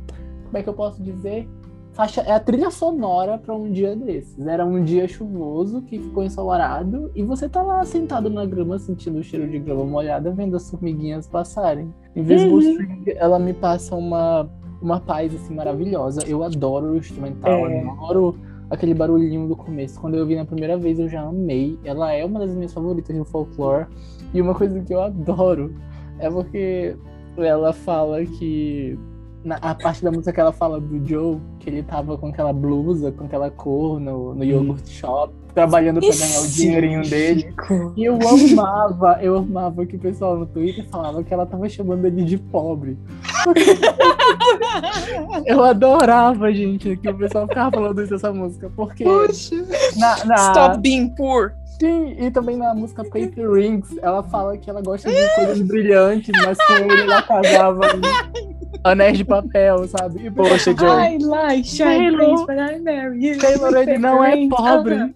Como 0.45 0.57
é 0.57 0.63
que 0.63 0.69
eu 0.69 0.73
posso 0.73 1.03
dizer? 1.03 1.47
Faixa, 1.93 2.21
é 2.21 2.31
a 2.31 2.39
trilha 2.39 2.69
sonora 2.69 3.37
para 3.37 3.55
um 3.55 3.71
dia 3.71 3.95
desses. 3.95 4.45
Era 4.45 4.65
um 4.65 4.83
dia 4.83 5.07
chuvoso 5.07 5.81
que 5.83 5.99
ficou 5.99 6.23
ensolarado 6.23 7.11
e 7.15 7.23
você 7.23 7.47
tá 7.47 7.61
lá 7.61 7.83
sentado 7.85 8.29
na 8.29 8.45
grama 8.45 8.77
sentindo 8.79 9.19
o 9.19 9.23
cheiro 9.23 9.47
de 9.49 9.59
grama 9.59 9.85
molhada, 9.85 10.31
vendo 10.31 10.55
as 10.55 10.69
formiguinhas 10.69 11.27
passarem. 11.27 11.93
Invisible 12.15 12.53
uhum. 12.53 12.71
String, 12.71 13.03
ela 13.15 13.39
me 13.39 13.53
passa 13.53 13.95
uma, 13.95 14.49
uma 14.81 14.99
paz 14.99 15.33
assim 15.33 15.55
maravilhosa. 15.55 16.21
Eu 16.27 16.43
adoro 16.43 16.93
o 16.93 16.97
instrumental, 16.97 17.67
é. 17.67 17.79
adoro 17.79 18.35
aquele 18.69 18.93
barulhinho 18.93 19.47
do 19.47 19.55
começo. 19.55 19.99
Quando 20.01 20.15
eu 20.15 20.25
vi 20.25 20.35
na 20.35 20.45
primeira 20.45 20.77
vez, 20.77 20.99
eu 20.99 21.07
já 21.07 21.21
amei. 21.21 21.77
Ela 21.83 22.11
é 22.11 22.25
uma 22.25 22.39
das 22.39 22.53
minhas 22.53 22.73
favoritas 22.73 23.15
do 23.15 23.23
folklore. 23.23 23.85
E 24.33 24.41
uma 24.41 24.55
coisa 24.55 24.81
que 24.81 24.93
eu 24.93 25.01
adoro 25.01 25.75
é 26.19 26.29
porque 26.29 26.95
ela 27.37 27.71
fala 27.71 28.25
que 28.25 28.97
na, 29.43 29.55
a 29.55 29.75
parte 29.75 30.03
da 30.03 30.11
música 30.11 30.31
que 30.31 30.39
ela 30.39 30.51
fala 30.51 30.79
do 30.79 31.05
Joe, 31.07 31.39
que 31.59 31.69
ele 31.69 31.83
tava 31.83 32.17
com 32.17 32.27
aquela 32.27 32.53
blusa, 32.53 33.11
com 33.11 33.25
aquela 33.25 33.49
cor 33.49 33.99
no, 33.99 34.33
no 34.33 34.43
yogurt 34.43 34.87
shop, 34.87 35.33
trabalhando 35.53 35.99
pra 35.99 36.09
ganhar 36.09 36.41
o 36.41 36.47
dinheirinho 36.47 37.09
dele. 37.09 37.53
E 37.95 38.05
eu 38.05 38.15
amava, 38.15 39.19
eu 39.21 39.37
amava 39.37 39.85
que 39.85 39.95
o 39.95 39.99
pessoal 39.99 40.37
no 40.37 40.45
Twitter 40.45 40.87
falava 40.89 41.23
que 41.23 41.33
ela 41.33 41.45
tava 41.45 41.67
chamando 41.69 42.05
ele 42.05 42.23
de 42.23 42.37
pobre. 42.37 42.97
eu 45.45 45.63
adorava, 45.63 46.51
gente, 46.53 46.95
que 46.97 47.09
o 47.09 47.17
pessoal 47.17 47.47
ficava 47.47 47.71
falando 47.71 48.01
isso 48.01 48.11
dessa 48.11 48.31
música. 48.31 48.71
Porque. 48.75 49.03
Poxa. 49.03 49.55
Na, 49.97 50.25
na... 50.25 50.35
Stop 50.35 50.79
being 50.79 51.09
poor. 51.15 51.53
Sim, 51.79 52.15
e 52.17 52.31
também 52.31 52.55
na 52.55 52.73
música 52.73 53.03
Paper 53.03 53.51
Rings, 53.51 53.97
ela 54.01 54.23
fala 54.23 54.57
que 54.57 54.69
ela 54.69 54.81
gosta 54.81 55.09
de 55.09 55.35
coisas 55.35 55.61
brilhantes, 55.61 56.31
mas 56.45 56.57
com 56.65 56.73
ele 56.73 57.01
ela 57.01 57.21
casava 57.23 57.81
anéis 58.83 59.17
de 59.17 59.25
papel, 59.25 59.87
sabe? 59.87 60.27
E, 60.27 60.31
poxa, 60.31 60.75
Joey. 60.75 61.15
I 61.15 61.17
like 61.19 61.67
shine 61.67 62.17
but 62.17 62.57
I 62.57 62.79
marry 62.79 63.27
you. 63.27 63.37
Taylor, 63.37 63.75
ele 63.75 63.97
não 63.97 64.23
é 64.23 64.47
pobre. 64.47 65.15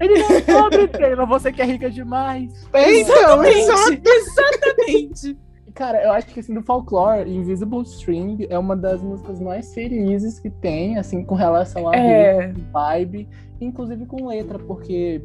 Ele 0.00 0.18
não 0.18 0.30
é 0.30 0.40
pobre, 0.40 0.88
Taylor. 0.88 1.26
Você 1.26 1.52
que 1.52 1.62
é 1.62 1.64
rica 1.64 1.90
demais. 1.90 2.66
Então, 2.74 3.44
exatamente. 3.44 4.08
exatamente. 4.08 5.38
Cara, 5.74 6.04
eu 6.04 6.12
acho 6.12 6.28
que 6.28 6.38
assim, 6.38 6.54
do 6.54 6.62
folklore, 6.62 7.28
Invisible 7.28 7.82
String 7.82 8.46
é 8.48 8.56
uma 8.56 8.76
das 8.76 9.02
músicas 9.02 9.40
mais 9.40 9.74
felizes 9.74 10.38
que 10.38 10.48
tem, 10.48 10.98
assim, 10.98 11.24
com 11.24 11.34
relação 11.34 11.88
a 11.88 11.96
é. 11.96 12.52
vibe, 12.72 13.28
inclusive 13.60 14.06
com 14.06 14.28
letra, 14.28 14.56
porque 14.56 15.20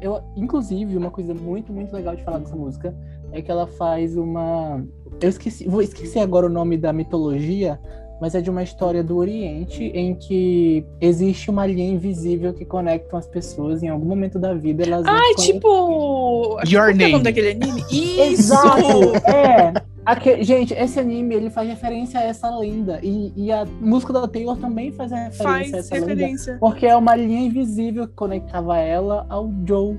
eu, 0.00 0.22
inclusive, 0.36 0.96
uma 0.96 1.10
coisa 1.10 1.34
muito, 1.34 1.72
muito 1.72 1.92
legal 1.92 2.14
de 2.14 2.22
falar 2.22 2.38
dessa 2.38 2.54
música 2.54 2.94
é 3.32 3.42
que 3.42 3.50
ela 3.50 3.66
faz 3.66 4.16
uma. 4.16 4.84
Eu 5.20 5.28
esqueci, 5.28 5.68
vou 5.68 5.82
esquecer 5.82 6.20
agora 6.20 6.46
o 6.46 6.50
nome 6.50 6.76
da 6.76 6.92
mitologia, 6.92 7.78
mas 8.20 8.34
é 8.34 8.40
de 8.40 8.50
uma 8.50 8.62
história 8.62 9.02
do 9.02 9.16
Oriente 9.16 9.84
em 9.84 10.14
que 10.14 10.84
existe 11.00 11.50
uma 11.50 11.66
linha 11.66 11.88
invisível 11.88 12.52
que 12.52 12.64
conecta 12.64 13.16
as 13.16 13.26
pessoas 13.26 13.82
em 13.82 13.88
algum 13.88 14.06
momento 14.06 14.38
da 14.38 14.54
vida. 14.54 14.84
Elas 14.84 15.06
ah, 15.06 15.34
tipo. 15.36 16.58
Your 16.68 16.88
Name. 16.88 17.04
É 17.04 17.08
o 17.08 17.12
nome 17.12 17.24
daquele 17.24 17.50
anime? 17.50 17.84
Isso! 17.90 18.52
Exato! 18.52 19.16
É! 19.26 19.90
Aqui, 20.04 20.42
gente, 20.42 20.74
esse 20.74 20.98
anime 20.98 21.34
ele 21.34 21.50
faz 21.50 21.68
referência 21.68 22.20
a 22.20 22.24
essa 22.24 22.50
lenda. 22.50 22.98
E, 23.02 23.32
e 23.36 23.52
a 23.52 23.64
música 23.80 24.12
da 24.12 24.26
Taylor 24.26 24.56
também 24.56 24.90
faz 24.92 25.12
referência 25.12 25.44
faz 25.44 25.74
a 25.74 25.78
essa 25.78 25.94
referência. 25.94 26.52
lenda. 26.52 26.60
Porque 26.60 26.86
é 26.86 26.96
uma 26.96 27.14
linha 27.14 27.46
invisível 27.46 28.08
que 28.08 28.14
conectava 28.14 28.78
ela 28.78 29.26
ao 29.28 29.50
Joe. 29.66 29.98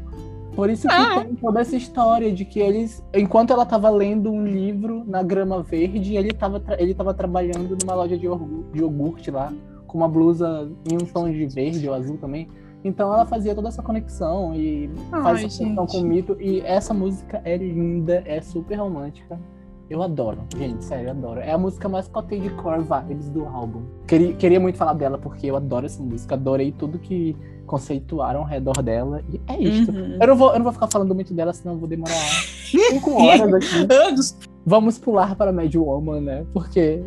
Por 0.55 0.69
isso 0.69 0.87
que 0.87 0.93
ah. 0.93 1.23
tem 1.23 1.35
toda 1.35 1.61
essa 1.61 1.75
história 1.75 2.31
de 2.31 2.43
que 2.43 2.59
eles, 2.59 3.03
enquanto 3.13 3.51
ela 3.51 3.63
estava 3.63 3.89
lendo 3.89 4.31
um 4.31 4.45
livro 4.45 5.03
na 5.07 5.23
grama 5.23 5.63
verde, 5.63 6.15
ele 6.15 6.29
estava 6.29 6.61
ele 6.77 6.93
tava 6.93 7.13
trabalhando 7.13 7.77
numa 7.81 7.95
loja 7.95 8.17
de 8.17 8.25
iogurte 8.25 9.31
lá, 9.31 9.51
com 9.87 9.97
uma 9.97 10.09
blusa 10.09 10.69
em 10.91 10.95
um 10.95 11.05
tom 11.05 11.29
de 11.29 11.45
verde 11.45 11.87
ou 11.87 11.95
azul 11.95 12.17
também. 12.17 12.49
Então 12.83 13.13
ela 13.13 13.25
fazia 13.25 13.53
toda 13.53 13.67
essa 13.67 13.81
conexão 13.81 14.55
e 14.55 14.89
Ai, 15.11 15.21
faz 15.21 15.43
essa 15.43 15.63
conexão 15.63 15.85
com 15.87 15.97
o 15.99 16.03
mito. 16.03 16.37
E 16.39 16.61
essa 16.61 16.93
música 16.93 17.41
é 17.45 17.55
linda, 17.55 18.23
é 18.25 18.41
super 18.41 18.75
romântica. 18.75 19.39
Eu 19.91 20.01
adoro, 20.01 20.37
gente, 20.57 20.85
sério, 20.85 21.07
eu 21.07 21.11
adoro. 21.11 21.41
É 21.41 21.51
a 21.51 21.57
música 21.57 21.89
mais 21.89 22.07
de 22.07 22.49
core 22.51 22.81
vibes 22.81 23.27
do 23.27 23.45
álbum. 23.45 23.81
Queria, 24.07 24.33
queria 24.35 24.57
muito 24.57 24.77
falar 24.77 24.93
dela 24.93 25.17
porque 25.17 25.47
eu 25.47 25.57
adoro 25.57 25.85
essa 25.85 26.01
música, 26.01 26.33
adorei 26.33 26.71
tudo 26.71 26.97
que 26.97 27.35
conceituaram 27.65 28.39
ao 28.39 28.45
redor 28.45 28.81
dela. 28.81 29.21
E 29.29 29.41
é 29.51 29.61
isso. 29.61 29.91
Uhum. 29.91 30.17
Eu, 30.17 30.27
não 30.27 30.35
vou, 30.37 30.51
eu 30.51 30.59
não 30.59 30.63
vou 30.63 30.71
ficar 30.71 30.87
falando 30.87 31.13
muito 31.13 31.33
dela, 31.33 31.51
senão 31.51 31.73
eu 31.73 31.79
vou 31.79 31.89
demorar 31.89 32.15
cinco 32.63 33.21
horas 33.21 33.53
aqui. 33.53 34.47
Vamos 34.65 34.97
pular 34.97 35.35
para 35.35 35.51
Mad 35.51 35.75
Woman, 35.75 36.21
né? 36.21 36.45
Porque 36.53 37.03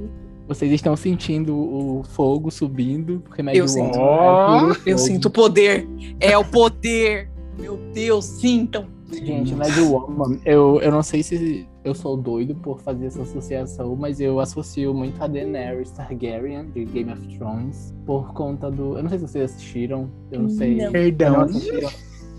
vocês 0.47 0.71
estão 0.71 0.95
sentindo 0.95 1.57
o 1.57 2.03
fogo 2.05 2.51
subindo, 2.51 3.23
porque 3.25 3.43
Mad 3.43 3.55
eu 3.55 3.65
Woman. 3.65 3.85
Sinto. 3.87 3.99
Oh, 3.99 4.77
eu 4.85 4.99
sinto 4.99 5.29
o 5.29 5.31
poder. 5.31 5.89
É 6.21 6.37
o 6.37 6.45
poder. 6.45 7.31
Meu 7.59 7.79
Deus, 7.95 8.27
sintam. 8.27 8.85
Gente, 9.11 9.55
Mad 9.55 9.75
Woman, 9.79 10.39
eu, 10.45 10.83
eu 10.83 10.93
não 10.93 11.03
sei 11.03 11.23
se 11.23 11.67
eu 11.85 11.95
sou 11.95 12.17
doido 12.17 12.55
por 12.55 12.81
fazer 12.81 13.07
essa 13.07 13.23
associação, 13.23 13.95
mas 13.95 14.19
eu 14.19 14.41
associo 14.41 14.95
muito 14.95 15.23
a 15.23 15.27
Daenerys 15.27 15.91
Targaryen, 15.91 16.71
de 16.71 16.85
Game 16.87 17.13
of 17.13 17.37
Thrones, 17.37 17.95
por 18.07 18.33
conta 18.33 18.71
do... 18.71 18.97
Eu 18.97 19.03
não 19.03 19.11
sei 19.11 19.19
se 19.19 19.29
vocês 19.29 19.53
assistiram, 19.53 20.11
eu 20.33 20.43
não 20.43 20.49
sei. 20.49 20.77
Não. 20.77 20.91
Perdão. 20.91 21.47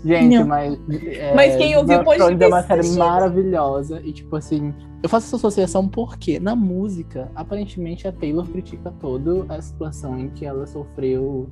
Gente, 0.04 0.38
não. 0.38 0.46
mas... 0.46 0.78
É, 1.04 1.34
mas 1.34 1.56
quem 1.56 1.76
ouviu 1.76 2.02
pode 2.02 2.18
Thrones 2.18 2.40
é 2.40 2.46
uma 2.46 2.62
série 2.62 2.90
maravilhosa, 2.90 4.00
e 4.04 4.12
tipo 4.12 4.34
assim... 4.34 4.74
Eu 5.02 5.08
faço 5.08 5.26
essa 5.26 5.36
associação 5.36 5.86
porque, 5.86 6.40
na 6.40 6.56
música, 6.56 7.30
aparentemente 7.34 8.08
a 8.08 8.12
Taylor 8.12 8.46
critica 8.48 8.92
toda 8.98 9.46
a 9.48 9.62
situação 9.62 10.18
em 10.18 10.28
que 10.30 10.44
ela 10.44 10.66
sofreu 10.66 11.48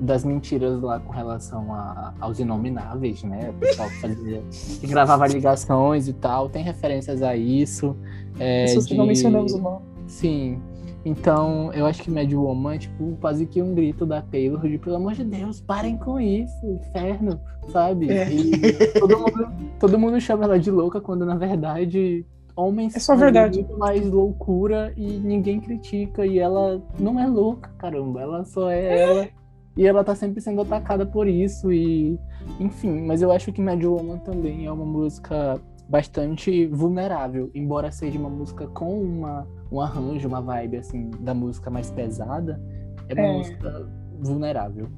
das 0.00 0.24
mentiras 0.24 0.80
lá 0.80 0.98
com 0.98 1.12
relação 1.12 1.72
a, 1.72 2.14
aos 2.20 2.38
inomináveis, 2.38 3.22
né? 3.22 3.50
O 3.50 3.54
pessoal 3.54 3.88
que, 3.88 4.00
fazia, 4.00 4.42
que 4.80 4.86
gravava 4.86 5.26
ligações 5.26 6.08
e 6.08 6.12
tal, 6.12 6.48
tem 6.48 6.62
referências 6.62 7.22
a 7.22 7.36
isso. 7.36 7.96
É, 8.38 8.64
Pessoas 8.64 8.86
de... 8.86 8.90
que 8.92 8.98
não 8.98 9.06
mencionamos 9.06 9.52
o 9.52 9.58
nome. 9.58 9.82
Sim. 10.06 10.60
Então, 11.04 11.70
eu 11.74 11.84
acho 11.84 12.02
que 12.02 12.10
Mad 12.10 12.32
Woman 12.32 12.74
é 12.74 12.78
tipo 12.78 13.16
quase 13.20 13.44
que 13.44 13.60
um 13.60 13.74
grito 13.74 14.06
da 14.06 14.22
Taylor 14.22 14.66
de 14.66 14.78
pelo 14.78 14.96
amor 14.96 15.12
de 15.12 15.22
Deus, 15.22 15.60
parem 15.60 15.98
com 15.98 16.18
isso, 16.18 16.66
inferno, 16.66 17.38
sabe? 17.68 18.10
É. 18.10 18.32
E 18.32 18.98
todo 18.98 19.18
mundo, 19.18 19.52
todo 19.78 19.98
mundo 19.98 20.20
chama 20.20 20.44
ela 20.44 20.58
de 20.58 20.70
louca 20.70 21.00
quando 21.00 21.26
na 21.26 21.36
verdade 21.36 22.24
homens 22.56 22.96
é 22.96 23.00
só 23.00 23.14
verdade. 23.16 23.58
muito 23.58 23.76
mais 23.78 24.08
loucura 24.08 24.94
e 24.96 25.18
ninguém 25.18 25.60
critica 25.60 26.24
e 26.24 26.38
ela 26.38 26.80
não 26.98 27.20
é 27.20 27.26
louca, 27.26 27.70
caramba, 27.76 28.22
ela 28.22 28.44
só 28.44 28.70
é, 28.70 28.84
é. 28.84 29.00
ela 29.00 29.28
e 29.76 29.86
ela 29.86 30.04
tá 30.04 30.14
sempre 30.14 30.40
sendo 30.40 30.60
atacada 30.60 31.04
por 31.04 31.26
isso 31.26 31.72
e 31.72 32.18
enfim, 32.60 33.00
mas 33.02 33.22
eu 33.22 33.32
acho 33.32 33.52
que 33.52 33.60
Mad 33.60 33.82
Woman 33.82 34.18
também 34.18 34.66
é 34.66 34.72
uma 34.72 34.84
música 34.84 35.60
bastante 35.88 36.66
vulnerável, 36.66 37.50
embora 37.54 37.90
seja 37.90 38.18
uma 38.18 38.30
música 38.30 38.66
com 38.68 39.00
uma, 39.00 39.46
um 39.70 39.80
arranjo, 39.80 40.28
uma 40.28 40.40
vibe 40.40 40.78
assim 40.78 41.10
da 41.20 41.34
música 41.34 41.70
mais 41.70 41.90
pesada, 41.90 42.60
é 43.08 43.14
uma 43.14 43.26
é. 43.26 43.38
música 43.38 43.88
vulnerável. 44.20 44.88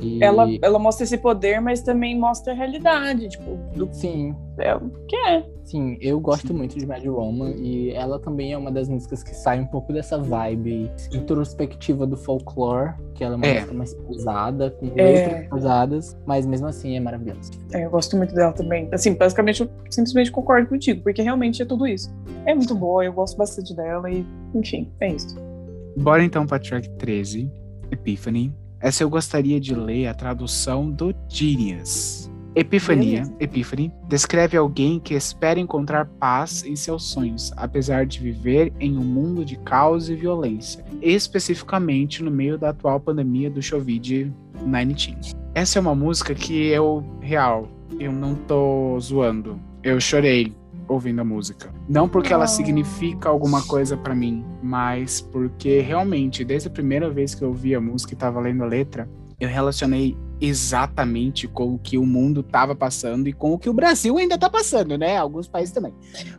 E... 0.00 0.22
Ela, 0.22 0.46
ela 0.62 0.78
mostra 0.78 1.04
esse 1.04 1.18
poder, 1.18 1.60
mas 1.60 1.82
também 1.82 2.18
mostra 2.18 2.52
a 2.52 2.56
realidade, 2.56 3.28
tipo, 3.28 3.56
do 3.74 3.88
Sim. 3.92 4.34
É 4.58 4.74
o 4.74 4.90
que 5.06 5.16
é. 5.16 5.44
Sim, 5.62 5.98
eu 6.00 6.18
gosto 6.18 6.52
muito 6.52 6.78
de 6.78 6.86
Mad 6.86 7.04
Woman 7.04 7.54
e 7.58 7.90
ela 7.92 8.18
também 8.18 8.52
é 8.52 8.58
uma 8.58 8.72
das 8.72 8.88
músicas 8.88 9.22
que 9.22 9.34
sai 9.34 9.60
um 9.60 9.66
pouco 9.66 9.92
dessa 9.92 10.18
vibe 10.18 10.90
introspectiva 11.12 12.06
do 12.06 12.16
folklore, 12.16 12.94
que 13.14 13.22
ela 13.22 13.34
é 13.34 13.36
uma 13.36 13.46
é. 13.46 13.54
música 13.54 13.74
mais 13.74 13.94
pesada, 13.94 14.70
com 14.70 14.86
é. 14.96 15.02
letras 15.02 15.48
pesadas, 15.48 16.16
mas 16.26 16.46
mesmo 16.46 16.66
assim 16.66 16.96
é 16.96 17.00
maravilhosa. 17.00 17.52
É, 17.72 17.84
eu 17.84 17.90
gosto 17.90 18.16
muito 18.16 18.34
dela 18.34 18.52
também. 18.52 18.88
Assim, 18.90 19.14
basicamente 19.14 19.60
eu 19.62 19.70
simplesmente 19.90 20.32
concordo 20.32 20.68
contigo, 20.68 21.02
porque 21.02 21.22
realmente 21.22 21.62
é 21.62 21.64
tudo 21.64 21.86
isso. 21.86 22.12
É 22.44 22.54
muito 22.54 22.74
boa, 22.74 23.04
eu 23.04 23.12
gosto 23.12 23.36
bastante 23.36 23.74
dela 23.76 24.10
e, 24.10 24.26
enfim, 24.54 24.90
é 25.00 25.12
isso. 25.12 25.36
Bora 25.96 26.24
então 26.24 26.46
pra 26.46 26.58
track 26.58 26.88
13, 26.96 27.50
Epiphany. 27.90 28.52
Essa 28.80 29.02
eu 29.02 29.10
gostaria 29.10 29.60
de 29.60 29.74
ler 29.74 30.06
a 30.06 30.14
tradução 30.14 30.90
do 30.90 31.14
Genius. 31.28 32.30
Epifania, 32.54 33.22
Epiphany, 33.38 33.92
descreve 34.08 34.56
alguém 34.56 34.98
que 34.98 35.14
espera 35.14 35.60
encontrar 35.60 36.06
paz 36.06 36.64
em 36.64 36.74
seus 36.74 37.04
sonhos, 37.04 37.52
apesar 37.56 38.04
de 38.04 38.18
viver 38.18 38.72
em 38.80 38.98
um 38.98 39.04
mundo 39.04 39.44
de 39.44 39.56
caos 39.58 40.08
e 40.08 40.16
violência, 40.16 40.84
especificamente 41.00 42.22
no 42.22 42.30
meio 42.30 42.58
da 42.58 42.70
atual 42.70 42.98
pandemia 42.98 43.48
do 43.48 43.60
Covid-19. 43.60 44.32
Essa 45.54 45.78
é 45.78 45.80
uma 45.80 45.94
música 45.94 46.34
que 46.34 46.66
eu, 46.68 47.04
real, 47.20 47.68
eu 48.00 48.10
não 48.10 48.34
tô 48.34 48.98
zoando. 48.98 49.60
Eu 49.82 50.00
chorei 50.00 50.52
ouvindo 50.88 51.20
a 51.20 51.24
música. 51.24 51.72
Não 51.88 52.08
porque 52.08 52.32
ela 52.32 52.46
significa 52.46 53.28
alguma 53.28 53.62
coisa 53.62 53.96
para 53.96 54.14
mim, 54.14 54.44
mas 54.62 55.20
porque 55.20 55.80
realmente, 55.80 56.44
desde 56.44 56.68
a 56.68 56.70
primeira 56.70 57.10
vez 57.10 57.34
que 57.34 57.42
eu 57.42 57.48
ouvi 57.48 57.74
a 57.74 57.80
música 57.80 58.14
e 58.14 58.16
tava 58.16 58.40
lendo 58.40 58.64
a 58.64 58.66
letra, 58.66 59.08
eu 59.38 59.48
relacionei 59.48 60.16
exatamente 60.40 61.46
com 61.46 61.74
o 61.74 61.78
que 61.78 61.98
o 61.98 62.06
mundo 62.06 62.42
tava 62.42 62.74
passando 62.74 63.28
e 63.28 63.32
com 63.32 63.52
o 63.52 63.58
que 63.58 63.68
o 63.68 63.72
Brasil 63.72 64.16
ainda 64.18 64.38
tá 64.38 64.48
passando, 64.48 64.96
né? 64.96 65.16
Alguns 65.16 65.46
países 65.48 65.72
também. 65.72 65.92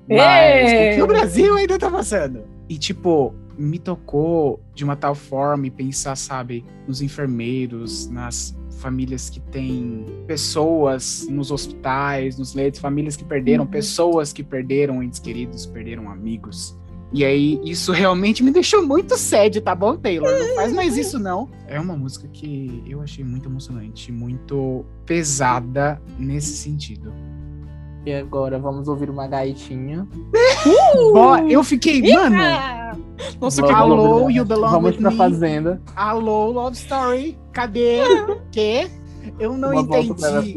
Mas 0.07 0.71
o 0.71 0.95
que 0.95 1.01
o 1.01 1.07
Brasil 1.07 1.55
ainda 1.55 1.77
tá 1.77 1.89
passando. 1.89 2.43
E 2.67 2.77
tipo, 2.77 3.33
me 3.59 3.77
tocou 3.77 4.61
de 4.73 4.83
uma 4.83 4.95
tal 4.95 5.13
forma 5.13 5.67
e 5.67 5.69
pensar, 5.69 6.15
sabe, 6.15 6.65
nos 6.87 7.01
enfermeiros, 7.01 8.07
nas 8.07 8.57
famílias 8.79 9.29
que 9.29 9.41
têm 9.41 10.05
pessoas 10.25 11.27
nos 11.29 11.51
hospitais, 11.51 12.37
nos 12.37 12.53
leitos, 12.53 12.79
famílias 12.79 13.17
que 13.17 13.25
perderam, 13.25 13.65
uhum. 13.65 13.69
pessoas 13.69 14.31
que 14.31 14.41
perderam 14.41 15.03
entes 15.03 15.19
queridos, 15.19 15.65
perderam 15.65 16.09
amigos. 16.09 16.77
E 17.11 17.25
aí, 17.25 17.59
isso 17.63 17.91
realmente 17.91 18.43
me 18.43 18.51
deixou 18.51 18.85
muito 18.85 19.17
sede, 19.17 19.59
tá 19.59 19.73
bom, 19.73 19.97
Taylor? 19.97 20.29
Não 20.29 20.55
faz 20.55 20.71
mais 20.71 20.95
isso, 20.95 21.17
não. 21.19 21.49
É 21.67 21.79
uma 21.79 21.97
música 21.97 22.27
que 22.27 22.83
eu 22.87 23.01
achei 23.01 23.23
muito 23.23 23.49
emocionante, 23.49 24.11
muito 24.11 24.85
pesada 25.05 25.99
nesse 26.19 26.55
sentido. 26.55 27.11
E 28.09 28.13
agora 28.15 28.57
vamos 28.57 28.87
ouvir 28.87 29.07
uma 29.07 29.27
gaitinha. 29.27 30.07
Uh! 30.65 31.47
eu 31.47 31.63
fiquei, 31.63 32.01
mano. 32.11 32.37
Nossa, 33.39 33.61
que 33.61 33.71
alô, 33.71 34.31
you 34.31 34.43
belong 34.43 34.71
Vamos 34.71 34.91
with 34.93 34.97
pra 34.97 35.11
me. 35.11 35.15
fazenda. 35.15 35.79
Alô, 35.95 36.49
love 36.49 36.75
story. 36.75 37.37
Cadê? 37.53 37.99
que? 38.51 38.89
Eu 39.39 39.55
não 39.55 39.73
uma 39.73 39.81
entendi. 39.81 40.55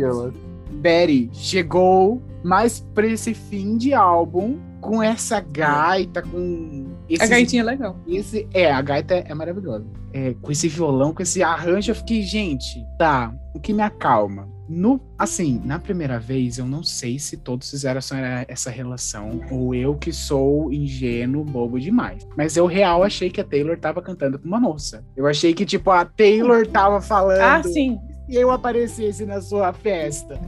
Betty 0.71 1.29
chegou 1.35 2.23
mais 2.43 2.81
pra 2.95 3.07
esse 3.07 3.35
fim 3.35 3.77
de 3.77 3.93
álbum 3.93 4.59
com 4.81 5.03
essa 5.03 5.39
gaita, 5.39 6.23
com. 6.23 6.87
Esses, 7.07 7.27
a 7.27 7.31
gaitinha 7.31 7.61
é 7.61 7.67
legal. 7.67 7.97
Esse, 8.09 8.49
é, 8.55 8.73
a 8.73 8.81
gaita 8.81 9.17
é 9.17 9.35
maravilhosa. 9.35 9.85
É, 10.15 10.35
com 10.41 10.51
esse 10.51 10.69
violão, 10.69 11.13
com 11.13 11.23
esse 11.23 11.43
arranjo, 11.43 11.91
eu 11.91 11.97
fiquei, 11.97 12.23
gente, 12.23 12.83
tá, 12.99 13.31
o 13.55 13.61
que 13.61 13.75
me 13.75 13.83
acalma? 13.83 14.49
No, 14.75 14.99
assim, 15.19 15.61
na 15.65 15.79
primeira 15.79 16.19
vez, 16.19 16.57
eu 16.57 16.65
não 16.65 16.83
sei 16.83 17.19
se 17.19 17.37
todos 17.37 17.71
fizeram 17.71 18.01
essa 18.49 18.71
relação, 18.71 19.41
ou 19.51 19.75
eu 19.75 19.95
que 19.95 20.13
sou 20.13 20.73
ingênuo, 20.73 21.45
bobo 21.45 21.79
demais. 21.79 22.27
Mas 22.37 22.57
eu 22.57 22.65
real 22.65 23.03
achei 23.03 23.29
que 23.29 23.41
a 23.41 23.45
Taylor 23.45 23.79
tava 23.79 24.01
cantando 24.01 24.39
com 24.39 24.49
uma 24.49 24.59
moça. 24.59 25.05
Eu 25.15 25.27
achei 25.27 25.53
que, 25.53 25.67
tipo, 25.67 25.91
a 25.91 26.07
Taylor 26.07 26.67
tava 26.67 27.03
falando. 27.03 27.41
Ah, 27.41 27.63
sim 27.63 27.99
e 28.33 28.37
eu 28.37 28.51
aparecesse 28.51 29.27
na 29.27 29.43
sua 29.43 29.75
festa. 29.75 30.41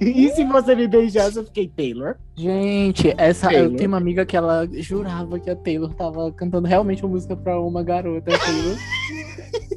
e 0.00 0.28
se 0.30 0.44
você 0.44 0.74
me 0.74 0.88
beijasse, 0.88 1.36
eu 1.36 1.44
fiquei 1.44 1.68
Taylor. 1.68 2.16
Gente, 2.34 3.14
essa 3.16 3.48
Taylor. 3.48 3.70
eu 3.70 3.76
tenho 3.76 3.88
uma 3.88 3.98
amiga 3.98 4.26
que 4.26 4.36
ela 4.36 4.68
jurava 4.72 5.38
que 5.38 5.48
a 5.48 5.54
Taylor 5.54 5.94
tava 5.94 6.32
cantando 6.32 6.66
realmente 6.66 7.04
uma 7.04 7.12
música 7.12 7.36
pra 7.36 7.60
uma 7.60 7.84
garota. 7.84 8.32
Taylor, 8.36 8.76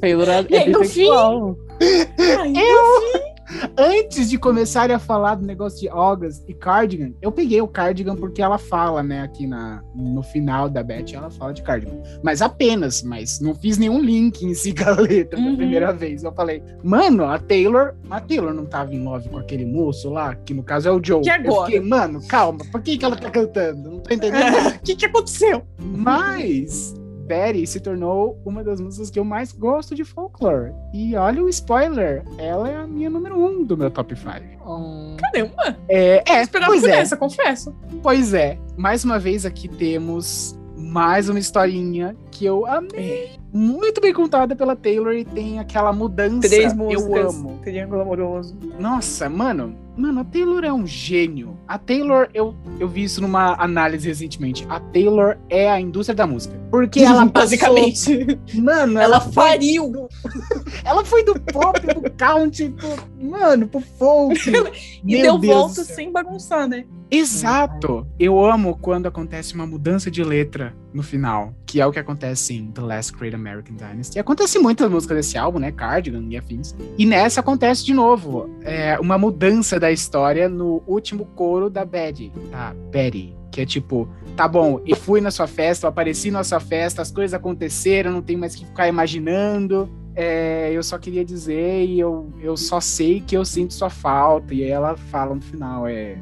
Taylor 0.00 0.28
é, 0.28 0.38
é 0.38 0.64
bissexual. 0.64 1.56
Eu 1.80 3.33
Antes 3.76 4.28
de 4.28 4.38
começarem 4.38 4.94
a 4.94 4.98
falar 4.98 5.36
do 5.36 5.46
negócio 5.46 5.80
de 5.80 5.88
August 5.88 6.42
e 6.48 6.54
Cardigan, 6.54 7.12
eu 7.20 7.32
peguei 7.32 7.60
o 7.60 7.68
Cardigan 7.68 8.16
porque 8.16 8.42
ela 8.42 8.58
fala, 8.58 9.02
né, 9.02 9.22
aqui 9.22 9.46
na, 9.46 9.82
no 9.94 10.22
final 10.22 10.68
da 10.68 10.82
Beth, 10.82 11.12
ela 11.12 11.30
fala 11.30 11.52
de 11.52 11.62
Cardigan. 11.62 12.00
Mas 12.22 12.42
apenas, 12.42 13.02
mas 13.02 13.40
não 13.40 13.54
fiz 13.54 13.78
nenhum 13.78 14.00
link 14.00 14.42
em 14.42 14.54
si 14.54 14.74
com 14.74 14.88
a 14.88 14.92
letra 14.92 15.38
uhum. 15.38 15.50
da 15.50 15.56
primeira 15.56 15.92
vez. 15.92 16.24
Eu 16.24 16.32
falei, 16.32 16.62
mano, 16.82 17.24
a 17.24 17.38
Taylor, 17.38 17.94
a 18.10 18.20
Taylor 18.20 18.52
não 18.52 18.66
tava 18.66 18.94
em 18.94 19.02
love 19.02 19.28
com 19.28 19.38
aquele 19.38 19.64
moço 19.64 20.10
lá, 20.10 20.34
que 20.34 20.54
no 20.54 20.62
caso 20.62 20.88
é 20.88 20.92
o 20.92 21.00
Joe. 21.02 21.22
Que 21.22 21.30
agora? 21.30 21.48
Eu 21.48 21.64
fiquei, 21.64 21.80
mano, 21.80 22.20
calma, 22.26 22.64
por 22.70 22.82
que, 22.82 22.96
que 22.96 23.04
ela 23.04 23.16
tá 23.16 23.30
cantando? 23.30 23.90
Não 23.90 24.00
tô 24.00 24.14
entendendo. 24.14 24.44
O 24.74 24.78
que, 24.84 24.96
que 24.96 25.06
aconteceu? 25.06 25.62
Mas 25.78 26.94
Betty 27.26 27.66
se 27.66 27.80
tornou 27.80 28.40
uma 28.44 28.62
das 28.62 28.80
músicas 28.80 29.10
que 29.10 29.18
eu 29.18 29.24
mais 29.24 29.52
gosto 29.52 29.94
de 29.94 30.04
folklore. 30.04 30.72
E 30.92 31.16
olha 31.16 31.42
o 31.42 31.48
spoiler, 31.48 32.22
ela 32.38 32.70
é 32.70 32.76
a 32.76 32.86
minha 32.86 33.10
número 33.10 33.38
um 33.38 33.64
do 33.64 33.76
meu 33.76 33.90
top 33.90 34.14
5. 34.14 34.30
Hum... 34.66 35.16
Caramba! 35.18 35.76
É, 35.88 36.22
é 36.30 36.42
esperava 36.42 36.70
pois 36.70 36.84
é. 36.84 36.98
essa, 36.98 37.16
confesso. 37.16 37.74
Pois 38.02 38.34
é. 38.34 38.58
Mais 38.76 39.04
uma 39.04 39.18
vez 39.18 39.46
aqui 39.46 39.68
temos 39.68 40.58
mais 40.76 41.28
uma 41.28 41.38
historinha 41.38 42.16
que 42.34 42.44
eu 42.44 42.66
amei. 42.66 43.30
muito 43.52 44.00
bem 44.00 44.12
contada 44.12 44.56
pela 44.56 44.74
Taylor 44.74 45.14
e 45.14 45.24
tem 45.24 45.60
aquela 45.60 45.92
mudança. 45.92 46.48
Três 46.48 46.74
músicas. 46.74 47.06
Eu 47.06 47.28
amo. 47.28 47.58
Triângulo 47.62 48.02
amoroso. 48.02 48.58
Nossa, 48.76 49.30
mano, 49.30 49.76
mano, 49.96 50.20
a 50.20 50.24
Taylor 50.24 50.64
é 50.64 50.72
um 50.72 50.84
gênio. 50.84 51.56
A 51.68 51.78
Taylor, 51.78 52.28
eu, 52.34 52.52
eu 52.80 52.88
vi 52.88 53.04
isso 53.04 53.22
numa 53.22 53.54
análise 53.54 54.08
recentemente. 54.08 54.66
A 54.68 54.80
Taylor 54.80 55.36
é 55.48 55.70
a 55.70 55.80
indústria 55.80 56.16
da 56.16 56.26
música. 56.26 56.60
Porque 56.72 57.00
ela 57.00 57.24
passou, 57.30 57.32
basicamente. 57.32 58.40
Mano, 58.54 58.98
Ela 58.98 59.16
ela, 59.16 59.20
fariu. 59.20 60.08
ela 60.84 61.04
foi 61.04 61.24
do 61.24 61.38
pop, 61.38 61.80
do 61.80 62.10
country, 62.10 62.70
pro, 62.70 62.96
mano, 63.24 63.68
pro 63.68 63.80
folk. 63.80 64.34
E 65.06 65.16
Meu 65.16 65.22
deu 65.22 65.38
Deus 65.38 65.54
volta 65.54 65.82
do 65.82 65.86
sem 65.86 66.10
bagunçar, 66.10 66.66
né? 66.66 66.86
Exato! 67.10 68.06
Eu 68.18 68.44
amo 68.44 68.76
quando 68.80 69.06
acontece 69.06 69.54
uma 69.54 69.66
mudança 69.66 70.10
de 70.10 70.24
letra 70.24 70.74
no 70.94 71.02
final, 71.02 71.52
que 71.66 71.80
é 71.80 71.86
o 71.86 71.90
que 71.90 71.98
acontece 71.98 72.54
em 72.54 72.70
The 72.70 72.80
Last 72.80 73.12
Great 73.12 73.34
American 73.34 73.74
Dynasty. 73.74 74.20
Acontece 74.20 74.60
muito 74.60 74.84
nas 74.84 74.92
músicas 74.92 75.16
desse 75.16 75.36
álbum, 75.36 75.58
né? 75.58 75.72
Cardigan 75.72 76.24
e 76.30 76.36
afins. 76.36 76.74
E 76.96 77.04
nessa 77.04 77.40
acontece 77.40 77.84
de 77.84 77.92
novo 77.92 78.48
é, 78.62 78.96
uma 79.00 79.18
mudança 79.18 79.78
da 79.80 79.90
história 79.90 80.48
no 80.48 80.84
último 80.86 81.26
coro 81.34 81.68
da 81.68 81.84
Betty, 81.84 82.32
tá? 82.50 82.72
Betty. 82.92 83.34
Que 83.50 83.60
é 83.60 83.66
tipo, 83.66 84.08
tá 84.36 84.48
bom, 84.48 84.80
eu 84.86 84.96
fui 84.96 85.20
na 85.20 85.30
sua 85.30 85.46
festa, 85.46 85.86
eu 85.86 85.88
apareci 85.88 86.30
na 86.30 86.42
sua 86.42 86.58
festa, 86.58 87.02
as 87.02 87.10
coisas 87.10 87.34
aconteceram, 87.34 88.10
não 88.10 88.22
tem 88.22 88.36
mais 88.36 88.54
que 88.54 88.64
ficar 88.64 88.88
imaginando. 88.88 89.88
É, 90.16 90.70
eu 90.72 90.82
só 90.82 90.96
queria 90.96 91.24
dizer 91.24 91.84
e 91.84 91.98
eu, 91.98 92.32
eu 92.40 92.56
só 92.56 92.80
sei 92.80 93.20
que 93.20 93.36
eu 93.36 93.44
sinto 93.44 93.74
sua 93.74 93.90
falta. 93.90 94.54
E 94.54 94.62
aí 94.62 94.70
ela 94.70 94.96
fala 94.96 95.34
no 95.34 95.40
final, 95.40 95.88
é. 95.88 96.16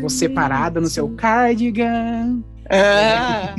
Você 0.00 0.28
parada 0.28 0.80
no 0.80 0.86
seu 0.86 1.08
cardigan. 1.10 2.40
Ah! 2.70 3.54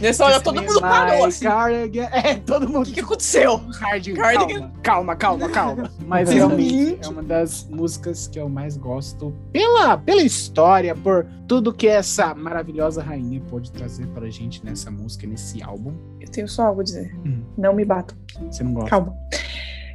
Nessa 0.00 0.24
hora 0.24 0.40
todo 0.40 0.60
mundo 0.60 0.80
parou 0.80 1.26
assim. 1.26 1.44
Cardigan. 1.44 2.08
É, 2.12 2.34
todo 2.44 2.68
mundo. 2.68 2.82
O 2.82 2.84
que, 2.84 2.94
que 2.94 3.00
aconteceu? 3.00 3.60
Cardigan. 3.78 4.20
Cardigan. 4.20 4.72
Calma, 4.82 5.14
calma, 5.14 5.48
calma, 5.48 5.84
calma. 5.84 5.92
Mas 6.06 6.28
realmente 6.28 6.98
é 7.04 7.08
uma 7.08 7.22
das 7.22 7.68
músicas 7.68 8.26
que 8.26 8.38
eu 8.40 8.48
mais 8.48 8.76
gosto 8.76 9.32
pela, 9.52 9.96
pela 9.96 10.22
história, 10.22 10.94
por 10.94 11.26
tudo 11.46 11.72
que 11.72 11.86
essa 11.86 12.34
maravilhosa 12.34 13.02
rainha 13.02 13.40
pode 13.48 13.70
trazer 13.70 14.06
pra 14.08 14.28
gente 14.28 14.64
nessa 14.64 14.90
música, 14.90 15.26
nesse 15.26 15.62
álbum. 15.62 15.94
Eu 16.20 16.28
tenho 16.28 16.48
só 16.48 16.66
algo 16.66 16.80
a 16.80 16.84
dizer. 16.84 17.14
Hum. 17.24 17.44
Não 17.56 17.74
me 17.74 17.84
batam. 17.84 18.16
Você 18.50 18.64
não 18.64 18.74
gosta? 18.74 18.90
Calma. 18.90 19.16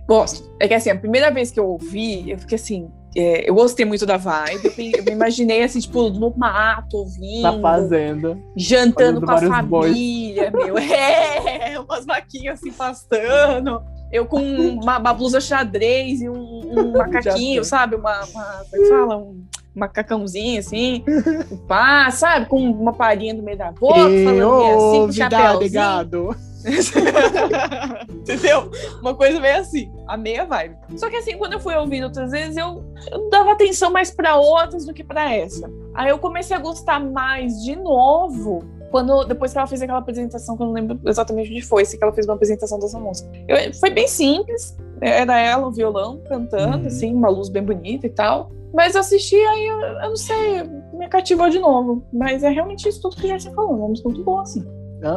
Gosto. 0.07 0.49
É 0.59 0.67
que 0.67 0.73
assim, 0.73 0.89
a 0.89 0.97
primeira 0.97 1.29
vez 1.29 1.51
que 1.51 1.59
eu 1.59 1.67
ouvi, 1.67 2.31
eu 2.31 2.37
fiquei 2.39 2.55
assim. 2.55 2.89
É, 3.17 3.49
eu 3.49 3.55
gostei 3.55 3.83
muito 3.83 4.05
da 4.05 4.15
vibe. 4.17 4.73
Eu, 4.77 5.03
me 5.03 5.11
imaginei 5.11 5.63
assim, 5.63 5.79
tipo, 5.79 6.09
no 6.11 6.31
mato, 6.37 6.97
ouvindo. 6.97 7.41
Na 7.41 7.59
fazenda. 7.59 8.37
jantando 8.55 9.21
com 9.21 9.31
a 9.31 9.39
família, 9.39 10.51
meu. 10.51 10.77
É, 10.87 11.79
umas 11.79 12.05
vaquinhas 12.05 12.59
assim 12.59 12.71
pastando. 12.71 13.81
Eu 14.11 14.25
com 14.25 14.39
uma, 14.39 14.99
uma 14.99 15.13
blusa 15.13 15.41
xadrez 15.41 16.21
e 16.21 16.29
um, 16.29 16.61
um 16.71 16.91
macaquinho, 16.97 17.63
sabe? 17.63 17.95
Uma, 17.95 18.23
uma. 18.25 18.43
Como 18.69 18.75
é 18.75 18.77
que 18.77 18.89
fala? 18.89 19.17
Um 19.17 19.45
macacãozinho 19.75 20.59
assim. 20.59 21.03
Um 21.51 21.57
pá, 21.67 22.11
sabe? 22.11 22.45
Com 22.45 22.69
uma 22.69 22.93
palhinha 22.93 23.33
no 23.33 23.43
meio 23.43 23.57
da 23.57 23.71
boca, 23.71 23.95
falando 23.95 24.61
assim, 24.61 24.99
com 24.99 25.07
vida, 25.07 25.29
chapéuzinho. 25.29 25.59
ligado. 25.59 26.35
Entendeu? 28.09 28.69
Uma 29.01 29.15
coisa 29.15 29.39
meio 29.39 29.57
assim, 29.57 29.91
a 30.07 30.17
meia 30.17 30.45
vibe. 30.45 30.75
Só 30.97 31.09
que 31.09 31.15
assim, 31.17 31.37
quando 31.37 31.53
eu 31.53 31.59
fui 31.59 31.75
ouvindo 31.75 32.05
outras 32.05 32.31
vezes, 32.31 32.57
eu, 32.57 32.83
eu 33.11 33.29
dava 33.29 33.51
atenção 33.51 33.91
mais 33.91 34.11
pra 34.11 34.35
outras 34.35 34.85
do 34.85 34.93
que 34.93 35.03
pra 35.03 35.33
essa. 35.33 35.69
Aí 35.93 36.09
eu 36.09 36.17
comecei 36.19 36.55
a 36.55 36.59
gostar 36.59 36.99
mais 36.99 37.63
de 37.63 37.75
novo. 37.75 38.63
Quando, 38.91 39.25
depois 39.25 39.51
que 39.51 39.57
ela 39.57 39.67
fez 39.67 39.81
aquela 39.81 39.99
apresentação, 39.99 40.55
que 40.55 40.63
eu 40.63 40.67
não 40.67 40.73
lembro 40.73 40.97
exatamente 41.05 41.51
onde 41.51 41.61
foi, 41.61 41.83
sei 41.83 41.97
que 41.99 42.03
ela 42.05 42.13
fez 42.13 42.25
uma 42.25 42.35
apresentação 42.35 42.79
dessa 42.79 42.97
música. 42.97 43.29
Eu- 43.47 43.73
foi 43.73 43.89
bem 43.89 44.07
simples, 44.07 44.77
era 45.01 45.37
ela, 45.37 45.67
o 45.67 45.71
violão, 45.71 46.21
cantando, 46.27 46.77
Uhum. 46.79 46.87
assim, 46.87 47.13
uma 47.13 47.27
luz 47.29 47.49
bem 47.49 47.63
bonita 47.63 48.07
e 48.07 48.09
tal. 48.09 48.49
Mas 48.73 48.95
eu 48.95 49.01
assisti, 49.01 49.35
aí 49.35 49.65
eu, 49.67 49.79
eu 49.81 50.09
não 50.09 50.15
sei, 50.15 50.63
me 50.93 51.07
cativou 51.09 51.49
de 51.49 51.59
novo. 51.59 52.01
Mas 52.13 52.43
é 52.43 52.49
realmente 52.49 52.87
isso 52.87 53.01
tudo 53.01 53.17
que 53.17 53.27
já 53.27 53.37
se 53.37 53.53
falou, 53.53 53.73
uma 53.73 53.89
música 53.89 54.07
muito 54.07 54.23
boa, 54.23 54.41
assim. 54.43 54.63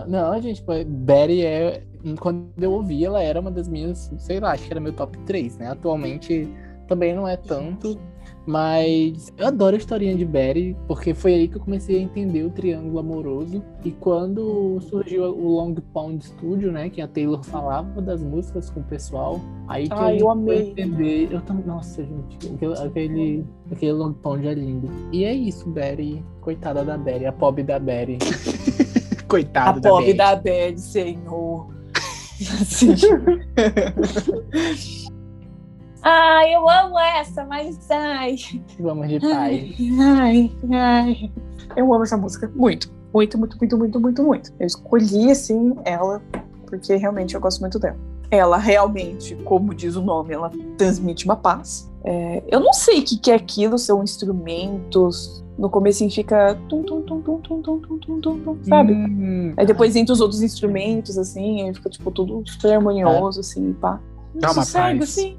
Não, 0.08 0.40
gente, 0.40 0.62
Betty 0.86 1.44
é. 1.44 1.82
Quando 2.18 2.50
eu 2.58 2.72
ouvi, 2.72 3.04
ela 3.04 3.22
era 3.22 3.40
uma 3.40 3.50
das 3.50 3.68
minhas, 3.68 4.10
sei 4.18 4.40
lá, 4.40 4.52
acho 4.52 4.64
que 4.64 4.72
era 4.72 4.80
meu 4.80 4.92
top 4.92 5.18
3, 5.26 5.58
né? 5.58 5.70
Atualmente 5.70 6.48
também 6.88 7.14
não 7.14 7.28
é 7.28 7.36
tanto. 7.36 7.98
Mas 8.46 9.32
eu 9.36 9.46
adoro 9.46 9.76
a 9.76 9.78
historinha 9.78 10.16
de 10.16 10.24
Betty, 10.24 10.76
porque 10.88 11.12
foi 11.12 11.34
aí 11.34 11.48
que 11.48 11.56
eu 11.56 11.60
comecei 11.60 11.98
a 11.98 12.00
entender 12.00 12.42
o 12.42 12.50
triângulo 12.50 12.98
amoroso. 12.98 13.62
E 13.84 13.90
quando 13.90 14.80
surgiu 14.80 15.24
o 15.24 15.56
Long 15.56 15.74
Pond 15.92 16.24
Studio, 16.24 16.72
né? 16.72 16.88
Que 16.88 17.00
a 17.00 17.06
Taylor 17.06 17.42
falava 17.44 18.00
das 18.00 18.22
músicas 18.22 18.70
com 18.70 18.80
o 18.80 18.84
pessoal. 18.84 19.40
Aí 19.68 19.88
que 19.88 19.94
Ai, 19.94 20.16
eu, 20.16 20.20
eu 20.20 20.30
amei. 20.30 20.70
entender. 20.70 21.28
Eu 21.30 21.40
tam... 21.42 21.62
Nossa, 21.64 22.02
gente, 22.02 22.38
aquele, 22.82 23.44
aquele, 23.70 23.92
Long 23.92 24.14
Pond 24.14 24.46
é 24.46 24.54
lindo. 24.54 24.88
E 25.12 25.24
é 25.24 25.32
isso, 25.32 25.68
Betty. 25.68 26.24
Coitada 26.40 26.82
da 26.82 26.96
Betty, 26.96 27.26
a 27.26 27.32
pobre 27.32 27.62
da 27.62 27.78
Betty. 27.78 28.18
Coitado 29.30 29.78
A 29.78 29.80
da 29.80 29.88
pobre 29.90 30.06
Betty. 30.06 30.18
da 30.18 30.36
Bad, 30.36 30.80
senhor. 30.80 31.68
Assim. 32.60 32.94
ai, 36.02 36.54
eu 36.54 36.68
amo 36.68 36.98
essa, 36.98 37.44
mas 37.44 37.78
ai, 37.90 38.36
Vamos 38.78 39.08
de 39.08 39.20
paz. 39.20 39.76
ai, 40.00 40.50
ai. 40.72 41.30
Eu 41.76 41.92
amo 41.94 42.02
essa 42.02 42.16
música. 42.16 42.50
Muito. 42.54 42.90
Muito, 43.12 43.38
muito, 43.38 43.56
muito, 43.58 43.78
muito, 43.78 44.00
muito, 44.00 44.22
muito. 44.22 44.52
Eu 44.58 44.66
escolhi, 44.66 45.30
assim, 45.30 45.74
ela, 45.84 46.22
porque 46.66 46.94
realmente 46.96 47.34
eu 47.34 47.40
gosto 47.40 47.60
muito 47.60 47.78
dela. 47.78 47.96
Ela 48.30 48.56
realmente, 48.56 49.34
como 49.44 49.74
diz 49.74 49.96
o 49.96 50.02
nome, 50.02 50.32
ela 50.32 50.50
transmite 50.78 51.24
uma 51.24 51.36
paz. 51.36 51.89
É, 52.04 52.42
eu 52.48 52.60
não 52.60 52.72
sei 52.72 53.00
o 53.00 53.04
que, 53.04 53.18
que 53.18 53.30
é 53.30 53.34
aquilo, 53.34 53.78
são 53.78 54.02
instrumentos. 54.02 55.44
No 55.58 55.68
começo 55.68 56.08
fica 56.10 56.54
tum, 56.68 56.82
tum, 56.82 57.02
tum, 57.02 57.20
tum, 57.20 57.38
tum, 57.40 57.60
tum, 57.62 57.78
tum, 57.80 57.98
tum, 57.98 58.20
tum, 58.20 58.38
tum, 58.40 58.58
sabe? 58.62 58.94
Hum, 58.94 59.52
Aí 59.56 59.66
depois 59.66 59.94
entra 59.94 60.12
os 60.14 60.20
outros 60.20 60.40
instrumentos, 60.42 61.18
assim, 61.18 61.62
aí 61.62 61.74
fica, 61.74 61.90
tipo, 61.90 62.10
tudo 62.10 62.42
super 62.46 62.72
harmonioso, 62.74 63.40
assim, 63.40 63.74
pá. 63.74 64.00
Dá 64.32 64.52
uma 64.52 64.62
Sossego, 64.64 64.98
paz. 65.00 65.02
assim. 65.10 65.36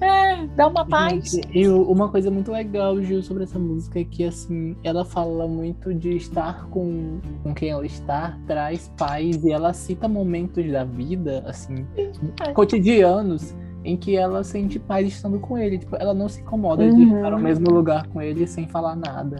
É, 0.00 0.46
dá 0.56 0.68
uma 0.68 0.86
paz. 0.86 1.38
E 1.52 1.66
uma 1.68 2.08
coisa 2.08 2.30
muito 2.30 2.52
legal, 2.52 3.02
Gil, 3.02 3.20
sobre 3.20 3.42
essa 3.42 3.58
música 3.58 3.98
é 3.98 4.04
que, 4.04 4.22
assim, 4.24 4.76
ela 4.84 5.04
fala 5.04 5.46
muito 5.48 5.92
de 5.92 6.16
estar 6.16 6.66
com, 6.70 7.18
com 7.42 7.52
quem 7.52 7.70
ela 7.70 7.84
está, 7.84 8.38
traz 8.46 8.90
paz, 8.96 9.44
e 9.44 9.50
ela 9.50 9.72
cita 9.72 10.06
momentos 10.06 10.64
da 10.70 10.84
vida, 10.84 11.42
assim, 11.46 11.84
É. 11.96 12.52
cotidianos, 12.52 13.54
em 13.84 13.96
que 13.96 14.16
ela 14.16 14.42
sente 14.44 14.78
paz 14.78 15.06
estando 15.08 15.38
com 15.38 15.56
ele. 15.56 15.78
Tipo, 15.78 15.96
ela 15.96 16.12
não 16.14 16.28
se 16.28 16.40
incomoda 16.40 16.84
de 16.90 17.00
Uhum. 17.02 17.16
estar 17.16 17.30
no 17.30 17.38
mesmo 17.38 17.70
lugar 17.70 18.06
com 18.08 18.20
ele 18.20 18.46
sem 18.46 18.66
falar 18.68 18.96
nada. 18.96 19.36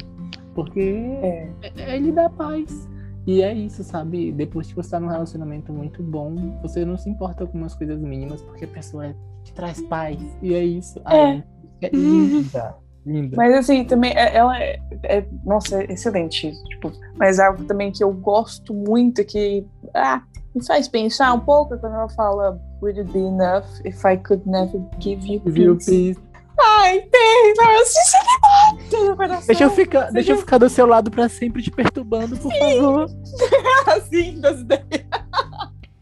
Porque 0.55 0.81
É. 1.23 1.51
é- 1.77 1.97
ele 1.97 2.13
dá 2.13 2.29
paz. 2.31 2.89
E 3.27 3.43
é 3.43 3.53
isso, 3.53 3.85
sabe? 3.85 4.33
Depois 4.33 4.69
que 4.69 4.75
você 4.75 4.91
tá 4.91 4.99
num 5.01 5.09
relacionamento 5.09 5.71
muito 5.73 6.03
bom, 6.03 6.59
você 6.63 6.85
não 6.85 6.97
se 6.97 7.11
importa 7.11 7.47
com 7.47 7.59
umas 7.59 7.75
coisas 7.75 8.01
mínimas, 8.01 8.41
porque 8.43 8.65
a 8.65 8.69
pessoa 8.69 9.15
te 9.45 9.53
traz 9.53 9.81
paz. 9.83 10.19
E 10.41 10.55
é 10.55 10.65
isso. 10.65 10.99
Ai, 11.05 11.45
é 11.83 11.91
linda. 11.91 12.75
Linda. 13.07 13.37
Mas 13.37 13.55
assim, 13.55 13.85
também 13.85 14.13
é- 14.13 14.35
ela 14.37 14.59
é, 14.61 14.79
é- 15.05 15.27
Nossa, 15.45 15.83
é 15.83 15.93
excelente. 15.93 16.53
Tipo, 16.71 16.91
mas 17.17 17.39
algo 17.39 17.65
também 17.65 17.91
que 17.93 18.03
eu 18.03 18.13
gosto 18.13 18.73
muito, 18.75 19.25
que 19.25 19.67
ah, 19.95 20.23
me 20.55 20.65
faz 20.67 20.89
pensar 20.89 21.33
um 21.35 21.41
pouco 21.41 21.75
é 21.75 21.79
quando 21.79 21.95
ela 21.95 22.09
fala 22.11 22.61
Would 22.81 22.99
it 22.99 23.13
be 23.13 23.19
enough 23.19 23.67
if 23.85 24.05
I 24.05 24.17
could 24.17 24.47
never 24.47 24.79
give 25.01 25.27
you 25.27 25.41
peace? 25.41 25.87
Pis? 25.87 26.17
Ai, 26.61 27.01
Taylor, 27.01 27.85
sinceridade 27.85 29.09
no 29.09 29.17
coração. 29.17 29.47
Deixa 29.47 29.65
eu, 29.65 29.71
ficar, 29.71 30.11
deixa 30.11 30.33
eu 30.33 30.39
ficar 30.39 30.59
do 30.59 30.69
seu 30.69 30.87
lado 30.87 31.11
pra 31.11 31.29
sempre 31.29 31.63
te 31.63 31.71
perturbando, 31.71 32.37
por 32.37 32.53
favor. 32.53 33.07
assim 33.87 34.41
das 34.41 34.61
ideias. 34.61 35.07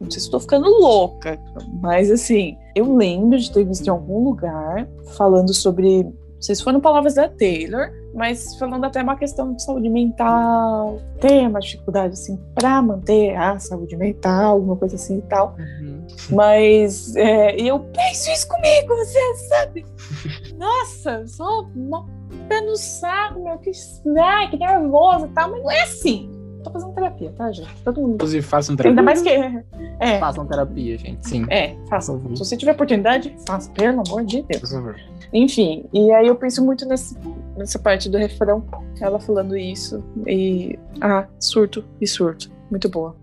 Não 0.00 0.10
sei 0.10 0.20
se 0.20 0.26
estou 0.26 0.40
ficando 0.40 0.68
louca, 0.68 1.38
mas 1.80 2.10
assim, 2.10 2.56
eu 2.74 2.94
lembro 2.94 3.38
de 3.38 3.52
ter 3.52 3.64
visto 3.64 3.86
em 3.86 3.90
algum 3.90 4.24
lugar 4.24 4.88
falando 5.16 5.52
sobre. 5.52 6.06
Se 6.40 6.54
foram 6.62 6.80
palavras 6.80 7.14
da 7.14 7.28
Taylor, 7.28 7.90
mas 8.16 8.58
falando 8.58 8.84
até 8.84 9.02
uma 9.02 9.16
questão 9.16 9.52
de 9.52 9.62
saúde 9.62 9.90
mental, 9.90 10.98
ter 11.20 11.46
uma 11.46 11.60
dificuldade 11.60 12.14
assim 12.14 12.36
para 12.54 12.80
manter 12.80 13.36
a 13.36 13.58
saúde 13.58 13.94
mental, 13.94 14.54
alguma 14.54 14.74
coisa 14.74 14.96
assim 14.96 15.18
e 15.18 15.22
tal. 15.22 15.54
Uhum. 15.58 16.06
Mas 16.30 17.14
é, 17.14 17.54
eu 17.56 17.78
penso 17.78 18.30
isso 18.30 18.48
comigo, 18.48 18.96
você 18.96 19.34
sabe? 19.48 19.86
Nossa, 20.56 21.26
só 21.26 21.62
uma 21.76 22.06
pé 22.48 22.62
no 22.62 22.76
saco, 22.76 23.42
meu, 23.42 23.58
que, 23.58 23.70
ai, 24.18 24.48
que 24.50 24.56
nervoso 24.56 25.26
e 25.26 25.28
tal, 25.30 25.50
mas 25.50 25.62
não 25.62 25.70
é 25.70 25.82
assim. 25.82 26.30
Tô 26.66 26.72
fazendo 26.72 26.94
terapia, 26.94 27.32
tá, 27.36 27.52
gente? 27.52 27.72
Todo 27.84 28.00
mundo. 28.00 28.14
Inclusive, 28.14 28.44
façam 28.44 28.74
um 28.74 28.88
Ainda 28.88 29.02
mais 29.02 29.22
que. 29.22 29.28
É, 29.28 30.18
Façam 30.18 30.44
terapia, 30.44 30.98
gente. 30.98 31.28
Sim. 31.28 31.46
é, 31.48 31.76
faça. 31.88 32.12
Uhum. 32.12 32.34
Se 32.34 32.44
você 32.44 32.56
tiver 32.56 32.72
oportunidade, 32.72 33.36
faça, 33.46 33.70
pelo 33.70 34.00
amor 34.00 34.24
de 34.24 34.42
Deus. 34.42 34.62
Por 34.62 34.70
favor. 34.70 34.96
Enfim, 35.32 35.84
e 35.92 36.10
aí 36.10 36.26
eu 36.26 36.34
penso 36.34 36.64
muito 36.64 36.84
nesse, 36.84 37.16
nessa 37.56 37.78
parte 37.78 38.08
do 38.08 38.18
refrão, 38.18 38.64
ela 39.00 39.20
falando 39.20 39.56
isso, 39.56 40.02
e. 40.26 40.76
Ah, 41.00 41.28
surto 41.38 41.84
e 42.00 42.06
surto. 42.06 42.50
Muito 42.68 42.88
boa. 42.88 43.14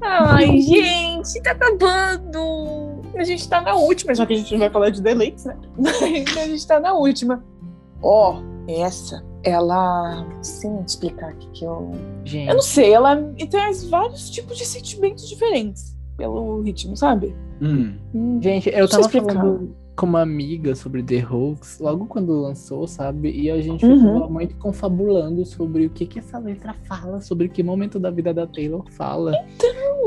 Ai, 0.00 0.56
gente, 0.62 1.42
tá 1.42 1.50
acabando. 1.50 3.02
A 3.14 3.24
gente 3.24 3.46
tá 3.46 3.60
na 3.60 3.74
última, 3.74 4.14
já 4.14 4.24
que 4.24 4.32
a 4.32 4.36
gente 4.36 4.52
não 4.52 4.60
vai 4.60 4.70
falar 4.70 4.88
de 4.88 5.02
deleits, 5.02 5.44
né? 5.44 5.56
a 6.40 6.46
gente 6.46 6.66
tá 6.66 6.80
na 6.80 6.94
última. 6.94 7.44
Ó, 8.00 8.38
oh, 8.38 8.70
essa, 8.70 9.22
ela. 9.48 10.26
Sem 10.42 10.80
explicar 10.82 11.30
aqui 11.30 11.48
que 11.52 11.64
eu. 11.64 11.92
Gente. 12.24 12.48
Eu 12.48 12.54
não 12.54 12.62
sei, 12.62 12.92
ela 12.92 13.16
traz 13.50 13.84
vários 13.88 14.30
tipos 14.30 14.56
de 14.56 14.64
sentimentos 14.66 15.28
diferentes 15.28 15.96
pelo 16.16 16.60
ritmo, 16.62 16.96
sabe? 16.96 17.34
Hum. 17.60 17.94
Gente, 18.40 18.68
eu 18.70 18.88
tava 18.88 19.02
explicar. 19.02 19.34
falando 19.34 19.74
com 19.96 20.06
uma 20.06 20.22
amiga 20.22 20.76
sobre 20.76 21.02
The 21.02 21.26
Hoax 21.28 21.80
logo 21.80 22.06
quando 22.06 22.32
lançou, 22.40 22.86
sabe? 22.86 23.32
E 23.32 23.50
a 23.50 23.60
gente 23.60 23.84
Uhum. 23.84 23.98
ficou 24.14 24.30
muito 24.30 24.54
confabulando 24.56 25.44
sobre 25.44 25.86
o 25.86 25.90
que 25.90 26.06
que 26.06 26.20
essa 26.20 26.38
letra 26.38 26.72
fala, 26.84 27.20
sobre 27.20 27.48
que 27.48 27.64
momento 27.64 27.98
da 27.98 28.08
vida 28.10 28.32
da 28.32 28.46
Taylor 28.46 28.84
fala. 28.92 29.32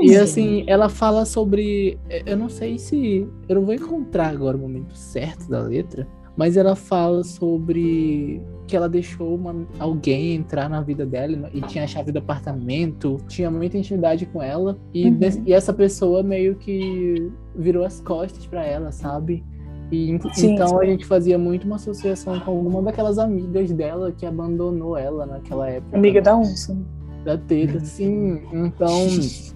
E 0.01 0.15
assim, 0.15 0.63
ela 0.67 0.87
fala 0.87 1.25
sobre. 1.25 1.99
Eu 2.25 2.37
não 2.37 2.47
sei 2.49 2.79
se. 2.79 3.27
Eu 3.49 3.55
não 3.55 3.65
vou 3.65 3.73
encontrar 3.75 4.29
agora 4.29 4.55
o 4.55 4.59
momento 4.61 4.95
certo 4.97 5.49
da 5.49 5.59
letra, 5.61 6.07
mas 6.37 6.55
ela 6.55 6.75
fala 6.75 7.21
sobre 7.25 8.41
que 8.71 8.77
ela 8.77 8.87
deixou 8.87 9.35
uma- 9.35 9.67
alguém 9.77 10.33
entrar 10.35 10.69
na 10.69 10.81
vida 10.81 11.05
dela 11.05 11.49
e 11.53 11.59
tinha 11.63 11.83
a 11.83 11.87
chave 11.87 12.09
do 12.09 12.19
apartamento, 12.19 13.17
tinha 13.27 13.51
muita 13.51 13.77
intimidade 13.77 14.25
com 14.25 14.41
ela, 14.41 14.77
e, 14.93 15.09
Uhum. 15.09 15.19
e 15.45 15.51
essa 15.53 15.73
pessoa 15.73 16.23
meio 16.23 16.55
que 16.55 17.29
virou 17.53 17.83
as 17.83 17.99
costas 17.99 18.45
pra 18.45 18.65
ela, 18.65 18.89
sabe? 18.93 19.43
E, 19.91 20.17
Sim, 20.33 20.53
então 20.53 20.69
sim. 20.69 20.77
a 20.79 20.85
gente 20.85 21.05
fazia 21.05 21.37
muito 21.37 21.65
uma 21.65 21.75
associação 21.75 22.39
com 22.39 22.51
alguma 22.51 22.81
daquelas 22.81 23.19
amigas 23.19 23.69
dela 23.73 24.09
que 24.13 24.25
abandonou 24.25 24.95
ela 24.95 25.25
naquela 25.25 25.69
época 25.69 25.97
Amiga 25.97 26.21
da 26.21 26.37
onça. 26.37 26.77
Da 27.23 27.37
teta, 27.37 27.79
sim. 27.81 28.41
Então 28.51 29.07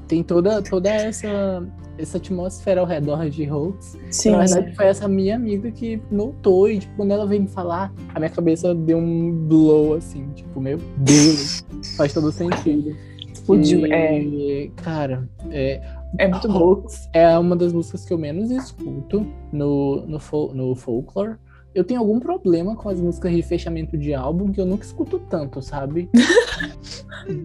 tem 0.08 0.24
toda, 0.24 0.62
toda 0.62 0.90
essa, 0.90 1.68
essa 1.98 2.18
atmosfera 2.18 2.82
ao 2.82 2.88
redor 2.88 3.30
de 3.30 3.50
Hoax. 3.50 3.98
Sim. 4.12 4.32
Na 4.32 4.40
verdade, 4.46 4.76
foi 4.76 4.86
essa 4.86 5.08
minha 5.08 5.36
amiga 5.36 5.72
que 5.72 6.00
notou 6.12 6.70
e 6.70 6.80
tipo, 6.80 6.96
quando 6.96 7.12
ela 7.12 7.26
veio 7.26 7.42
me 7.42 7.48
falar, 7.48 7.92
a 8.14 8.20
minha 8.20 8.30
cabeça 8.30 8.74
deu 8.76 8.98
um 8.98 9.32
blow 9.48 9.96
assim, 9.96 10.28
tipo, 10.36 10.60
meu 10.62 10.78
Deus, 10.98 11.66
faz 11.98 12.14
todo 12.14 12.32
sentido. 12.32 12.96
Explodiu. 13.34 13.86
É, 13.88 14.70
Cara, 14.78 15.28
é, 15.52 15.82
é 16.18 16.28
muito 16.28 16.48
bom. 16.48 16.58
Hoax 16.60 17.10
é 17.14 17.38
uma 17.38 17.56
das 17.56 17.74
músicas 17.74 18.04
que 18.06 18.14
eu 18.14 18.18
menos 18.18 18.50
escuto 18.50 19.26
no, 19.52 20.06
no, 20.08 20.20
fol- 20.20 20.54
no 20.54 20.74
folklore. 20.76 21.36
Eu 21.76 21.84
tenho 21.84 22.00
algum 22.00 22.20
problema 22.20 22.76
com 22.76 22.88
as 22.90 23.00
músicas 23.02 23.32
de 23.34 23.42
fechamento 23.44 23.98
de 23.98 24.14
álbum 24.14 24.52
que 24.52 24.60
eu 24.62 24.66
nunca 24.66 24.86
escuto 24.86 25.20
tanto, 25.30 25.62
sabe? 25.62 26.10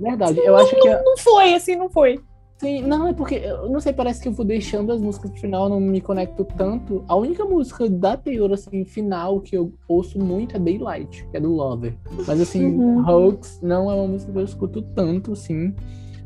Verdade. 0.01 0.39
Eu 0.39 0.57
acho 0.57 0.75
que. 0.81 0.89
a- 0.89 1.03
Não 1.03 1.17
foi, 1.19 1.55
assim, 1.55 1.77
não 1.77 1.91
foi. 1.91 2.21
Sim, 2.59 2.83
não, 2.83 3.09
é 3.09 3.15
porque, 3.15 3.37
eu 3.37 3.71
não 3.71 3.81
sei, 3.81 3.91
parece 3.91 4.21
que 4.23 4.29
eu 4.29 4.33
vou 4.33 4.45
deixando 4.45 4.93
as 4.93 5.01
músicas 5.01 5.33
de 5.33 5.41
final, 5.41 5.67
não 5.67 5.81
me 5.81 5.99
conecto 5.99 6.45
tanto. 6.45 7.03
A 7.09 7.17
única 7.17 7.43
música 7.43 7.89
da 7.89 8.19
Taylor, 8.19 8.53
assim, 8.53 8.85
final, 8.85 9.41
que 9.41 9.57
eu 9.57 9.73
ouço 9.89 10.19
muito 10.19 10.57
é 10.57 10.61
Daylight, 10.61 11.27
que 11.31 11.37
é 11.39 11.41
do 11.41 11.51
Lover. 11.51 11.95
Mas, 12.27 12.39
assim, 12.39 12.67
Uhum. 12.77 13.03
Hoax 13.09 13.59
não 13.63 13.91
é 13.91 13.95
uma 13.95 14.07
música 14.07 14.31
que 14.31 14.39
eu 14.39 14.45
escuto 14.45 14.83
tanto, 14.83 15.33
assim. 15.33 15.75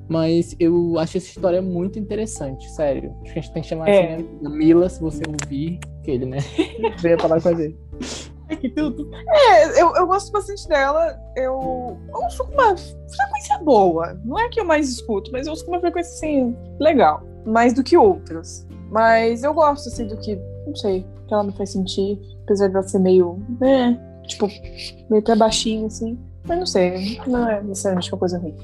Mas 0.09 0.55
eu 0.61 0.99
acho 0.99 1.17
essa 1.17 1.27
história 1.29 1.63
muito 1.63 1.99
interessante, 1.99 2.69
sério. 2.73 3.15
Acho 3.23 3.33
que 3.33 3.39
a 3.39 3.43
gente 3.43 3.53
tem 3.53 3.63
que 3.63 3.69
chamar 3.69 3.89
É. 3.89 4.15
assim, 4.15 4.29
a 4.45 4.49
Mila, 4.51 4.89
se 4.89 5.01
você 5.01 5.23
ouvir, 5.27 5.79
que 6.03 6.11
ele, 6.11 6.27
né? 6.27 6.39
Venha 7.01 7.19
falar 7.19 7.41
com 7.41 7.49
a 7.49 7.55
gente. 7.55 7.77
Ai, 8.51 8.57
que 8.57 8.69
tudo. 8.69 9.11
É, 9.33 9.81
eu, 9.81 9.95
eu 9.97 10.07
gosto 10.07 10.31
bastante 10.31 10.69
dela. 10.69 11.19
Eu 11.37 11.99
ouço 12.13 12.45
com 12.45 12.53
uma 12.53 12.77
frequência 12.77 13.59
boa. 13.65 14.21
Não 14.25 14.39
é 14.39 14.49
que 14.51 14.61
eu 14.61 14.65
mais 14.67 14.89
escuto, 14.91 15.33
mas 15.33 15.47
eu 15.47 15.53
ouço 15.53 15.65
com 15.65 15.73
uma 15.73 15.81
frequência, 15.81 16.13
assim, 16.13 16.57
legal. 16.79 17.23
Mais 17.47 17.73
do 17.73 17.83
que 17.83 17.97
outras. 17.97 18.67
Mas 18.91 19.43
eu 19.43 19.55
gosto, 19.55 19.89
assim, 19.89 20.07
do 20.07 20.17
que, 20.19 20.39
não 20.67 20.77
sei, 20.77 21.07
que 21.27 21.33
ela 21.35 21.45
me 21.45 21.53
faz 21.53 21.71
sentir. 21.73 22.21
Apesar 22.45 22.69
de 22.69 22.75
ela 22.75 22.83
ser 22.87 22.99
meio, 22.99 23.43
né, 23.59 23.99
tipo, 24.27 24.47
meio 25.09 25.23
pra 25.23 25.35
baixinho, 25.35 25.87
assim. 25.87 26.19
Mas 26.47 26.59
não 26.59 26.67
sei, 26.67 27.19
não 27.27 27.49
é 27.49 27.63
necessariamente 27.63 28.13
uma 28.13 28.19
coisa 28.19 28.39
ruim. 28.39 28.55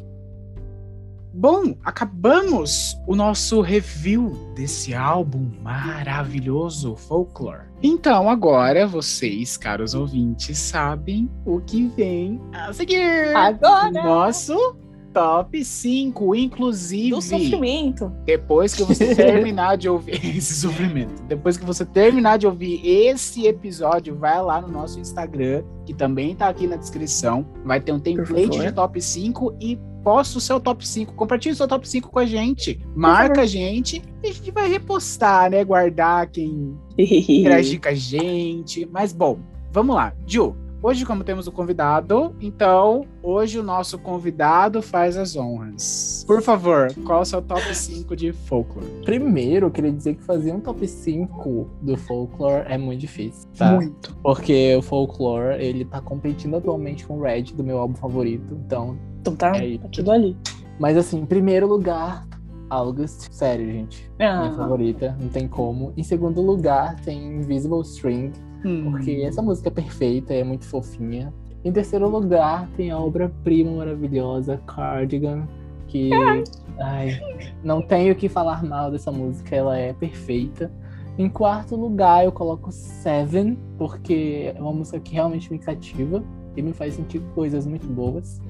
Bom, 1.41 1.75
acabamos 1.83 3.01
o 3.07 3.17
nosso 3.17 3.63
review 3.63 4.53
desse 4.55 4.95
álbum 4.95 5.51
maravilhoso, 5.63 6.95
Folklore. 6.97 7.63
Então, 7.83 8.29
agora 8.29 8.87
vocês, 8.87 9.57
caros 9.57 9.95
ouvintes, 9.95 10.59
sabem 10.59 11.31
o 11.47 11.59
que 11.59 11.87
vem 11.97 12.39
a 12.53 12.71
seguir. 12.75 13.35
Agora! 13.35 13.91
Nosso 13.91 14.77
top 15.15 15.65
5, 15.65 16.35
inclusive. 16.35 17.09
Do 17.09 17.23
sofrimento. 17.23 18.13
Depois 18.27 18.75
que 18.75 18.83
você 18.83 19.15
terminar 19.17 19.79
de 19.79 19.89
ouvir 19.89 20.21
esse 20.37 20.55
sofrimento, 20.55 21.23
depois 21.23 21.57
que 21.57 21.65
você 21.65 21.87
terminar 21.87 22.37
de 22.37 22.47
ouvir 22.47 22.87
esse 22.87 23.47
episódio, 23.47 24.15
vai 24.15 24.43
lá 24.43 24.61
no 24.61 24.69
nosso 24.69 25.01
Instagram, 25.01 25.65
que 25.87 25.95
também 25.95 26.37
tá 26.37 26.51
aqui 26.51 26.67
na 26.67 26.77
descrição. 26.77 27.47
Vai 27.65 27.81
ter 27.81 27.93
um 27.93 27.99
template 27.99 28.59
de 28.59 28.73
top 28.73 29.01
5 29.01 29.57
e 29.59 29.79
posta 30.03 30.39
o 30.39 30.41
seu 30.41 30.61
top 30.61 30.87
5. 30.87 31.15
Compartilhe 31.15 31.53
o 31.53 31.57
seu 31.57 31.69
top 31.69 31.89
5 31.89 32.11
com 32.11 32.19
a 32.19 32.27
gente. 32.27 32.81
Marca 32.95 33.43
a 33.43 33.47
gente 33.47 34.03
e 34.23 34.29
a 34.29 34.33
gente 34.33 34.51
vai 34.51 34.69
repostar, 34.69 35.51
né? 35.51 35.65
Guardar 35.65 36.29
quem 36.29 36.77
interagir 36.99 37.81
com 37.81 37.89
a 37.89 37.95
gente. 37.95 38.87
Mas 38.91 39.13
bom, 39.13 39.39
vamos 39.73 39.95
lá. 39.95 40.15
Ju, 40.27 40.57
hoje, 40.83 41.05
como 41.05 41.23
temos 41.25 41.47
o 41.47 41.53
convidado, 41.53 42.35
então 42.41 43.05
hoje 43.23 43.59
o 43.59 43.63
nosso 43.63 43.99
convidado 43.99 44.81
faz 44.83 45.17
as 45.17 45.37
honras. 45.37 46.25
Por 46.27 46.43
favor, 46.43 46.93
qual 47.05 47.19
é 47.21 47.23
o 47.23 47.25
seu 47.25 47.43
top 47.43 47.75
5 47.75 48.15
de 48.17 48.33
folklore? 48.33 48.87
Primeiro, 49.05 49.67
eu 49.67 49.71
queria 49.71 49.93
dizer 49.93 50.15
que 50.15 50.23
fazer 50.23 50.53
um 50.53 50.61
top 50.61 50.87
5 50.87 51.71
do 51.83 51.97
folklore 51.97 52.65
é 52.69 52.79
muito 52.79 53.01
difícil, 53.01 53.49
tá? 53.57 53.73
Muito. 53.75 54.17
Porque 54.23 54.75
o 54.77 54.83
folklore, 54.83 55.63
ele 55.63 55.85
tá 55.85 56.01
competindo 56.01 56.57
atualmente 56.57 57.07
com 57.07 57.19
o 57.19 57.23
Red, 57.23 57.45
do 57.55 57.65
meu 57.65 57.79
álbum 57.79 57.95
favorito. 57.95 58.55
Então, 58.67 58.97
Então 59.21 59.37
tá, 59.37 59.57
É 59.57 59.67
isso. 59.67 59.83
tá 59.83 59.89
tudo 59.93 60.11
ali. 60.13 60.37
Mas 60.79 60.97
assim, 60.97 61.19
em 61.21 61.27
primeiro 61.27 61.67
lugar, 61.67 62.27
August. 62.71 63.29
Sério, 63.33 63.71
gente. 63.71 64.11
Minha 64.19 64.49
Ah, 64.49 64.53
favorita, 64.57 65.17
não 65.21 65.29
tem 65.29 65.47
como. 65.49 65.93
Em 65.97 66.03
segundo 66.03 66.41
lugar, 66.41 66.95
tem 67.01 67.37
Invisible 67.39 67.81
String, 67.83 68.33
hum. 68.65 68.91
porque 68.91 69.23
essa 69.25 69.43
música 69.43 69.69
é 69.69 69.73
perfeita, 69.73 70.35
é 70.35 70.45
muito 70.45 70.65
fofinha. 70.65 71.33
Em 71.65 71.73
terceiro 71.73 72.09
lugar, 72.09 72.69
tem 72.77 72.91
a 72.91 72.99
obra-prima 72.99 73.73
maravilhosa, 73.73 74.59
Cardigan, 74.67 75.47
que. 75.87 76.11
Ai, 76.81 77.21
não 77.63 77.83
tenho 77.83 78.15
o 78.15 78.17
que 78.17 78.27
falar 78.27 78.65
mal 78.65 78.91
dessa 78.91 79.13
música, 79.13 79.55
ela 79.55 79.77
é 79.77 79.93
perfeita. 79.93 80.71
Em 81.19 81.29
quarto 81.29 81.77
lugar, 81.77 82.25
eu 82.25 82.33
coloco 82.33 82.73
Seven, 82.73 83.59
porque 83.77 84.53
é 84.55 84.59
uma 84.59 84.73
música 84.73 84.99
que 84.99 85.13
realmente 85.13 85.53
me 85.53 85.59
cativa 85.59 86.25
e 86.57 86.63
me 86.63 86.73
faz 86.73 86.95
sentir 86.95 87.21
coisas 87.35 87.67
muito 87.67 87.87
boas. 87.87 88.41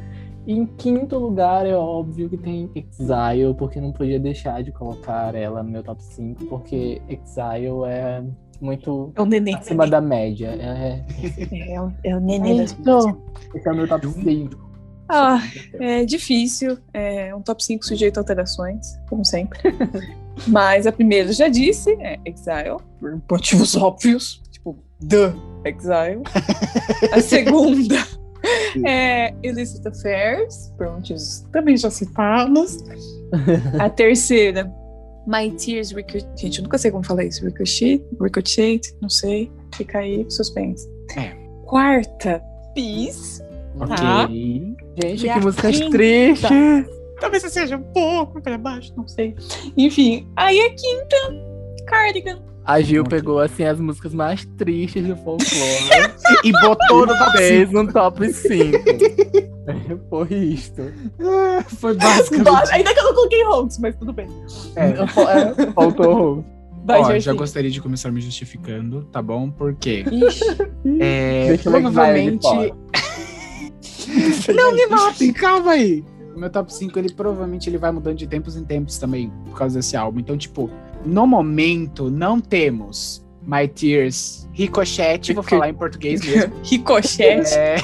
E 0.47 0.53
em 0.53 0.65
quinto 0.65 1.19
lugar, 1.19 1.67
é 1.67 1.75
óbvio 1.75 2.29
que 2.29 2.37
tem 2.37 2.71
Exile, 2.75 3.55
porque 3.59 3.81
não 3.81 3.93
podia 3.93 4.21
deixar 4.21 4.63
de 4.63 4.71
colocar 4.71 5.35
ela 5.35 5.63
no 5.63 5.71
meu 5.71 5.83
top 5.83 6.03
5, 6.03 6.47
porque 6.47 7.03
Exile 7.09 7.85
é 7.87 8.23
muito 8.61 9.13
É 9.17 9.23
o 9.23 9.25
neném. 9.27 9.55
acima 9.55 9.87
da 9.87 10.01
média. 10.01 10.49
É, 10.49 11.05
É, 11.73 11.81
o- 11.81 11.93
é 12.05 12.17
o 12.17 12.21
neném 12.21 12.57
das 12.59 12.73
Isso. 12.73 13.17
esse 13.55 13.69
é 13.69 13.73
o 13.73 13.77
meu 13.77 13.89
top 13.89 14.07
5. 14.09 14.71
Ah, 15.09 15.41
é 15.81 16.05
difícil. 16.05 16.79
É 16.95 17.35
um 17.35 17.41
top 17.43 17.65
5 17.65 17.85
sujeito 17.85 18.19
a 18.19 18.21
alterações, 18.21 18.87
como 19.09 19.25
sempre. 19.25 19.59
Mas 20.47 20.87
a 20.87 20.93
primeira 20.93 21.33
já 21.33 21.49
disse, 21.49 21.91
é 22.01 22.19
Exile, 22.25 22.77
por 23.01 23.21
motivos 23.31 23.77
óbvios. 23.77 24.41
Tipo, 24.53 24.77
The 25.07 25.33
Exile. 25.65 26.23
A 27.13 27.21
segunda 27.21 27.97
é 28.87 29.35
Illicit 29.43 29.87
Affairs, 29.87 30.73
por 30.79 30.91
motivos 30.93 31.45
também 31.53 31.77
já 31.77 31.91
citados. 31.91 32.79
A 33.81 33.91
terceira, 33.91 34.73
My 35.31 35.51
Tears 35.53 35.93
Ricochet. 35.93 36.27
Gente, 36.37 36.59
eu 36.59 36.65
nunca 36.65 36.77
sei 36.79 36.91
como 36.91 37.05
falar 37.05 37.25
isso. 37.25 37.45
Ricochet? 37.45 38.05
Ricochet? 38.21 38.81
Não 39.01 39.09
sei. 39.09 39.51
Fica 39.75 39.99
aí, 40.01 40.27
suspense. 40.29 40.89
É. 41.17 41.31
Quarta, 41.65 42.43
Peace. 42.75 43.41
Ok. 43.79 43.97
Tá. 43.97 44.27
Gente, 44.29 45.27
E 45.27 45.33
que 45.33 45.41
músicas 45.41 45.79
quinta? 45.79 45.91
tristes. 45.91 46.51
Talvez 47.21 47.43
você 47.43 47.51
seja 47.51 47.77
um 47.77 47.83
pouco 47.83 48.41
para 48.43 48.59
baixo, 48.59 48.93
não 48.97 49.07
sei. 49.07 49.37
Enfim, 49.77 50.27
aí 50.37 50.59
a 50.59 50.71
quinta, 50.71 51.17
Cardigan. 51.87 52.43
A 52.65 52.81
Gil 52.81 53.03
Ok. 53.03 53.19
pegou, 53.19 53.39
assim, 53.41 53.65
as 53.65 53.81
músicas 53.81 54.13
mais 54.15 54.45
tristes 54.57 55.07
do 55.07 55.17
folclore 55.17 56.11
E 56.45 56.53
botou 56.53 57.07
no 57.07 57.17
top 57.17 57.31
5. 57.31 57.39
fez 57.39 57.75
um 57.75 57.87
top 57.87 58.33
5. 58.33 58.79
Foi 60.11 60.29
isto. 60.35 60.83
Foi 61.79 61.95
basicamente. 61.95 62.73
Ainda 62.73 62.93
que 62.93 63.01
eu 63.01 63.05
não 63.05 63.15
coloquei 63.15 63.45
Holmes, 63.45 63.79
mas 63.79 63.97
tudo 63.97 64.13
bem. 64.13 64.27
É. 64.77 64.89
É, 64.89 65.73
Faltou. 65.73 66.45
Vai, 66.85 67.01
Ó, 67.01 67.19
já 67.19 67.33
gostaria 67.35 67.71
de 67.71 67.81
começar 67.81 68.11
me 68.11 68.21
justificando, 68.21 69.05
tá 69.13 69.21
bom? 69.21 69.51
Porque 69.51 70.05
é, 70.99 71.57
provavelmente. 71.59 72.47
Não 74.55 74.75
me 74.75 74.87
matem, 74.87 75.33
calma 75.33 75.73
aí. 75.73 76.05
O 76.35 76.39
meu 76.39 76.51
top 76.51 76.73
5, 76.73 76.99
ele 76.99 77.13
provavelmente 77.13 77.69
ele 77.69 77.77
vai 77.79 77.93
mudando 77.93 78.17
de 78.17 78.27
tempos 78.27 78.57
em 78.57 78.65
tempos 78.65 78.99
também, 78.99 79.31
por 79.47 79.59
causa 79.59 79.79
desse 79.79 79.97
álbum. 79.97 80.21
Então, 80.21 80.37
tipo, 80.37 80.71
no 81.05 81.27
momento, 81.27 82.11
não 82.11 82.41
temos 82.41 83.25
My 83.43 83.67
Tears 83.67 84.49
Ricochete, 84.53 85.33
vou 85.33 85.43
falar 85.43 85.71
em 85.71 85.75
português 85.75 86.25
mesmo. 86.25 86.53
Ricochete. 86.63 87.55
É, 87.55 87.77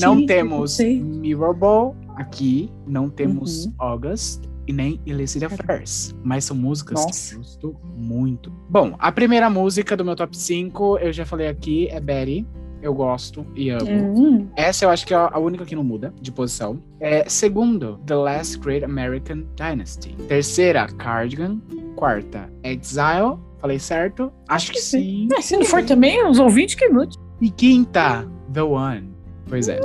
não 0.00 0.26
temos 0.26 0.78
Mirrorball 0.78 1.96
aqui, 2.16 2.70
não 2.86 3.08
temos 3.08 3.66
uhum. 3.66 3.72
August 3.78 4.42
e 4.66 4.72
nem 4.72 5.00
Illicit 5.06 5.44
Affairs, 5.44 6.14
mas 6.22 6.44
são 6.44 6.56
músicas 6.56 7.00
Nossa. 7.00 7.30
que 7.30 7.34
eu 7.34 7.38
gosto 7.38 7.76
muito. 7.96 8.50
Bom, 8.68 8.94
a 8.98 9.10
primeira 9.10 9.48
música 9.50 9.96
do 9.96 10.04
meu 10.04 10.14
top 10.16 10.36
5, 10.36 10.98
eu 10.98 11.12
já 11.12 11.24
falei 11.24 11.48
aqui, 11.48 11.88
é 11.88 12.00
Betty. 12.00 12.46
Eu 12.82 12.92
gosto 12.92 13.46
e 13.54 13.70
amo. 13.70 13.88
Uhum. 13.88 14.48
Essa 14.56 14.84
eu 14.84 14.90
acho 14.90 15.06
que 15.06 15.14
é 15.14 15.16
a 15.16 15.38
única 15.38 15.64
que 15.64 15.76
não 15.76 15.84
muda 15.84 16.12
de 16.20 16.32
posição. 16.32 16.82
É, 17.00 17.24
segundo, 17.28 17.98
The 18.04 18.16
Last 18.16 18.58
Great 18.58 18.84
American 18.84 19.44
Dynasty. 19.56 20.14
Terceira, 20.28 20.88
Cardigan. 20.98 21.60
Quarta, 21.94 22.52
Exile. 22.64 23.38
Falei 23.60 23.78
certo? 23.78 24.32
Acho 24.48 24.72
que 24.72 24.80
sim. 24.80 25.28
Mas 25.30 25.44
se 25.44 25.56
não 25.56 25.64
for 25.64 25.84
também, 25.84 26.26
os 26.26 26.40
ouvintes 26.40 26.74
que 26.74 26.88
lutem. 26.88 27.20
E 27.40 27.48
quinta, 27.48 28.28
The 28.52 28.62
One. 28.62 29.12
Pois 29.48 29.68
é. 29.68 29.78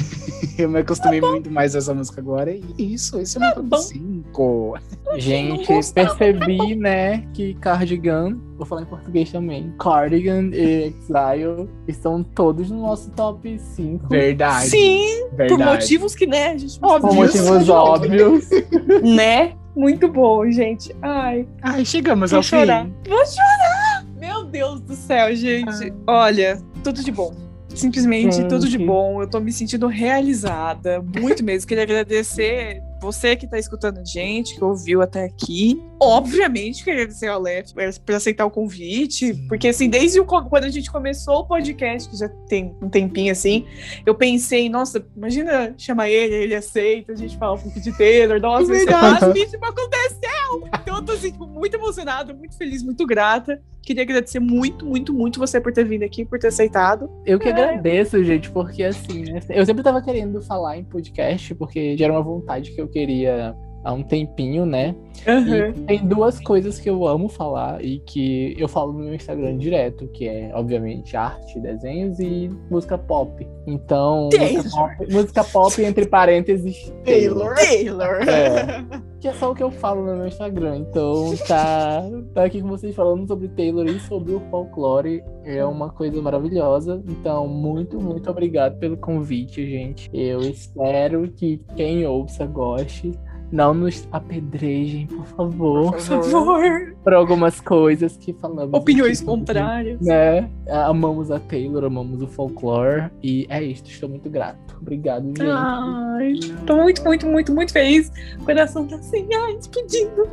eu 0.58 0.68
me 0.68 0.80
acostumei 0.80 1.20
tá 1.20 1.30
muito 1.30 1.50
mais 1.50 1.74
a 1.74 1.78
essa 1.78 1.94
música 1.94 2.20
agora. 2.20 2.52
E 2.52 2.94
isso, 2.94 3.18
esse 3.18 3.36
é 3.36 3.40
o 3.40 3.42
meu 3.42 3.68
top 3.70 3.82
5. 3.82 4.78
Gente, 5.16 5.92
percebi, 5.92 6.74
né, 6.74 7.26
que 7.32 7.54
Cardigan, 7.54 8.38
vou 8.56 8.66
falar 8.66 8.82
em 8.82 8.86
português 8.86 9.30
também, 9.30 9.74
Cardigan 9.78 10.50
e 10.52 10.94
Exile 10.98 11.68
estão 11.86 12.22
todos 12.22 12.70
no 12.70 12.80
nosso 12.82 13.10
top 13.10 13.58
5. 13.58 14.08
Verdade. 14.08 14.68
Sim, 14.68 15.28
verdade. 15.32 15.48
por 15.48 15.58
motivos 15.58 16.14
que, 16.14 16.26
né, 16.26 16.58
gente 16.58 16.78
Por 16.78 17.14
motivos 17.14 17.68
óbvios. 17.68 18.48
né? 19.02 19.54
Muito 19.76 20.08
bom, 20.08 20.50
gente. 20.50 20.94
Ai. 21.02 21.46
Ai, 21.60 21.84
chegamos 21.84 22.32
ao 22.32 22.42
chorar. 22.42 22.86
fim. 22.86 23.10
Vou 23.10 23.26
chorar! 23.26 24.06
Meu 24.18 24.44
Deus 24.44 24.80
do 24.80 24.94
céu, 24.94 25.36
gente. 25.36 25.92
Ah. 26.06 26.24
Olha, 26.24 26.58
tudo 26.82 27.04
de 27.04 27.12
bom. 27.12 27.45
Simplesmente 27.76 28.36
Gente. 28.36 28.48
tudo 28.48 28.68
de 28.68 28.78
bom. 28.78 29.22
Eu 29.22 29.28
tô 29.28 29.38
me 29.38 29.52
sentindo 29.52 29.86
realizada. 29.86 31.02
Muito 31.02 31.44
mesmo. 31.44 31.68
Queria 31.68 31.82
agradecer 31.82 32.82
você 33.00 33.36
que 33.36 33.46
tá 33.46 33.58
escutando 33.58 33.98
a 33.98 34.04
gente, 34.04 34.56
que 34.56 34.64
ouviu 34.64 35.02
até 35.02 35.24
aqui. 35.24 35.82
Obviamente, 36.00 36.82
queria 36.82 37.02
agradecer 37.02 37.28
ao 37.28 37.40
Lef 37.40 37.72
por 38.04 38.14
aceitar 38.14 38.46
o 38.46 38.50
convite. 38.50 39.34
Porque, 39.48 39.68
assim, 39.68 39.88
desde 39.88 40.18
o, 40.18 40.24
quando 40.24 40.64
a 40.64 40.70
gente 40.70 40.90
começou 40.90 41.40
o 41.40 41.46
podcast, 41.46 42.08
que 42.08 42.16
já 42.16 42.28
tem 42.48 42.74
um 42.80 42.88
tempinho 42.88 43.32
assim, 43.32 43.66
eu 44.04 44.14
pensei, 44.14 44.68
nossa, 44.68 45.04
imagina 45.14 45.74
chamar 45.76 46.08
ele, 46.08 46.34
ele 46.34 46.54
aceita, 46.54 47.12
a 47.12 47.16
gente 47.16 47.36
fala 47.36 47.54
um 47.54 47.58
pouco 47.58 47.80
de 47.80 47.92
Taylor, 47.96 48.40
nossa, 48.40 48.72
é 48.72 48.76
isso 48.78 49.56
aconteceu! 49.60 50.68
Então 50.80 50.96
eu 50.96 51.02
tô 51.02 51.12
assim, 51.12 51.32
muito 51.38 51.76
emocionada, 51.76 52.32
muito 52.32 52.56
feliz, 52.56 52.82
muito 52.82 53.06
grata. 53.06 53.60
Queria 53.86 54.02
agradecer 54.02 54.40
muito, 54.40 54.84
muito, 54.84 55.14
muito 55.14 55.38
você 55.38 55.60
por 55.60 55.72
ter 55.72 55.84
vindo 55.84 56.02
aqui, 56.02 56.24
por 56.24 56.40
ter 56.40 56.48
aceitado. 56.48 57.08
Eu 57.24 57.38
que 57.38 57.48
é. 57.48 57.52
agradeço, 57.52 58.22
gente, 58.24 58.50
porque 58.50 58.82
assim, 58.82 59.22
né, 59.22 59.38
eu 59.48 59.64
sempre 59.64 59.84
tava 59.84 60.02
querendo 60.02 60.42
falar 60.42 60.76
em 60.76 60.82
podcast, 60.82 61.54
porque 61.54 61.96
já 61.96 62.06
era 62.06 62.14
uma 62.14 62.22
vontade 62.22 62.72
que 62.72 62.80
eu 62.80 62.88
queria 62.88 63.54
há 63.86 63.92
um 63.92 64.02
tempinho, 64.02 64.66
né? 64.66 64.94
Uhum. 65.26 65.84
Tem 65.86 66.06
duas 66.06 66.40
coisas 66.40 66.78
que 66.78 66.90
eu 66.90 67.06
amo 67.06 67.28
falar 67.28 67.82
e 67.84 68.00
que 68.00 68.54
eu 68.58 68.68
falo 68.68 68.92
no 68.92 69.04
meu 69.04 69.14
Instagram 69.14 69.56
direto, 69.56 70.08
que 70.08 70.28
é, 70.28 70.50
obviamente, 70.54 71.16
arte, 71.16 71.58
desenhos 71.60 72.18
e 72.18 72.50
música 72.68 72.98
pop. 72.98 73.46
Então, 73.66 74.28
música 74.38 74.70
pop, 74.70 75.12
música 75.12 75.44
pop, 75.44 75.82
entre 75.82 76.06
parênteses, 76.06 76.92
Taylor. 77.04 77.54
Taylor. 77.54 78.28
É, 78.28 78.84
que 79.20 79.28
é 79.28 79.32
só 79.34 79.50
o 79.50 79.54
que 79.54 79.62
eu 79.62 79.70
falo 79.70 80.04
no 80.04 80.16
meu 80.16 80.26
Instagram. 80.26 80.78
Então, 80.78 81.34
tá, 81.48 82.02
tá 82.34 82.44
aqui 82.44 82.60
com 82.60 82.68
vocês 82.68 82.94
falando 82.94 83.26
sobre 83.26 83.48
Taylor 83.48 83.86
e 83.86 83.98
sobre 84.00 84.32
o 84.32 84.40
folclore. 84.50 85.22
É 85.44 85.64
uma 85.64 85.90
coisa 85.90 86.20
maravilhosa. 86.20 87.02
Então, 87.08 87.48
muito, 87.48 88.00
muito 88.00 88.30
obrigado 88.30 88.78
pelo 88.78 88.96
convite, 88.96 89.68
gente. 89.68 90.10
Eu 90.12 90.40
espero 90.40 91.28
que 91.32 91.60
quem 91.74 92.06
ouça 92.06 92.46
goste. 92.46 93.12
Não 93.50 93.72
nos 93.72 94.06
apedrejem, 94.10 95.06
por 95.06 95.26
favor. 95.26 95.92
Por 95.92 96.00
favor. 96.00 96.60
Por 96.60 96.95
algumas 97.14 97.60
coisas 97.60 98.16
que 98.16 98.32
falamos. 98.32 98.72
Opiniões 98.72 99.18
aqui, 99.18 99.26
contrárias. 99.26 100.00
Né? 100.00 100.50
Amamos 100.68 101.30
a 101.30 101.38
Taylor, 101.38 101.84
amamos 101.84 102.22
o 102.22 102.26
folclore. 102.26 103.10
E 103.22 103.46
é 103.48 103.62
isso, 103.62 103.84
estou 103.86 104.08
muito 104.08 104.28
grato. 104.28 104.76
Obrigado, 104.80 105.26
gente. 105.26 105.42
Ai, 105.42 106.34
tô 106.66 106.76
muito, 106.76 107.02
muito, 107.04 107.26
muito, 107.26 107.52
muito 107.52 107.72
feliz. 107.72 108.10
O 108.40 108.44
coração 108.44 108.86
tá 108.86 108.96
assim, 108.96 109.26
ai, 109.34 109.56
explodindo. 109.56 110.28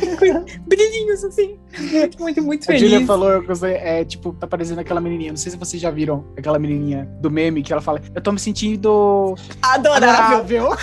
Brilhinhos 0.66 1.24
assim. 1.24 1.58
Muito, 1.92 2.18
muito, 2.18 2.42
muito 2.42 2.66
feliz. 2.66 2.82
A 2.82 2.86
Julia 2.86 3.06
falou 3.06 3.42
que 3.42 3.66
é, 3.66 4.04
tipo, 4.04 4.32
tá 4.32 4.46
parecendo 4.46 4.80
aquela 4.80 5.00
menininha. 5.00 5.30
Não 5.30 5.36
sei 5.36 5.52
se 5.52 5.58
vocês 5.58 5.80
já 5.80 5.90
viram 5.90 6.24
aquela 6.36 6.58
menininha 6.58 7.08
do 7.20 7.30
meme 7.30 7.62
que 7.62 7.72
ela 7.72 7.82
fala: 7.82 8.00
Eu 8.14 8.20
tô 8.20 8.32
me 8.32 8.38
sentindo 8.38 9.34
adorável. 9.62 10.72
adorável. 10.72 10.76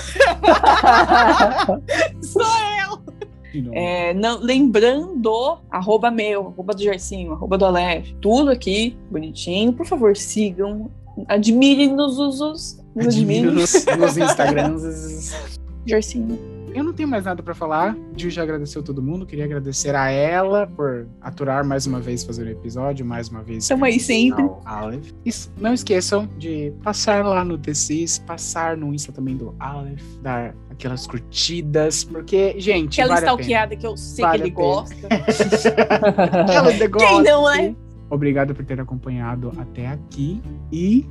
Sou 2.21 2.41
eu! 2.41 3.26
É, 3.73 4.13
não, 4.13 4.39
lembrando, 4.39 5.59
arroba 5.69 6.11
meu, 6.11 6.47
arroba 6.47 6.73
do 6.73 6.81
Gercinho, 6.81 7.33
arroba 7.33 7.57
do 7.57 7.65
Aleph, 7.65 8.11
tudo 8.21 8.51
aqui, 8.51 8.97
bonitinho. 9.09 9.73
Por 9.73 9.85
favor, 9.85 10.15
sigam, 10.15 10.89
admirem 11.27 11.93
nos 11.93 12.17
usos. 12.19 12.79
Admirem 12.97 13.51
nos, 13.51 13.85
nos 13.97 14.17
Instagrams. 14.17 15.33
Gercinho 15.85 16.57
eu 16.77 16.83
não 16.83 16.93
tenho 16.93 17.09
mais 17.09 17.25
nada 17.25 17.41
para 17.41 17.55
falar. 17.55 17.97
Gil 18.15 18.29
já 18.29 18.43
agradeceu 18.43 18.83
todo 18.83 19.01
mundo. 19.01 19.25
Queria 19.25 19.45
agradecer 19.45 19.95
a 19.95 20.09
ela 20.11 20.67
por 20.67 21.07
aturar 21.21 21.65
mais 21.65 21.87
uma 21.87 21.99
vez 21.99 22.23
fazer 22.23 22.45
o 22.45 22.49
episódio, 22.49 23.05
mais 23.05 23.29
uma 23.29 23.41
vez. 23.41 23.63
Estamos 23.63 23.83
aí 23.83 23.99
sempre. 23.99 24.47
Aleph. 24.63 25.11
Não 25.59 25.73
esqueçam 25.73 26.29
de 26.37 26.71
passar 26.83 27.25
lá 27.25 27.43
no 27.43 27.57
DCs, 27.57 28.19
passar 28.19 28.77
no 28.77 28.93
Insta 28.93 29.11
também 29.11 29.35
do 29.35 29.55
Aleph, 29.59 30.03
dar 30.21 30.53
aquelas 30.77 31.07
curtidas, 31.07 32.03
porque, 32.03 32.55
gente. 32.59 33.01
Aquela 33.01 33.15
vale 33.15 33.25
stalkeada 33.25 33.75
que 33.75 33.85
eu 33.85 33.97
sei 33.97 34.23
vale 34.23 34.37
que 34.37 34.43
ele 34.43 34.51
gosta. 34.51 34.95
Quem 36.99 37.23
não, 37.23 37.49
é? 37.49 37.75
Obrigado 38.09 38.55
por 38.55 38.63
ter 38.63 38.79
acompanhado 38.79 39.51
até 39.57 39.87
aqui 39.87 40.41
e. 40.71 41.05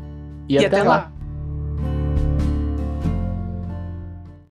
E, 0.48 0.54
e 0.54 0.58
até, 0.58 0.66
até, 0.66 0.82
lá. 0.82 0.96
lá. 0.96 1.12